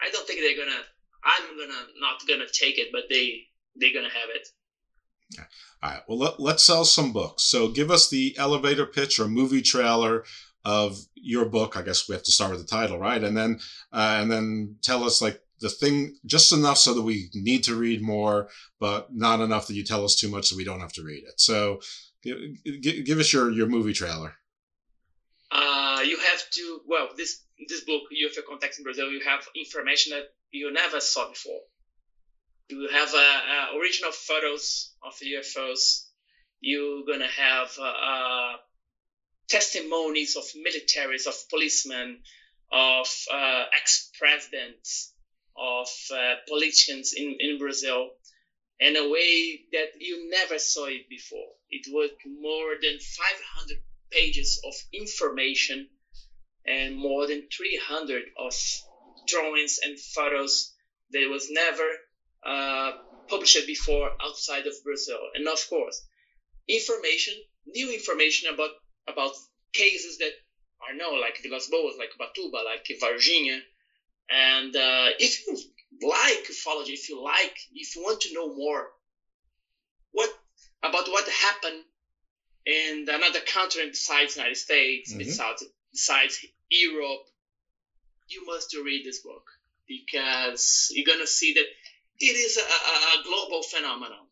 [0.00, 0.82] I don't think they're gonna.
[1.24, 3.44] I'm gonna not gonna take it, but they
[3.76, 4.48] they're gonna have it.
[5.82, 6.00] All right.
[6.08, 7.42] Well, let, let's sell some books.
[7.42, 10.24] So give us the elevator pitch or movie trailer
[10.64, 11.76] of your book.
[11.76, 13.22] I guess we have to start with the title, right?
[13.22, 13.58] And then,
[13.92, 17.74] uh, and then tell us like the thing just enough so that we need to
[17.74, 18.48] read more,
[18.78, 21.24] but not enough that you tell us too much so we don't have to read
[21.24, 21.40] it.
[21.40, 21.80] So
[22.22, 22.38] give,
[23.04, 24.34] give us your, your movie trailer.
[25.50, 30.12] Uh, you have to, well, this, this book, UFO Contacts in Brazil, you have information
[30.12, 31.60] that you never saw before
[32.72, 36.06] you have uh, uh, original photos of UFOs.
[36.60, 38.56] You're gonna have uh,
[39.48, 42.22] testimonies of militaries, of policemen,
[42.72, 43.08] of
[43.74, 45.12] ex-presidents,
[45.56, 45.88] of
[46.48, 48.10] politicians in, in Brazil,
[48.80, 51.52] in a way that you never saw it before.
[51.68, 53.76] It was more than 500
[54.10, 55.88] pages of information
[56.66, 58.54] and more than 300 of
[59.26, 60.72] drawings and photos
[61.10, 61.84] that was never
[62.44, 62.92] uh,
[63.28, 65.18] published before outside of Brazil.
[65.34, 66.04] And of course,
[66.68, 67.34] information,
[67.66, 68.70] new information about
[69.08, 69.32] about
[69.72, 70.32] cases that
[70.86, 73.58] are known, like Vilas Boas, like Ubatuba, like Varginha.
[74.30, 75.58] And uh, if you
[76.08, 78.88] like ufology, if you like, if you want to know more,
[80.12, 80.30] what
[80.82, 81.82] about what happened
[82.66, 85.18] in another country besides the United States, mm-hmm.
[85.18, 87.26] besides besides Europe,
[88.28, 89.44] you must read this book
[89.86, 91.66] because you're gonna see that
[92.22, 94.26] it is a, a global phenomenon.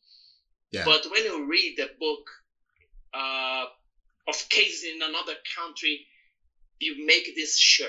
[0.71, 0.85] Yeah.
[0.85, 2.31] But when you read the book
[3.12, 3.65] uh,
[4.29, 6.07] of cases in another country,
[6.79, 7.89] you make this sure.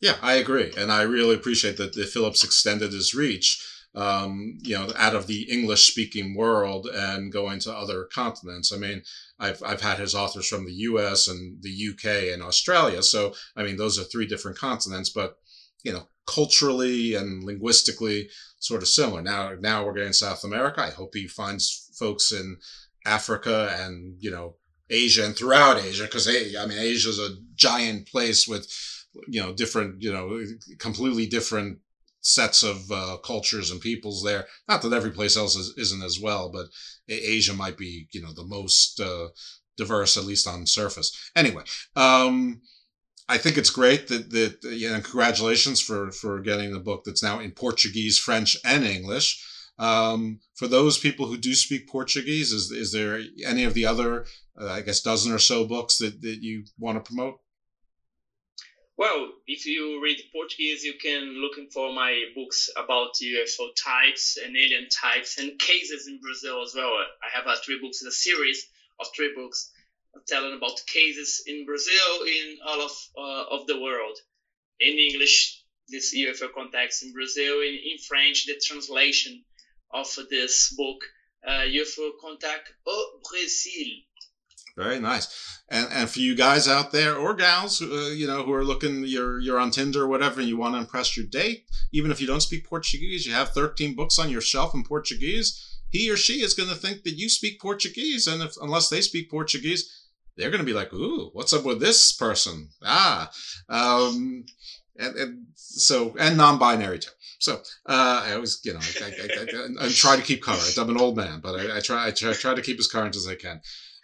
[0.00, 3.62] Yeah, I agree, and I really appreciate that the Philip's extended his reach.
[3.94, 8.70] Um, you know, out of the English-speaking world and going to other continents.
[8.70, 9.02] I mean,
[9.38, 11.28] I've I've had his authors from the U.S.
[11.28, 12.30] and the U.K.
[12.30, 13.02] and Australia.
[13.02, 15.38] So I mean, those are three different continents, but
[15.82, 19.22] you know, culturally and linguistically sort of similar.
[19.22, 20.82] Now, now we're getting South America.
[20.82, 22.58] I hope he finds folks in
[23.04, 24.56] Africa and you know
[24.90, 28.68] Asia and throughout Asia because I mean Asia is a giant place with
[29.28, 30.40] you know different you know
[30.78, 31.78] completely different
[32.20, 34.46] sets of uh, cultures and peoples there.
[34.68, 36.66] Not that every place else is, isn't as well, but
[37.08, 39.28] Asia might be you know the most uh,
[39.76, 41.30] diverse at least on surface.
[41.36, 41.62] Anyway.
[41.94, 42.62] Um,
[43.28, 47.22] I think it's great that that you know, congratulations for for getting the book that's
[47.22, 49.44] now in Portuguese, French, and English.
[49.78, 54.26] Um, for those people who do speak Portuguese, is is there any of the other,
[54.60, 57.40] uh, I guess, dozen or so books that that you want to promote?
[58.96, 64.56] Well, if you read Portuguese, you can looking for my books about UFO types and
[64.56, 66.92] alien types and cases in Brazil as well.
[67.22, 68.66] I have a three books, a series
[68.98, 69.70] of three books
[70.26, 74.18] telling about cases in Brazil, in all of uh, of the world.
[74.80, 77.60] In English, this UFO contacts in Brazil.
[77.60, 79.44] In, in French, the translation
[79.90, 81.04] of this book,
[81.46, 84.04] uh, UFO contact au Brésil.
[84.76, 85.26] Very nice.
[85.70, 89.04] And and for you guys out there or gals, uh, you know, who are looking,
[89.06, 92.20] you're you're on Tinder or whatever, and you want to impress your date, even if
[92.20, 95.80] you don't speak Portuguese, you have 13 books on your shelf in Portuguese.
[95.88, 99.00] He or she is going to think that you speak Portuguese, and if unless they
[99.00, 100.05] speak Portuguese,
[100.36, 103.30] they're going to be like, "Ooh, what's up with this person?" Ah,
[103.68, 104.44] um,
[104.98, 107.10] and, and so and non-binary too.
[107.38, 107.56] So
[107.86, 110.76] uh, I always, you know, I, I, I, I, try to keep current.
[110.78, 113.28] I'm an old man, but I, try, I try, try to keep as current as
[113.28, 113.60] I can.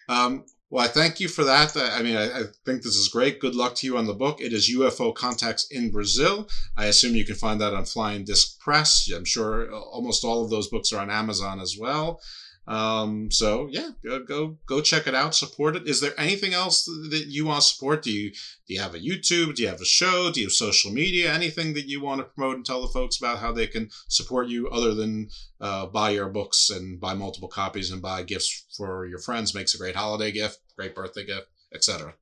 [0.08, 1.76] Um, well, I thank you for that.
[1.76, 3.40] I mean, I, I, think this is great.
[3.40, 4.40] Good luck to you on the book.
[4.40, 6.48] It is UFO Contacts in Brazil.
[6.78, 9.10] I assume you can find that on Flying Disk Press.
[9.14, 12.20] I'm sure almost all of those books are on Amazon as well.
[12.66, 15.88] Um, so yeah, go, go go check it out, support it.
[15.88, 18.02] Is there anything else that you want to support?
[18.02, 19.56] Do you do you have a YouTube?
[19.56, 20.30] Do you have a show?
[20.30, 21.32] Do you have social media?
[21.32, 24.46] Anything that you want to promote and tell the folks about how they can support
[24.46, 25.28] you other than
[25.60, 29.54] uh, buy your books and buy multiple copies and buy gifts for your friends?
[29.54, 32.14] Makes a great holiday gift, great birthday gift, etc.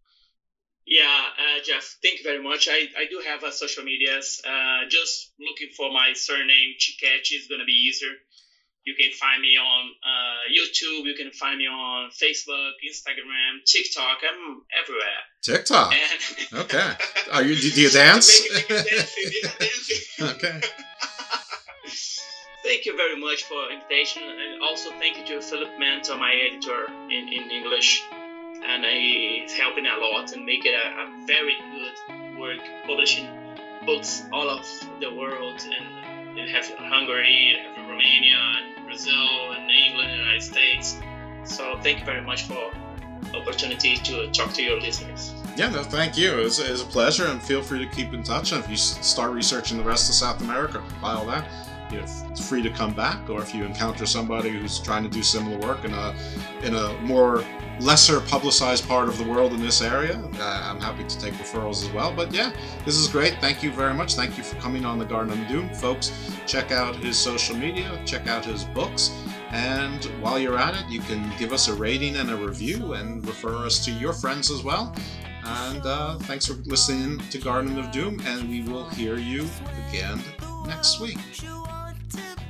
[0.86, 2.66] Yeah, uh, Jeff, thank you very much.
[2.68, 4.42] I, I do have a social medias.
[4.44, 8.10] Uh, just looking for my surname, Ticchetti, is going to be easier.
[8.86, 11.04] You can find me on uh, YouTube.
[11.04, 14.18] You can find me on Facebook, Instagram, TikTok.
[14.24, 15.20] I'm everywhere.
[15.42, 15.92] TikTok.
[15.92, 16.92] And okay.
[17.32, 17.56] Are you?
[17.56, 18.40] Do you dance?
[20.20, 20.60] okay.
[22.64, 26.32] thank you very much for the invitation, and also thank you to Philip Mantle, my
[26.32, 28.02] editor in, in English,
[28.64, 33.28] and he's helping a lot and making a, a very good work publishing
[33.84, 34.66] books all of
[35.00, 35.99] the world and
[36.36, 38.38] you have Hungary, you have Romania,
[38.76, 41.00] and Brazil, and England, and United States.
[41.44, 42.70] So thank you very much for
[43.34, 45.34] opportunity to talk to your listeners.
[45.56, 46.38] Yeah, no, thank you.
[46.38, 48.52] It was, it a pleasure, and feel free to keep in touch.
[48.52, 51.46] And if you start researching the rest of South America, by all that,
[51.92, 52.06] you're
[52.36, 53.28] free to come back.
[53.28, 56.14] Or if you encounter somebody who's trying to do similar work in a
[56.62, 57.44] in a more
[57.80, 61.82] lesser publicized part of the world in this area, uh, I'm happy to take referrals
[61.84, 62.12] as well.
[62.14, 62.52] But yeah,
[62.84, 63.38] this is great.
[63.40, 64.14] Thank you very much.
[64.14, 66.12] Thank you for coming on the Garden of Doom, folks.
[66.46, 68.00] Check out his social media.
[68.04, 69.10] Check out his books.
[69.52, 73.26] And while you're at it, you can give us a rating and a review and
[73.26, 74.94] refer us to your friends as well.
[75.42, 79.48] And uh, thanks for listening to Garden of Doom, and we will hear you
[79.88, 80.22] again
[80.66, 81.18] next week.
[82.14, 82.49] Wears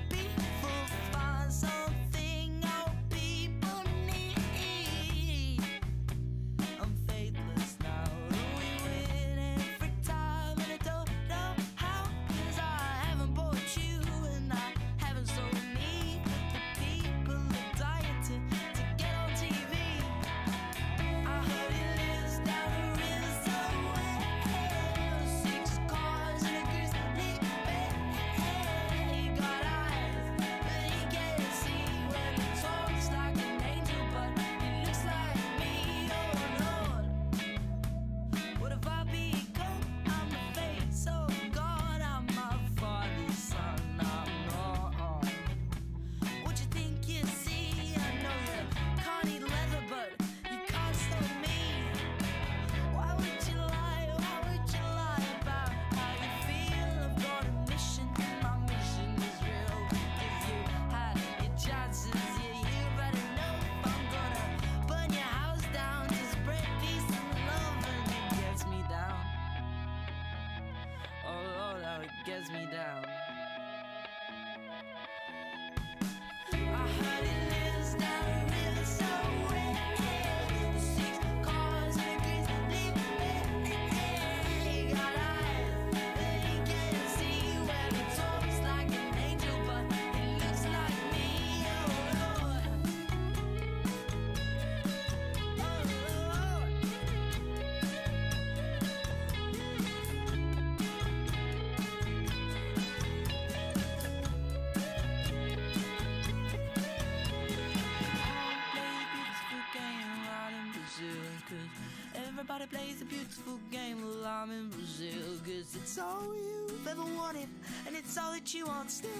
[115.82, 117.48] it's all you've ever wanted,
[117.86, 119.10] and it's all that you want still.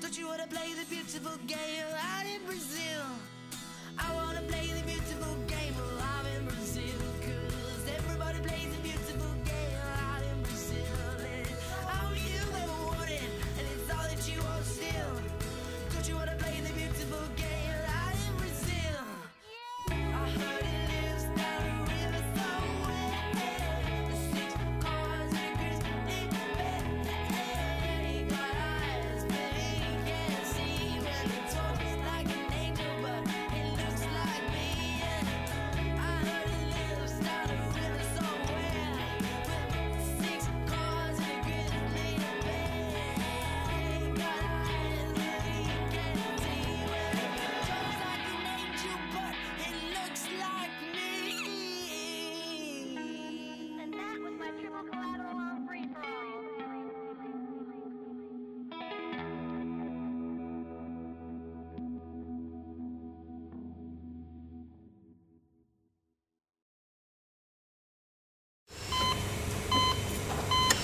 [0.00, 3.04] Don't you wanna play the beautiful game out in Brazil?
[3.98, 6.09] I wanna play the beautiful game while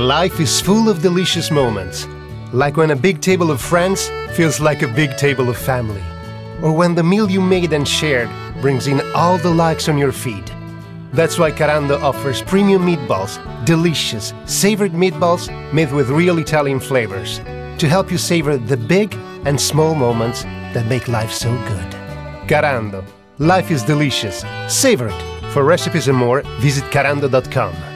[0.00, 2.08] Life is full of delicious moments,
[2.54, 6.02] like when a big table of friends feels like a big table of family,
[6.62, 8.30] or when the meal you made and shared
[8.62, 10.50] brings in all the likes on your feed.
[11.12, 13.36] That's why Carando offers premium meatballs,
[13.66, 17.40] delicious, savored meatballs made with real Italian flavors,
[17.76, 19.14] to help you savor the big
[19.44, 21.90] and small moments that make life so good.
[22.48, 23.04] Carando,
[23.36, 24.46] life is delicious.
[24.66, 25.52] Savor it.
[25.52, 27.89] For recipes and more, visit carando.com.